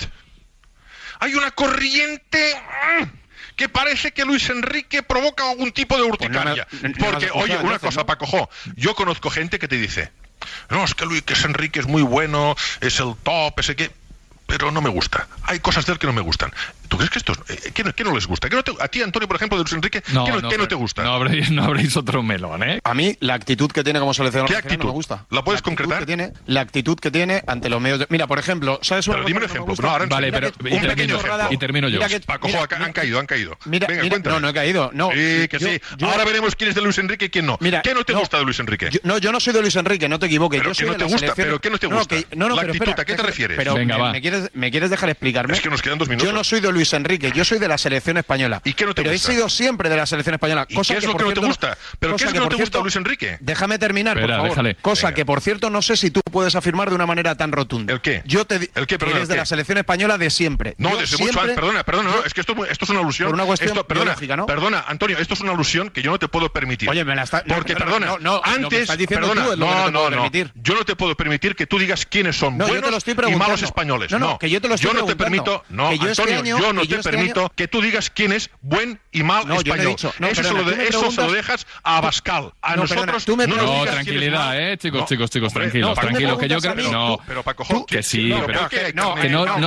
hay 1.19 1.35
una 1.35 1.51
corriente 1.51 2.55
mm, 2.99 3.03
que 3.55 3.69
parece 3.69 4.11
que 4.11 4.25
Luis 4.25 4.49
Enrique 4.49 5.03
provoca 5.03 5.49
algún 5.49 5.71
tipo 5.71 5.95
de 5.95 6.03
pues 6.03 6.13
urticaria. 6.13 6.67
Porque, 6.99 7.29
oye, 7.33 7.57
una 7.57 7.79
cosa, 7.79 8.01
¿no? 8.01 8.05
Paco, 8.05 8.25
jo, 8.25 8.49
yo 8.75 8.95
conozco 8.95 9.29
gente 9.29 9.59
que 9.59 9.67
te 9.67 9.77
dice, 9.77 10.11
no, 10.69 10.83
es 10.83 10.93
que 10.95 11.05
Luis 11.05 11.23
Enrique 11.45 11.79
es 11.79 11.87
muy 11.87 12.01
bueno, 12.01 12.55
es 12.81 12.99
el 12.99 13.15
top, 13.23 13.59
ese 13.59 13.75
que 13.75 13.91
pero 14.57 14.69
no 14.69 14.81
me 14.81 14.89
gusta. 14.89 15.27
Hay 15.41 15.59
cosas 15.61 15.87
de 15.87 15.93
él 15.93 15.97
que 15.97 16.05
no 16.05 16.13
me 16.13 16.21
gustan. 16.21 16.53
¿Tú 16.93 17.09
que 17.09 17.17
esto 17.17 17.33
eh, 17.49 17.57
eh, 17.65 17.71
que 17.71 17.83
no, 17.83 18.11
no, 18.11 18.15
les 18.15 18.27
gusta? 18.27 18.49
¿Que 18.49 18.55
no 18.55 18.63
a 18.79 18.87
ti, 18.87 19.01
Antonio, 19.01 19.27
por 19.27 19.35
ejemplo, 19.35 19.57
de 19.57 19.63
Luis 19.63 19.73
Enrique, 19.73 20.03
no, 20.13 20.25
¿qué 20.25 20.57
no, 20.57 20.67
te 20.67 20.75
gusta? 20.75 21.03
No 21.03 21.13
habréis, 21.13 21.49
no 21.49 21.63
habréis 21.63 21.97
otro 21.97 22.21
melón, 22.21 22.61
¿eh? 22.61 22.79
A 22.83 22.93
mí 22.93 23.17
la 23.19 23.33
actitud 23.33 23.71
que 23.71 23.83
tiene 23.83 23.99
como 23.99 24.13
seleccionador 24.13 24.49
¿Qué 24.49 24.57
actitud? 24.57 24.83
no 24.83 24.89
me 24.89 24.91
gusta. 24.91 25.25
¿La 25.31 25.43
puedes 25.43 25.63
concretar? 25.63 26.05
Que 26.05 26.31
la 26.45 26.61
actitud 26.61 26.99
que 26.99 27.09
tiene 27.09 27.43
ante 27.47 27.69
los 27.69 27.81
medios 27.81 27.99
de... 27.99 28.07
Mira, 28.09 28.27
por 28.27 28.37
ejemplo, 28.37 28.79
¿sabes 28.83 29.07
pero 29.07 29.25
dime 29.25 29.39
un 29.39 29.45
ejemplo? 29.45 29.73
Ahora 29.89 30.05
vale, 30.05 30.31
pero 30.31 30.51
que, 30.51 30.75
un 30.75 30.81
pequeño. 30.81 31.19
Y 31.49 31.57
termino 31.57 31.89
yo. 31.89 31.99
Que, 32.07 32.19
Paco, 32.19 32.47
han 32.79 32.93
caído, 32.93 33.19
han 33.19 33.25
caído. 33.25 33.57
Mira, 33.65 33.87
Venga, 33.87 34.07
cuéntame. 34.07 34.35
No, 34.35 34.39
no 34.39 34.49
he 34.49 34.53
caído. 34.53 34.91
No, 34.93 35.09
sí, 35.11 35.47
que 35.47 35.59
sí. 35.59 35.81
Ahora 36.05 36.25
veremos 36.25 36.55
quién 36.55 36.69
es 36.69 36.75
de 36.75 36.81
Luis 36.81 36.97
Enrique 36.99 37.25
y 37.25 37.29
quién 37.29 37.45
no. 37.45 37.57
Mira, 37.59 37.81
¿Qué 37.81 37.93
no 37.93 38.03
te 38.03 38.13
gusta 38.13 38.37
de 38.37 38.43
Luis 38.43 38.59
Enrique? 38.59 38.89
no, 39.03 39.17
yo 39.17 39.31
no 39.31 39.39
soy 39.39 39.53
de 39.53 39.61
Luis 39.61 39.75
Enrique, 39.75 40.07
no 40.07 40.19
te 40.19 40.27
equivoques. 40.27 40.61
Pero 40.61 40.73
que 40.73 40.85
no 40.85 40.95
te 40.95 41.05
gusta, 41.05 41.33
pero 41.35 41.59
¿qué 41.59 41.69
no 41.69 41.77
te 41.77 41.87
gusta? 41.87 42.15
La 42.35 42.61
actitud, 42.61 42.93
¿a 42.97 43.05
qué 43.05 43.15
te 43.15 43.23
refieres? 43.23 43.57
Pero 43.57 43.75
me 44.53 44.71
quieres 44.71 44.89
dejar 44.89 45.09
explicarme. 45.09 45.53
Es 45.53 45.61
que 45.61 45.69
nos 45.69 45.81
quedan 45.81 45.97
dos 45.97 46.07
minutos. 46.07 46.27
Yo 46.27 46.33
no 46.33 46.43
soy 46.43 46.59
de 46.59 46.71
Luis 46.71 46.82
Luis 46.83 46.93
Enrique. 46.93 47.31
Yo 47.33 47.45
soy 47.45 47.59
de 47.59 47.67
la 47.69 47.77
selección 47.77 48.17
española. 48.17 48.61
¿Y 48.65 48.73
qué 48.73 48.85
no 48.85 48.93
te 48.93 49.03
pero 49.03 49.15
he 49.15 49.17
sido 49.17 49.47
siempre 49.47 49.89
de 49.89 49.95
la 49.95 50.05
selección 50.05 50.33
española. 50.33 50.65
Qué 50.65 50.75
es 50.75 51.05
lo 51.05 51.15
que 51.15 51.23
no 51.23 51.33
te 51.33 51.39
gusta? 51.39 51.77
¿Pero 51.97 52.17
qué 52.17 52.25
es 52.25 52.29
lo 52.31 52.33
que, 52.33 52.39
no 52.41 52.49
te 52.49 52.55
gusta, 52.57 52.79
Luis 52.79 52.95
Enrique? 52.97 53.37
Déjame 53.39 53.79
terminar, 53.79 54.17
Espera, 54.17 54.39
por 54.41 54.53
favor. 54.53 54.75
Cosa 54.81 55.13
que, 55.13 55.25
por 55.25 55.39
cierto, 55.39 55.69
no 55.69 55.81
sé 55.81 55.95
si 55.95 56.11
tú 56.11 56.19
puedes 56.29 56.55
afirmar 56.55 56.89
de 56.89 56.95
una 56.95 57.05
manera 57.05 57.35
tan 57.35 57.53
rotunda. 57.53 57.93
¿El 57.93 58.01
qué? 58.01 58.21
Yo 58.25 58.45
te 58.45 58.69
¿El 58.75 58.85
qué? 58.85 58.99
Perdona, 58.99 59.17
eres 59.19 59.29
de 59.29 59.37
la 59.37 59.45
selección 59.45 59.77
española 59.77 60.17
de 60.17 60.29
siempre. 60.29 60.75
No, 60.77 60.91
Yo 60.91 60.97
desde 60.97 61.15
siempre... 61.15 61.31
mucho 61.31 61.41
antes. 61.41 61.55
Perdona, 61.55 61.83
perdona, 61.83 62.09
no, 62.09 62.23
es 62.25 62.33
que 62.33 62.41
esto, 62.41 62.65
esto 62.65 62.85
es 62.85 62.91
una 62.91 62.99
alusión. 62.99 63.29
Por 63.29 63.35
una 63.35 63.45
cuestión 63.45 63.77
esto, 63.77 64.35
¿no? 64.35 64.45
Perdona, 64.45 64.83
Antonio, 64.87 65.17
esto 65.17 65.35
es 65.35 65.41
una 65.41 65.53
alusión 65.53 65.89
que 65.89 66.01
yo 66.01 66.11
no 66.11 66.19
te 66.19 66.27
puedo 66.27 66.51
permitir. 66.51 66.89
Oye, 66.89 67.05
me 67.05 67.15
la 67.15 67.23
está... 67.23 67.43
Porque, 67.45 67.75
perdona, 67.75 68.17
no, 68.19 68.41
antes... 68.43 68.89
Perdona, 69.07 69.55
no, 69.55 69.89
no, 69.89 70.09
no. 70.09 70.31
Yo 70.55 70.75
no 70.75 70.83
te 70.83 70.97
puedo 70.97 71.15
permitir 71.15 71.55
que 71.55 71.65
tú 71.65 71.79
digas 71.79 72.05
quiénes 72.05 72.35
son 72.35 72.57
buenos 72.57 73.05
y 73.07 73.35
malos 73.35 73.63
españoles. 73.63 74.11
No, 74.11 74.37
que 74.37 74.49
yo 74.49 74.59
te 74.59 74.67
lo 74.67 74.75
estoy 74.75 74.91
Yo 74.91 74.99
no 74.99 75.05
te 75.05 75.15
permito... 75.15 75.63
No, 75.69 75.91
este 75.91 76.09
Antonio, 76.09 76.59
yo 76.59 76.72
no 76.73 76.85
te 76.85 76.99
permito 76.99 77.51
que 77.55 77.67
tú 77.67 77.81
digas 77.81 78.09
quién 78.09 78.33
es 78.33 78.49
buen 78.61 78.99
y 79.11 79.23
mal 79.23 79.49
español. 79.51 79.95
No 80.19 80.27
eso, 80.27 80.43
se 80.43 80.53
lo, 80.53 80.63
de, 80.63 80.87
eso 80.87 81.09
lo 81.15 81.31
dejas 81.31 81.65
a 81.83 81.97
Abascal. 81.97 82.53
A 82.61 82.75
nosotros 82.75 83.25
tú 83.25 83.37
me 83.37 83.47
no, 83.47 83.83
tranquilidad, 83.83 84.59
eh, 84.59 84.77
chicos, 84.77 85.05
chicos, 85.05 85.29
chicos, 85.29 85.53
tranquilos, 85.53 85.97
tranquilos, 85.97 86.39
que 86.39 86.47
yo 86.47 86.59
creo 86.59 86.75
que 86.75 86.83
no. 86.83 87.19
Pero 87.27 87.43
Paco 87.43 87.85
que 87.85 88.03
sí, 88.03 88.33
pero 88.45 88.69
que 88.69 88.93
no, 88.93 89.15
no, 89.15 89.57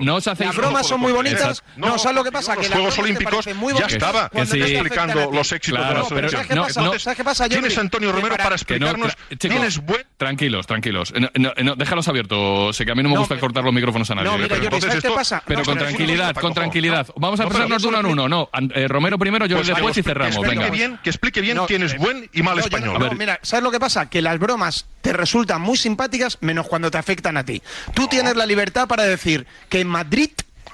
no, 0.00 0.18
Las 0.18 0.56
bromas 0.56 0.86
son 0.86 1.00
muy 1.00 1.12
bonitas. 1.12 1.62
No, 1.76 1.98
¿sabes 1.98 2.16
lo 2.16 2.24
que 2.24 2.32
pasa? 2.32 2.56
Que 2.56 2.62
los 2.62 2.72
Juegos 2.72 2.98
Olímpicos 2.98 3.46
ya 3.78 3.86
estaba 3.86 4.30
explicando 4.32 5.30
los 5.32 5.52
éxitos 5.52 6.10
de 6.10 6.54
la 6.54 6.98
¿Sabes 6.98 7.16
qué 7.16 7.24
pasa? 7.24 7.48
Tienes 7.48 7.76
Antonio 7.78 8.12
Romero 8.12 8.36
para 8.36 8.54
explicarnos 8.54 9.16
quién 9.38 9.64
es 9.64 9.78
buen. 9.78 10.04
Tranquilos, 10.16 10.66
tranquilos. 10.66 11.12
Eh, 11.14 11.30
eh, 11.34 11.72
déjalos 11.76 12.08
abiertos. 12.08 12.76
Sé 12.76 12.84
que 12.84 12.92
a 12.92 12.94
mí 12.94 13.02
no 13.02 13.10
me 13.10 13.18
gusta 13.18 13.38
cortar 13.38 13.64
los 13.64 13.72
micrófonos 13.72 14.10
a 14.10 14.14
nadie. 14.14 14.48
Pero 15.46 15.62
con 15.64 15.78
tranquilidad, 15.78 16.34
con 16.46 16.54
tranquilidad. 16.54 17.06
Vamos 17.16 17.40
a 17.40 17.44
no, 17.44 17.50
pasarnos 17.50 17.84
uno 17.84 18.00
en 18.00 18.06
uno. 18.06 18.28
No, 18.28 18.48
eh, 18.74 18.88
Romero 18.88 19.18
primero, 19.18 19.46
yo 19.46 19.56
pues 19.56 19.68
después 19.68 19.96
y 19.96 20.02
cerramos. 20.02 20.36
Que 20.36 20.42
explique, 20.42 20.70
Bien, 20.70 20.98
que 21.02 21.10
explique 21.10 21.40
bien 21.40 21.56
no, 21.56 21.66
quién 21.66 21.82
es 21.82 21.94
eh, 21.94 21.98
buen 21.98 22.28
y 22.32 22.42
mal 22.42 22.58
español. 22.58 23.16
Mira, 23.16 23.38
¿sabes 23.42 23.62
lo 23.62 23.70
que 23.70 23.80
pasa? 23.80 24.08
Que 24.08 24.22
las 24.22 24.38
bromas 24.38 24.86
te 25.00 25.12
resultan 25.12 25.60
muy 25.60 25.76
simpáticas 25.76 26.38
menos 26.40 26.66
cuando 26.66 26.90
te 26.90 26.98
afectan 26.98 27.36
a 27.36 27.44
ti. 27.44 27.62
Tú 27.94 28.06
tienes 28.08 28.36
la 28.36 28.46
libertad 28.46 28.88
para 28.88 29.04
decir 29.04 29.46
que 29.68 29.80
en 29.80 29.88
Madrid 29.88 30.30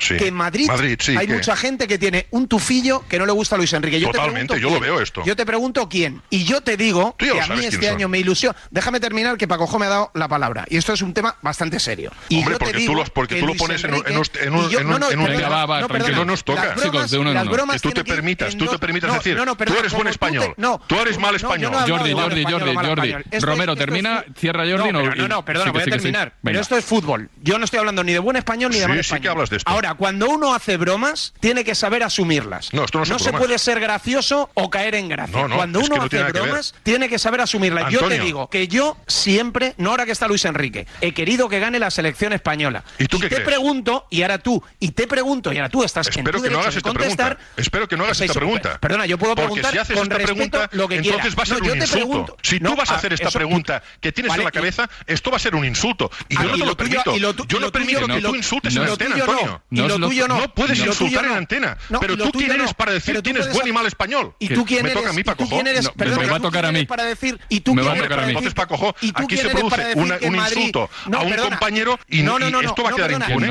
que 0.09 0.27
en 0.27 0.35
Madrid, 0.35 0.69
hay 1.17 1.29
mucha 1.29 1.57
gente 1.57 1.87
que 1.87 1.99
tiene 1.99 2.27
un 2.31 2.49
tufillo 2.49 3.05
que 3.09 3.19
no 3.19 3.27
le 3.27 3.33
gusta 3.33 3.57
a 3.57 3.59
Luis 3.59 3.73
Enrique. 3.73 4.01
Totalmente, 4.01 4.61
yo 4.61 4.71
lo 4.71 4.81
veo 4.81 5.01
esto. 5.01 5.23
Yo 5.25 5.37
te 5.37 5.47
pregunto 5.47 5.89
quién. 5.89 6.23
Y 6.31 6.45
yo 6.45 6.61
te 6.61 6.77
digo 6.77 7.17
que 7.17 7.41
a 7.41 7.47
mí 7.49 7.65
este 7.65 7.89
año 7.89 8.09
me 8.09 8.19
ilusión. 8.19 8.55
Déjame 8.71 9.01
terminar 9.01 9.37
que 9.37 9.49
Pacojo 9.49 9.79
me 9.79 9.87
ha 9.87 9.91
dado 9.91 10.11
la 10.15 10.29
palabra. 10.29 10.65
Y 10.69 10.77
esto 10.77 10.93
es 10.93 11.03
un 11.03 11.15
tema 11.15 11.37
bastante 11.43 11.79
serio. 11.79 12.13
Hombre, 12.31 12.57
porque, 12.59 13.41
tú 13.41 13.47
lo 13.47 13.55
pones 13.55 13.85
en 13.85 13.95
un, 13.95 14.05
en 14.07 14.15
no, 14.53 14.99
no, 14.99 14.99
no, 14.99 16.15
no 16.15 16.25
nos 16.25 16.45
toca. 16.45 16.75
Que 16.75 17.79
tú 17.81 17.91
te 17.93 18.05
permitas, 18.05 18.57
tú 18.57 18.67
te 18.67 18.79
permitas 18.79 19.13
decir, 19.15 19.37
tú 19.37 19.75
eres 19.79 19.93
buen 19.93 20.09
español, 20.09 20.55
tú 20.87 21.01
eres 21.01 21.19
mal 21.19 21.35
español. 21.35 21.73
Jordi, 21.87 22.13
Jordi, 22.13 22.45
Jordi, 22.45 22.75
Jordi. 22.75 23.15
Romero, 23.41 23.77
termina, 23.77 24.25
cierra 24.37 24.65
Jordi. 24.65 24.93
No, 24.93 25.03
no, 25.03 25.29
no. 25.29 25.45
perdona, 25.45 25.73
voy 25.73 25.83
a 25.83 25.87
terminar. 25.87 26.35
Pero 26.43 26.61
esto 26.61 26.77
es 26.77 26.85
fútbol. 26.85 27.29
Yo 27.43 27.59
no 27.59 27.65
estoy 27.65 27.79
hablando 27.79 28.05
ni 28.05 28.13
de 28.13 28.19
buen 28.19 28.37
español 28.37 28.71
ni 28.73 28.79
de 28.79 28.89
mal 28.89 28.99
español. 28.99 29.45
Ahora, 29.65 29.92
cuando 29.95 30.29
uno 30.29 30.55
hace 30.55 30.77
bromas, 30.77 31.35
tiene 31.41 31.65
que 31.65 31.75
saber 31.75 32.03
asumirlas. 32.03 32.73
No, 32.73 32.85
esto 32.85 32.99
no, 32.99 33.05
no 33.05 33.19
se 33.19 33.33
puede 33.33 33.59
ser 33.59 33.81
gracioso 33.81 34.51
o 34.55 34.71
caer 34.71 34.95
en 34.95 35.09
gracia. 35.09 35.47
Cuando 35.49 35.81
uno 35.81 36.03
hace 36.03 36.23
bromas, 36.25 36.75
tiene 36.83 37.09
que 37.09 37.19
saber 37.19 37.41
asumirlas. 37.41 37.91
Yo 37.91 38.07
te 38.09 38.19
digo 38.19 38.49
que 38.49 38.69
yo 38.69 38.97
siempre, 39.07 39.75
no 39.79 39.91
ahora 39.91 40.07
que 40.07 40.13
está 40.13 40.29
Luis 40.29 40.45
Enrique, 40.45 40.87
he 41.01 41.13
querido 41.13 41.49
que 41.49 41.61
gane 41.61 41.79
la 41.79 41.91
selección 41.91 42.33
española. 42.33 42.85
Y 42.99 43.07
tú 43.07 43.19
y 43.19 43.29
te 43.29 43.41
pregunto, 43.41 44.07
y 44.11 44.23
ahora 44.23 44.39
tú, 44.39 44.63
y 44.79 44.93
te 44.93 45.07
pregunto, 45.07 45.53
y 45.53 45.57
ahora 45.57 45.69
tú 45.69 45.85
estás 45.85 46.09
Espero 46.09 46.43
que 46.43 46.51
no 46.51 46.61
hagas 46.61 46.77
esta 46.77 46.89
contestar, 46.89 47.37
pregunta. 47.37 47.61
Espero 47.61 47.89
que 47.89 47.97
no 47.97 48.05
hagas 48.05 48.21
esta 48.21 48.35
pregunta. 48.35 48.79
Perdona, 48.79 49.07
yo 49.07 49.19
puedo 49.19 49.35
preguntar 49.35 49.73
si 49.73 49.79
haces 49.79 49.97
con 49.97 50.13
esta 50.13 50.69
lo 50.73 50.89
que 50.89 50.97
entonces 50.97 51.37
va 51.37 51.43
a 51.43 51.47
ser 51.47 51.63
un 51.63 51.77
insulto. 51.77 52.37
Si 52.43 52.61
tú 52.61 52.77
vas 52.77 52.91
a 52.91 52.95
ah, 52.95 52.97
hacer 52.97 53.13
esta 53.13 53.31
pregunta 53.31 53.83
que 54.01 54.13
tienes 54.13 54.35
en 54.35 54.45
la 54.45 54.51
cabeza, 54.51 54.89
esto 55.07 55.31
va 55.31 55.37
a 55.37 55.41
ser 55.41 55.55
un 55.55 55.65
insulto. 55.65 56.11
Y 56.29 56.37
yo 56.37 56.45
no 56.45 56.53
te 56.53 56.67
lo 56.67 56.77
permito. 56.77 57.17
Yo 57.17 57.61
no 57.61 57.73
permito 57.73 58.07
que 58.07 58.21
tú 58.21 58.35
insultes 58.35 58.75
en 58.77 58.83
la 58.83 58.93
escena, 58.93 59.17
Antonio 59.17 59.63
no, 59.83 59.87
y 59.87 59.89
lo, 59.89 59.99
lo 59.99 60.09
tuyo 60.09 60.29
no. 60.29 60.39
No 60.39 60.55
puedes 60.55 60.79
insultar 60.79 61.25
en 61.25 61.33
antena. 61.33 61.77
pero 62.01 62.17
tú 62.17 62.33
quién 62.33 62.53
eres 62.53 62.75
para 62.75 62.93
decir 62.93 63.21
quién 63.23 63.37
es 63.37 63.53
buen 63.53 63.69
y 63.69 63.73
mal 63.73 63.87
español. 63.87 64.35
¿Y 64.39 64.49
tú 64.49 64.65
quién 64.65 64.87
eres? 64.87 64.95
Me 64.95 65.01
toca 65.01 65.11
a 65.11 65.13
mí, 65.13 65.23
Paco 65.23 65.45
Me 65.97 66.27
va 66.27 66.37
a 66.37 66.41
tocar 66.41 66.67
a 66.67 66.73
mí. 66.73 66.87
Para 66.87 67.05
decir, 67.05 67.39
¿y 67.49 67.61
tú 67.61 67.75
quién 67.75 67.97
eres? 67.97 68.29
Entonces, 68.29 68.55
Paco 68.55 68.95
aquí 69.15 69.37
se 69.37 69.49
produce 69.49 69.95
un 69.95 70.37
insulto 70.37 70.91
a 71.13 71.19
un 71.21 71.33
compañero 71.35 71.99
y 72.09 72.21
esto 72.21 72.83
va 72.83 72.91
a 72.91 72.95
quedar 72.95 73.13
impune. 73.13 73.49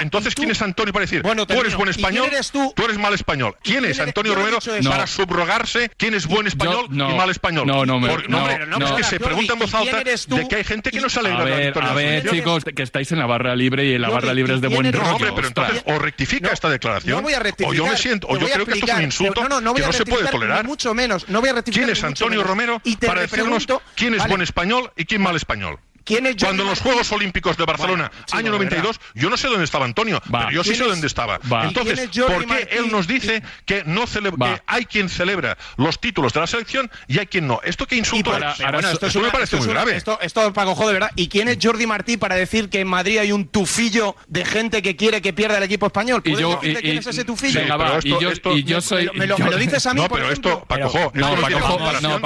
Entonces, 0.00 0.34
¿quién 0.34 0.50
es 0.50 0.62
Antonio 0.62 0.92
para 0.92 1.04
decir, 1.04 1.22
tú 1.22 1.60
eres 1.60 1.74
buen 1.76 1.88
español, 1.88 2.30
tú 2.52 2.84
eres 2.84 2.98
mal 2.98 3.14
español? 3.14 3.56
¿Quién 3.62 3.84
es 3.84 3.98
Antonio 4.00 4.34
Romero 4.34 4.58
para 4.84 5.06
subrogarse 5.06 5.90
quién 5.96 6.14
es 6.14 6.26
buen 6.26 6.46
español 6.46 6.86
y 6.90 6.96
mal 6.96 7.30
español? 7.30 7.66
No, 7.66 7.84
no, 7.84 8.00
no. 8.00 8.86
Es 8.86 8.92
que 8.92 9.04
se 9.04 9.20
pregunta 9.20 9.54
en 9.54 9.58
voz 9.58 9.74
alta 9.74 10.02
de 10.02 10.48
que 10.48 10.56
hay 10.56 10.64
gente 10.64 10.90
que 10.90 11.00
no 11.00 11.08
sale 11.08 11.30
de 11.30 11.72
A 11.80 11.92
ver, 11.94 12.28
chicos, 12.30 12.64
que 12.64 12.82
estáis 12.82 13.12
en 13.12 13.18
la 13.18 13.26
barra 13.26 13.54
libre 13.56 13.86
y 13.86 13.94
en 13.94 14.02
la 14.02 14.10
barra 14.10 14.34
libre 14.34 14.54
es 14.54 14.60
de 14.60 14.68
buen 14.68 14.92
rollo 14.92 15.15
hombre, 15.16 15.32
pero 15.34 15.48
entonces 15.48 15.82
o 15.86 15.98
rectifica 15.98 16.48
no, 16.48 16.52
esta 16.54 16.68
declaración. 16.68 17.16
No 17.16 17.22
voy 17.22 17.34
a 17.34 17.40
rectificar, 17.40 17.72
o 17.72 17.74
yo 17.74 17.86
me 17.86 17.96
siento, 17.96 18.26
o 18.28 18.36
yo 18.38 18.46
creo 18.46 18.62
explicar, 18.62 18.66
que 18.66 18.78
esto 18.78 18.92
es 18.92 18.98
un 18.98 19.04
insulto 19.04 19.48
no, 19.48 19.60
no, 19.60 19.74
que 19.74 19.82
no 19.82 19.92
se 19.92 20.06
puede 20.06 20.28
tolerar. 20.28 20.64
Mucho 20.64 20.94
menos, 20.94 21.28
no 21.28 21.40
voy 21.40 21.50
a 21.50 21.54
rectificar. 21.54 21.84
¿Quién 21.84 21.96
es 21.96 22.04
Antonio 22.04 22.42
Romero 22.42 22.80
y 22.84 22.96
para 22.96 23.22
decirnos 23.22 23.66
quién 23.94 24.14
es 24.14 24.20
vale. 24.20 24.30
buen 24.30 24.42
español 24.42 24.92
y 24.96 25.04
quién 25.04 25.22
mal 25.22 25.36
español? 25.36 25.78
¿Quién 26.06 26.24
es 26.26 26.32
Jordi 26.32 26.44
Cuando 26.44 26.62
en 26.62 26.68
los? 26.70 26.80
Juegos 26.80 27.12
Olímpicos 27.12 27.56
de 27.56 27.64
Barcelona, 27.66 28.08
Bueno, 28.10 28.24
chico, 28.26 28.38
año 28.38 28.46
de 28.52 28.58
92, 28.58 29.00
yo 29.14 29.28
no 29.28 29.36
sé 29.36 29.48
dónde 29.48 29.64
estaba 29.64 29.84
Antonio, 29.84 30.22
pero 30.30 30.50
yo 30.52 30.62
sí 30.62 30.70
¿Quién 30.70 30.78
sé 30.78 30.84
es- 30.84 30.90
dónde 30.90 31.06
estaba. 31.08 31.38
Va. 31.52 31.64
¿Y 31.64 31.68
Entonces, 31.68 32.00
¿por 32.16 32.40
qué 32.40 32.46
Martín? 32.46 32.68
él 32.70 32.92
nos 32.92 33.06
dice 33.06 33.42
que 33.66 33.82
no 33.84 34.06
celebra, 34.06 34.54
que 34.56 34.62
hay 34.66 34.84
quien 34.86 35.08
celebra 35.08 35.58
los 35.76 36.00
títulos 36.00 36.32
de 36.32 36.40
la 36.40 36.46
selección 36.46 36.90
y 37.08 37.18
hay 37.18 37.26
quien 37.26 37.46
no? 37.48 37.60
¿Esto 37.64 37.86
qué 37.86 37.96
insulto 37.96 38.30
es? 38.36 38.38
bueno, 38.38 38.88
esto, 38.88 39.06
es 39.06 39.14
me 39.16 39.22
una- 39.22 39.32
parece 39.32 39.44
esto 39.44 39.56
es 39.56 39.62
muy 39.66 39.70
una- 39.72 39.80
grave. 39.82 39.96
Esto, 39.98 40.18
esto 40.22 40.52
Paco 40.52 40.74
Jo, 40.76 40.86
de 40.86 40.92
verdad. 40.94 41.10
¿Y 41.16 41.28
quién 41.28 41.48
es 41.48 41.58
Jordi 41.60 41.86
Martí 41.86 42.16
para 42.16 42.36
decir 42.36 42.68
que 42.70 42.80
en 42.80 42.86
Madrid 42.88 43.18
hay 43.18 43.32
un 43.32 43.48
tufillo 43.48 44.14
de 44.28 44.44
gente 44.44 44.82
que 44.82 44.94
quiere 44.96 45.20
que 45.20 45.32
pierda 45.32 45.56
el 45.58 45.64
equipo 45.64 45.86
español? 45.86 46.22
Y 46.24 46.30
¿Puedes 46.30 46.40
yo- 46.40 46.54
decirte 46.60 46.78
y- 46.78 46.82
quién 46.82 46.94
y- 46.94 46.98
es 46.98 47.06
ese 47.08 47.24
tufillo? 47.24 47.60
Venga, 47.60 47.76
va, 47.76 47.98
y 48.02 48.10
yo, 48.10 48.30
y 48.54 48.62
yo 48.64 48.80
soy... 48.80 49.10
me, 49.14 49.26
lo, 49.26 49.36
me 49.38 49.50
lo 49.50 49.56
dices 49.56 49.84
a 49.86 49.92
mí, 49.94 50.00
No, 50.02 50.08
pero 50.08 50.30
esto, 50.30 50.64
Paco 50.68 50.88
Jo, 50.88 50.98
esto 50.98 51.10
No, 51.14 51.28
no 51.30 51.34
Paco 51.34 51.46
tiene 51.48 51.62
Jo, 51.62 51.68
comparación. 51.78 52.02
no, 52.12 52.16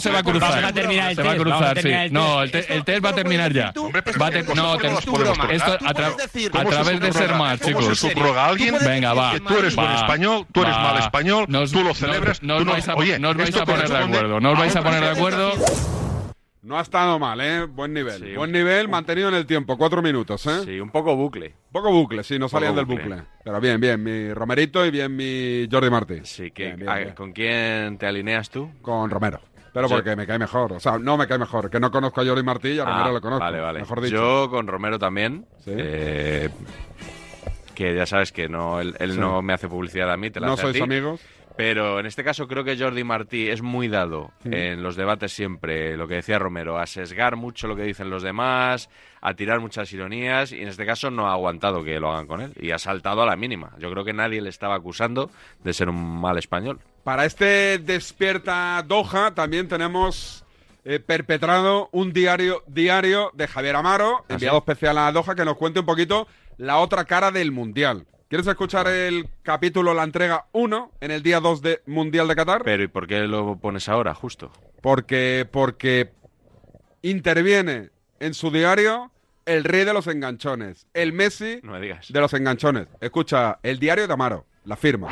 se 0.00 0.10
va 0.10 0.18
a 0.18 0.22
cruzar. 0.22 0.50
Vamos 0.50 0.64
a 0.64 0.72
terminar 0.72 1.10
el 2.07 2.07
El 2.08 2.12
No, 2.14 2.40
test. 2.42 2.54
el, 2.54 2.66
te- 2.66 2.74
el 2.74 2.84
test 2.84 3.04
va 3.04 3.10
a 3.10 3.14
terminar 3.14 3.52
ya. 3.52 3.72
Hombre, 3.76 4.02
Va 4.20 4.30
no, 4.54 4.76
te- 4.78 4.88
esto 5.54 5.72
a, 5.72 5.94
tra- 5.94 6.14
a 6.14 6.50
¿Cómo 6.50 6.70
se 6.70 6.76
través 6.76 7.00
de 7.00 7.12
ser 7.12 7.34
más, 7.34 7.60
¿Cómo 7.60 7.80
chicos. 7.80 7.98
se 7.98 8.10
subroga 8.12 8.44
a 8.44 8.48
alguien? 8.48 8.74
Venga, 8.84 9.14
va. 9.14 9.32
Que 9.32 9.40
tú 9.40 9.54
eres 9.58 9.76
buen 9.76 9.88
Va, 9.88 9.94
español, 9.96 10.46
tú 10.52 10.62
eres 10.62 10.74
va. 10.74 10.82
mal 10.82 10.98
español, 10.98 11.46
tú 11.48 11.82
lo 11.84 11.94
celebras. 11.94 12.42
No 12.42 12.54
tú 12.56 12.60
os 12.60 12.66
no- 12.66 12.72
vais 12.72 12.88
a, 12.88 12.94
Oye, 12.94 13.18
no 13.18 13.30
os 13.30 13.36
vais 13.36 13.56
a 13.56 13.64
poner 13.64 13.88
de 13.88 13.96
acuerdo. 13.98 14.40
No 14.40 14.50
os 14.52 14.58
vais 14.58 14.74
a 14.76 14.82
poner 14.82 15.00
de 15.00 15.10
acuerdo. 15.10 15.52
No 16.60 16.76
ha 16.78 16.82
estado 16.82 17.18
mal, 17.18 17.40
¿eh? 17.40 17.64
Buen 17.64 17.94
nivel. 17.94 18.36
Buen 18.36 18.52
nivel 18.52 18.88
mantenido 18.88 19.28
en 19.28 19.34
el 19.36 19.46
tiempo. 19.46 19.78
Cuatro 19.78 20.02
minutos, 20.02 20.44
¿eh? 20.46 20.60
Sí, 20.64 20.80
un 20.80 20.90
poco 20.90 21.16
bucle. 21.16 21.54
Poco 21.72 21.90
bucle, 21.92 22.22
sí, 22.24 22.38
no 22.38 22.48
salían 22.48 22.74
del 22.74 22.84
bucle. 22.84 23.22
Pero 23.42 23.60
bien, 23.60 23.80
bien. 23.80 24.02
Mi 24.02 24.34
Romerito 24.34 24.84
y 24.84 24.90
bien 24.90 25.14
mi 25.16 25.66
Jordi 25.70 25.88
Martí. 25.88 26.16
Sí, 26.24 26.50
que, 26.50 26.64
Bien, 26.64 26.76
bien, 26.76 26.88
a- 26.90 26.96
bien. 26.96 27.14
¿con 27.14 27.32
quién 27.32 27.96
te 27.96 28.06
alineas 28.06 28.50
tú? 28.50 28.70
Con 28.82 29.08
Romero. 29.08 29.40
Pero 29.72 29.88
porque 29.88 30.16
me 30.16 30.26
cae 30.26 30.38
mejor. 30.38 30.72
O 30.72 30.80
sea, 30.80 30.98
no 30.98 31.16
me 31.16 31.26
cae 31.26 31.38
mejor. 31.38 31.70
Que 31.70 31.78
no 31.80 31.90
conozco 31.90 32.20
a 32.20 32.24
Jordi 32.26 32.42
Martí 32.42 32.68
y 32.70 32.78
a 32.78 32.84
Romero 32.84 33.04
Ah, 33.04 33.12
lo 33.12 33.20
conozco. 33.20 33.44
Vale, 33.44 33.60
vale. 33.60 33.78
Mejor 33.80 34.00
dicho. 34.00 34.16
Yo 34.16 34.50
con 34.50 34.66
Romero 34.66 34.98
también. 34.98 35.46
Eh, 35.66 36.48
que 37.74 37.94
ya 37.94 38.06
sabes 38.06 38.32
que 38.32 38.48
no 38.48 38.80
él, 38.80 38.94
él 38.98 39.12
Sí. 39.12 39.18
no 39.18 39.40
me 39.42 39.52
hace 39.52 39.68
publicidad 39.68 40.10
a 40.12 40.16
mí, 40.16 40.30
te 40.30 40.40
la 40.40 40.48
No 40.48 40.52
hace 40.54 40.62
a 40.62 40.64
sois 40.64 40.76
ti. 40.76 40.82
amigos. 40.82 41.20
Pero 41.58 41.98
en 41.98 42.06
este 42.06 42.22
caso 42.22 42.46
creo 42.46 42.62
que 42.62 42.78
Jordi 42.78 43.02
Martí 43.02 43.48
es 43.48 43.62
muy 43.62 43.88
dado 43.88 44.30
en 44.44 44.80
los 44.80 44.94
debates 44.94 45.32
siempre, 45.32 45.96
lo 45.96 46.06
que 46.06 46.14
decía 46.14 46.38
Romero, 46.38 46.78
a 46.78 46.86
sesgar 46.86 47.34
mucho 47.34 47.66
lo 47.66 47.74
que 47.74 47.82
dicen 47.82 48.10
los 48.10 48.22
demás, 48.22 48.88
a 49.20 49.34
tirar 49.34 49.58
muchas 49.58 49.92
ironías 49.92 50.52
y 50.52 50.62
en 50.62 50.68
este 50.68 50.86
caso 50.86 51.10
no 51.10 51.28
ha 51.28 51.32
aguantado 51.32 51.82
que 51.82 51.98
lo 51.98 52.12
hagan 52.12 52.28
con 52.28 52.42
él 52.42 52.52
y 52.60 52.70
ha 52.70 52.78
saltado 52.78 53.22
a 53.22 53.26
la 53.26 53.34
mínima. 53.34 53.72
Yo 53.80 53.90
creo 53.90 54.04
que 54.04 54.12
nadie 54.12 54.40
le 54.40 54.50
estaba 54.50 54.76
acusando 54.76 55.32
de 55.64 55.72
ser 55.72 55.88
un 55.88 56.20
mal 56.20 56.38
español. 56.38 56.78
Para 57.02 57.24
este 57.24 57.78
Despierta 57.78 58.80
Doha 58.86 59.34
también 59.34 59.66
tenemos 59.66 60.44
eh, 60.84 61.00
perpetrado 61.00 61.88
un 61.90 62.12
diario 62.12 62.62
diario 62.68 63.32
de 63.34 63.48
Javier 63.48 63.74
Amaro, 63.74 64.18
¿Ah, 64.28 64.34
enviado 64.34 64.58
sí? 64.58 64.62
especial 64.64 64.96
a 64.98 65.10
Doha, 65.10 65.34
que 65.34 65.44
nos 65.44 65.56
cuente 65.56 65.80
un 65.80 65.86
poquito 65.86 66.28
la 66.56 66.78
otra 66.78 67.04
cara 67.04 67.32
del 67.32 67.50
Mundial. 67.50 68.06
¿Quieres 68.28 68.46
escuchar 68.46 68.86
el 68.88 69.26
capítulo, 69.42 69.94
la 69.94 70.04
entrega 70.04 70.46
1, 70.52 70.92
en 71.00 71.10
el 71.10 71.22
día 71.22 71.40
2 71.40 71.62
de 71.62 71.80
Mundial 71.86 72.28
de 72.28 72.36
Qatar? 72.36 72.62
Pero 72.62 72.82
¿y 72.82 72.88
por 72.88 73.06
qué 73.06 73.20
lo 73.20 73.56
pones 73.56 73.88
ahora, 73.88 74.14
justo? 74.14 74.52
Porque, 74.82 75.48
porque 75.50 76.10
interviene 77.00 77.88
en 78.20 78.34
su 78.34 78.50
diario 78.50 79.10
el 79.46 79.64
rey 79.64 79.86
de 79.86 79.94
los 79.94 80.06
enganchones, 80.08 80.86
el 80.92 81.14
Messi 81.14 81.60
No 81.62 81.72
me 81.72 81.80
digas. 81.80 82.12
de 82.12 82.20
los 82.20 82.34
enganchones. 82.34 82.88
Escucha, 83.00 83.60
el 83.62 83.78
diario 83.78 84.06
de 84.06 84.12
Amaro, 84.12 84.44
la 84.64 84.76
firma. 84.76 85.08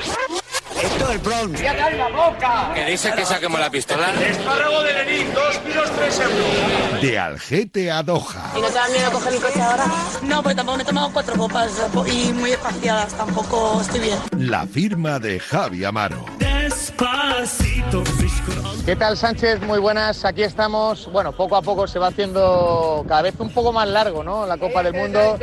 Esto 0.83 1.11
es 1.11 1.23
Bronx. 1.23 1.61
¡Ya 1.61 1.73
la 1.73 2.09
boca! 2.09 2.73
¿Que 2.75 2.85
dice 2.87 3.13
que 3.13 3.25
saquemos 3.25 3.59
la 3.59 3.71
pistola? 3.71 4.13
Espárrago 4.13 4.83
de 4.83 4.93
Lenin, 4.93 5.35
dos 5.35 5.59
kilos, 5.59 5.91
tres 5.97 6.21
euros. 6.21 7.01
De 7.03 7.19
Algete 7.19 7.91
a 7.91 8.03
Doha. 8.03 8.53
¿Y 8.57 8.61
no 8.61 8.67
te 8.69 8.75
da 8.75 8.89
miedo 8.89 9.11
coger 9.11 9.33
el 9.35 9.41
coche 9.41 9.63
ahora? 9.63 9.87
No, 10.23 10.43
pues 10.43 10.57
tampoco 10.57 10.77
me 10.77 10.83
he 10.83 10.87
tomado 10.87 11.11
cuatro 11.13 11.37
copas 11.37 11.73
y 12.07 12.33
muy 12.33 12.51
espaciadas, 12.51 13.15
tampoco 13.15 13.81
estoy 13.81 14.01
bien. 14.01 14.19
La 14.39 14.67
firma 14.67 15.19
de 15.19 15.41
Javi 15.41 15.85
Amaro. 15.85 16.25
¿Qué 18.85 18.97
tal 18.97 19.17
Sánchez? 19.17 19.61
Muy 19.63 19.79
buenas, 19.79 20.25
aquí 20.25 20.43
estamos. 20.43 21.11
Bueno, 21.11 21.33
poco 21.33 21.57
a 21.57 21.63
poco 21.63 21.87
se 21.87 21.99
va 21.99 22.09
haciendo 22.09 23.05
cada 23.09 23.23
vez 23.23 23.35
un 23.39 23.51
poco 23.51 23.73
más 23.73 23.89
largo, 23.89 24.23
¿no? 24.23 24.47
La 24.47 24.57
Copa 24.57 24.83
del 24.83 24.95
Mundo. 24.95 25.39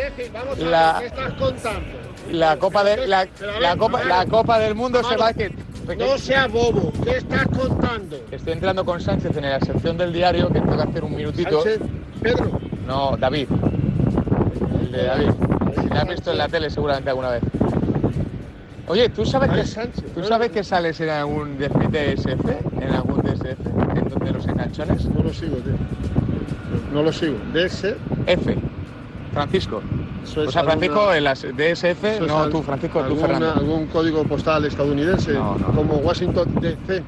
La, 0.58 0.98
¿Qué 1.00 1.06
estás 1.08 1.34
contando? 1.34 2.13
La 2.32 2.58
Copa 2.58 2.84
de 2.84 3.08
la, 3.08 3.28
la 3.60 3.76
Copa 3.78 4.04
la 4.04 4.26
Copa 4.26 4.60
del 4.60 4.76
Mundo 4.76 5.04
se 5.04 5.18
va 5.18 5.34
que 5.34 5.54
No 5.98 6.18
seas 6.18 6.52
bobo, 6.52 6.92
¿qué 7.04 7.18
estás 7.18 7.46
contando? 7.48 8.20
Estoy 8.32 8.54
entrando 8.54 8.86
con 8.86 9.02
Sánchez 9.02 9.36
en 9.38 9.44
la 9.44 9.60
sección 9.60 9.98
del 9.98 10.14
diario 10.14 10.48
que 10.48 10.60
tengo 10.60 10.76
que 10.76 10.84
hacer 10.84 11.04
un 11.04 11.16
minutito. 11.16 11.62
Sánchez, 11.62 11.80
Pedro. 12.22 12.60
No, 12.88 13.18
David. 13.18 13.48
El 14.82 14.92
de 14.92 15.04
David. 15.04 15.30
Si 15.76 15.88
me 15.88 15.98
has 15.98 16.08
visto 16.08 16.32
en 16.32 16.38
la 16.38 16.48
tele 16.48 16.70
seguramente 16.70 17.10
alguna 17.10 17.30
vez. 17.30 17.44
Oye, 18.88 19.10
¿tú 19.10 19.26
sabes 19.26 19.50
que, 19.50 19.88
¿tú 20.14 20.24
sabes 20.26 20.52
que 20.52 20.64
sales 20.64 21.00
en 21.00 21.10
algún 21.10 21.58
DSF? 21.58 22.82
¿En 22.82 22.92
algún 22.94 23.22
DSF? 23.22 23.66
¿En 23.96 24.10
donde 24.10 24.32
los 24.32 24.46
enganchones? 24.46 25.06
No 25.06 25.24
lo 25.24 25.34
sigo, 25.34 25.56
tío. 25.58 25.74
No 26.92 27.02
lo 27.02 27.12
sigo. 27.14 27.38
DS. 27.54 27.96
F. 28.28 28.58
Francisco. 29.34 29.82
O 30.24 30.52
sea, 30.52 30.64
Francisco 30.64 31.14
en 31.14 31.24
las 31.24 31.42
DSF, 31.42 32.22
no 32.28 32.50
tú, 32.50 32.62
Francisco, 32.64 33.00
tú, 33.00 33.06
alguna- 33.06 33.28
Fernando. 33.28 33.54
¿Algún 33.60 33.86
código 33.88 34.24
postal 34.24 34.66
estadounidense? 34.66 35.34
Como 35.76 35.96
Washington 35.98 36.48
DC. 36.60 37.04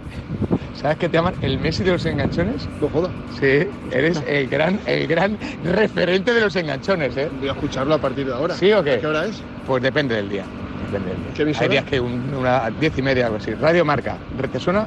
¿Sabes 0.76 0.98
que 0.98 1.08
te 1.10 1.18
llaman 1.18 1.34
el 1.42 1.58
Messi 1.60 1.84
de 1.84 1.94
los 1.94 2.06
enganchones? 2.06 2.68
No 2.82 2.90
jodas. 2.90 3.10
Sí, 3.40 3.68
eres 3.92 4.22
el 4.28 4.48
gran, 4.50 4.80
el 4.86 5.08
gran 5.08 5.38
referente 5.64 6.34
de 6.34 6.42
los 6.42 6.56
enganchones, 6.56 7.16
¿eh? 7.16 7.30
Voy 7.40 7.48
a 7.48 7.54
escucharlo 7.54 7.96
a 7.96 7.98
partir 7.98 8.28
de 8.28 8.34
ahora. 8.34 8.54
¿Sí 8.56 8.72
o 8.74 8.84
qué? 8.84 9.00
¿Qué 9.00 9.08
hora 9.08 9.26
es? 9.26 9.42
Pues 9.66 9.82
depende 9.82 10.16
del 10.16 10.28
día. 10.30 10.44
Depende 10.92 11.12
del 11.14 11.24
día. 11.24 11.32
¿Qué 11.34 11.42
emisora? 11.44 11.64
Hay 11.64 11.70
días 11.72 11.86
que 11.86 12.00
un- 12.02 12.34
una 12.38 12.70
diez 12.80 12.98
y 12.98 13.02
media, 13.02 13.26
algo 13.28 13.38
así. 13.38 13.54
Radio 13.54 13.86
Marca. 13.86 14.18
¿Te 14.52 14.60
suena? 14.60 14.86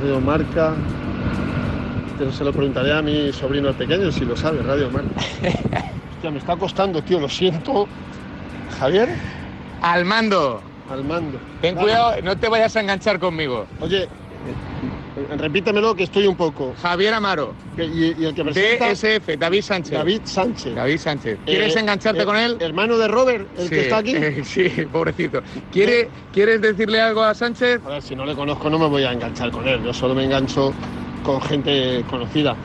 Radio 0.00 0.20
Marca. 0.20 0.74
Pero 2.18 2.30
se 2.30 2.44
lo 2.44 2.52
preguntaré 2.52 2.92
a 2.92 3.02
mi 3.02 3.32
sobrino 3.32 3.70
el 3.70 3.74
pequeño 3.74 4.12
si 4.12 4.24
lo 4.26 4.36
sabe, 4.36 4.62
Radio 4.62 4.90
Marca. 4.90 5.08
Hostia, 6.24 6.30
me 6.30 6.38
está 6.38 6.56
costando, 6.56 7.02
tío, 7.02 7.20
lo 7.20 7.28
siento. 7.28 7.86
Javier. 8.78 9.10
Al 9.82 10.06
mando. 10.06 10.62
Al 10.90 11.04
mando. 11.04 11.38
Ten 11.60 11.74
cuidado, 11.76 12.14
no 12.22 12.34
te 12.38 12.48
vayas 12.48 12.74
a 12.76 12.80
enganchar 12.80 13.18
conmigo. 13.18 13.66
Oye, 13.82 14.08
repítemelo 15.36 15.94
que 15.94 16.04
estoy 16.04 16.26
un 16.26 16.34
poco. 16.34 16.74
Javier 16.80 17.12
Amaro. 17.12 17.52
Y, 17.76 17.82
y 18.22 18.24
el 18.24 18.34
que 18.34 18.42
presenta... 18.42 18.88
DSF, 18.94 19.36
David 19.38 19.62
Sánchez. 19.62 19.92
David 19.92 20.20
Sánchez. 20.24 20.74
David 20.74 20.98
Sánchez. 20.98 21.38
¿Quieres 21.44 21.76
Eh, 21.76 21.80
engancharte 21.80 22.22
eh, 22.22 22.24
con 22.24 22.36
él? 22.38 22.56
Hermano 22.58 22.96
de 22.96 23.08
Robert, 23.08 23.46
el 23.58 23.64
Sí, 23.64 23.68
que 23.68 23.80
está 23.82 23.98
aquí. 23.98 24.16
eh, 24.16 24.42
sí, 24.44 24.68
pobrecito. 24.90 25.42
¿Quiere, 25.70 26.08
¿Quieres 26.32 26.62
decirle 26.62 27.02
algo 27.02 27.22
a 27.22 27.34
Sánchez? 27.34 27.82
A 27.84 27.90
ver, 27.90 28.02
si 28.02 28.16
no 28.16 28.24
le 28.24 28.34
conozco 28.34 28.70
no 28.70 28.78
me 28.78 28.86
voy 28.86 29.02
a 29.04 29.12
enganchar 29.12 29.50
con 29.50 29.68
él. 29.68 29.82
Yo 29.84 29.92
solo 29.92 30.14
me 30.14 30.24
engancho 30.24 30.72
con 31.22 31.38
gente 31.42 32.02
conocida. 32.08 32.56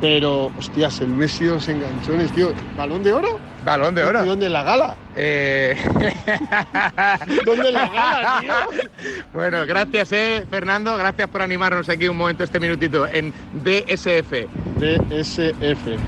Pero, 0.00 0.52
hostias, 0.58 1.00
el 1.00 1.08
Messi 1.08 1.44
de 1.44 1.52
los 1.52 1.68
enganchones, 1.68 2.30
tío. 2.32 2.52
¿Balón 2.76 3.02
de 3.02 3.12
oro? 3.12 3.38
Balón 3.64 3.94
de 3.94 4.04
oro. 4.04 4.24
¿Y 4.24 4.28
dónde 4.28 4.48
la 4.50 4.62
gala? 4.62 4.94
Eh... 5.16 5.76
¿Dónde 7.46 7.72
la 7.72 7.88
gala, 7.88 8.40
tío? 8.40 8.88
Bueno, 9.32 9.64
gracias, 9.66 10.12
eh, 10.12 10.44
Fernando. 10.50 10.96
Gracias 10.96 11.28
por 11.28 11.40
animarnos 11.42 11.88
aquí 11.88 12.08
un 12.08 12.16
momento, 12.16 12.44
este 12.44 12.60
minutito, 12.60 13.06
en 13.06 13.32
DSF. 13.64 14.32
DSF. 14.78 15.98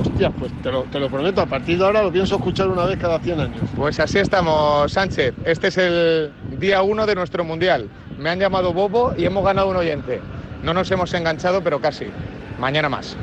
Hostias, 0.00 0.32
pues 0.38 0.52
te 0.62 0.72
lo, 0.72 0.82
te 0.84 0.98
lo 0.98 1.08
prometo, 1.08 1.40
a 1.40 1.46
partir 1.46 1.78
de 1.78 1.84
ahora 1.84 2.02
lo 2.02 2.12
pienso 2.12 2.36
escuchar 2.36 2.68
una 2.68 2.84
vez 2.86 2.98
cada 2.98 3.20
100 3.20 3.40
años. 3.40 3.60
Pues 3.76 4.00
así 4.00 4.18
estamos, 4.18 4.92
Sánchez. 4.92 5.34
Este 5.44 5.68
es 5.68 5.78
el 5.78 6.32
día 6.58 6.82
uno 6.82 7.06
de 7.06 7.14
nuestro 7.14 7.44
mundial. 7.44 7.88
Me 8.18 8.30
han 8.30 8.40
llamado 8.40 8.72
Bobo 8.72 9.14
y 9.16 9.24
hemos 9.24 9.44
ganado 9.44 9.68
un 9.68 9.76
oyente. 9.76 10.20
No 10.62 10.74
nos 10.74 10.90
hemos 10.90 11.12
enganchado, 11.14 11.62
pero 11.62 11.80
casi. 11.80 12.06
Mañana 12.62 12.88
más. 12.88 13.16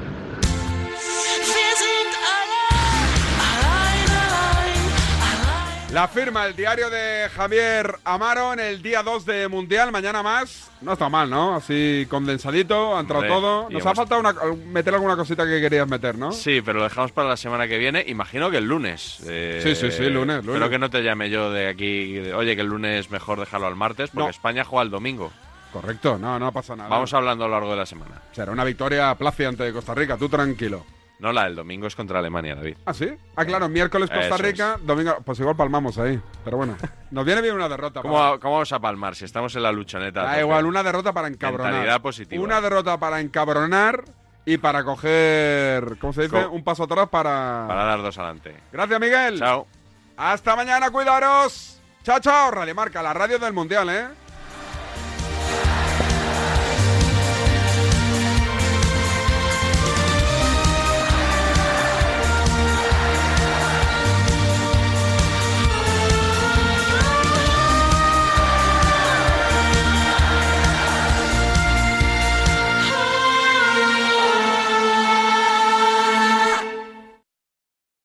La 5.92 6.08
firma, 6.08 6.46
el 6.46 6.56
diario 6.56 6.88
de 6.92 7.28
Javier 7.36 7.96
Amaro 8.04 8.54
en 8.54 8.60
el 8.60 8.80
día 8.84 9.02
2 9.02 9.26
de 9.26 9.48
Mundial, 9.48 9.92
mañana 9.92 10.22
más. 10.22 10.70
No 10.82 10.94
está 10.94 11.10
mal, 11.10 11.28
¿no? 11.32 11.56
Así 11.56 12.06
condensadito, 12.08 12.96
ha 12.96 13.00
entrado 13.00 13.22
Hombre, 13.24 13.34
todo. 13.36 13.64
Nos 13.72 13.82
hemos- 13.82 13.86
ha 13.88 13.96
faltado 13.96 14.22
una- 14.22 14.36
meter 14.68 14.94
alguna 14.94 15.16
cosita 15.16 15.46
que 15.48 15.60
querías 15.60 15.88
meter, 15.88 16.16
¿no? 16.16 16.32
Sí, 16.32 16.62
pero 16.62 16.78
lo 16.78 16.84
dejamos 16.84 17.12
para 17.12 17.30
la 17.30 17.38
semana 17.38 17.68
que 17.68 17.80
viene. 17.80 18.04
Imagino 18.08 18.52
que 18.52 18.58
el 18.58 18.66
lunes. 18.66 19.20
Eh, 19.28 19.62
Sí, 19.64 19.74
sí, 19.76 19.90
sí, 19.90 20.04
lunes, 20.12 20.46
lunes. 20.46 20.46
Espero 20.46 20.70
que 20.70 20.78
no 20.78 20.92
te 20.92 21.02
llame 21.02 21.32
yo 21.32 21.50
de 21.52 21.68
aquí. 21.68 22.14
de, 22.14 22.36
Oye, 22.36 22.56
que 22.56 22.62
el 22.62 22.68
lunes 22.68 23.10
mejor 23.10 23.40
dejarlo 23.40 23.66
al 23.66 23.76
martes, 23.76 24.12
porque 24.12 24.26
No. 24.26 24.30
España 24.30 24.64
juega 24.64 24.84
el 24.84 24.92
domingo. 24.92 25.32
Correcto, 25.72 26.18
no, 26.18 26.40
no 26.40 26.52
pasa 26.52 26.76
nada. 26.76 26.90
Vamos 26.90 27.14
hablando 27.14 27.46
a 27.46 27.48
lo 27.48 27.54
largo 27.54 27.72
de 27.72 27.78
la 27.78 27.86
semana. 27.86 28.22
Será 28.32 28.52
una 28.52 28.64
victoria 28.64 29.14
plácida 29.16 29.50
ante 29.50 29.72
Costa 29.72 29.94
Rica, 29.94 30.18
tú 30.18 30.28
tranquilo. 30.30 30.84
No, 31.20 31.34
la 31.34 31.44
del 31.44 31.56
domingo 31.56 31.86
es 31.86 31.96
contra 31.98 32.20
Alemania, 32.20 32.56
David. 32.56 32.78
¿Ah, 32.86 32.94
sí? 32.94 33.10
Ah, 33.36 33.44
claro, 33.44 33.68
miércoles 33.68 34.10
Costa 34.10 34.26
Eso 34.26 34.36
es. 34.36 34.42
Rica, 34.42 34.78
domingo. 34.82 35.18
Pues 35.26 35.38
igual 35.42 35.56
palmamos 35.56 35.98
ahí. 35.98 36.18
Pero 36.46 36.56
bueno, 36.56 36.78
nos 37.12 37.26
viene 37.26 37.42
bien 37.42 37.56
una 37.56 37.68
derrota. 37.68 38.02
¿Cómo, 38.02 38.16
para- 38.16 38.38
cómo 38.40 38.54
vamos 38.54 38.72
a 38.72 38.80
palmar 38.80 39.16
si 39.18 39.26
estamos 39.26 39.54
en 39.58 39.64
la 39.64 39.72
luchoneta? 39.74 40.24
Da 40.24 40.40
igual, 40.40 40.66
una 40.66 40.82
derrota 40.82 41.12
para 41.12 41.28
encabronar. 41.28 41.74
Mentalidad 41.74 42.02
positiva. 42.02 42.42
Una 42.42 42.62
derrota 42.62 42.98
para 42.98 43.20
encabronar 43.20 44.06
y 44.46 44.58
para 44.60 44.86
coger, 44.86 45.98
¿cómo 46.00 46.14
se 46.14 46.22
dice? 46.24 46.42
Co- 46.42 46.52
Un 46.52 46.64
paso 46.64 46.84
atrás 46.86 47.10
para... 47.10 47.66
Para 47.68 47.84
dar 47.84 48.02
dos 48.02 48.18
adelante. 48.18 48.56
Gracias, 48.72 49.00
Miguel. 49.02 49.40
Chao. 49.40 49.68
Hasta 50.16 50.56
mañana, 50.56 50.90
cuidaros. 50.90 51.82
Chao, 52.04 52.20
chao. 52.22 52.50
Radio 52.50 52.74
Marca, 52.74 53.04
la 53.04 53.14
radio 53.14 53.38
del 53.38 53.52
Mundial, 53.52 53.90
¿eh? 53.90 54.08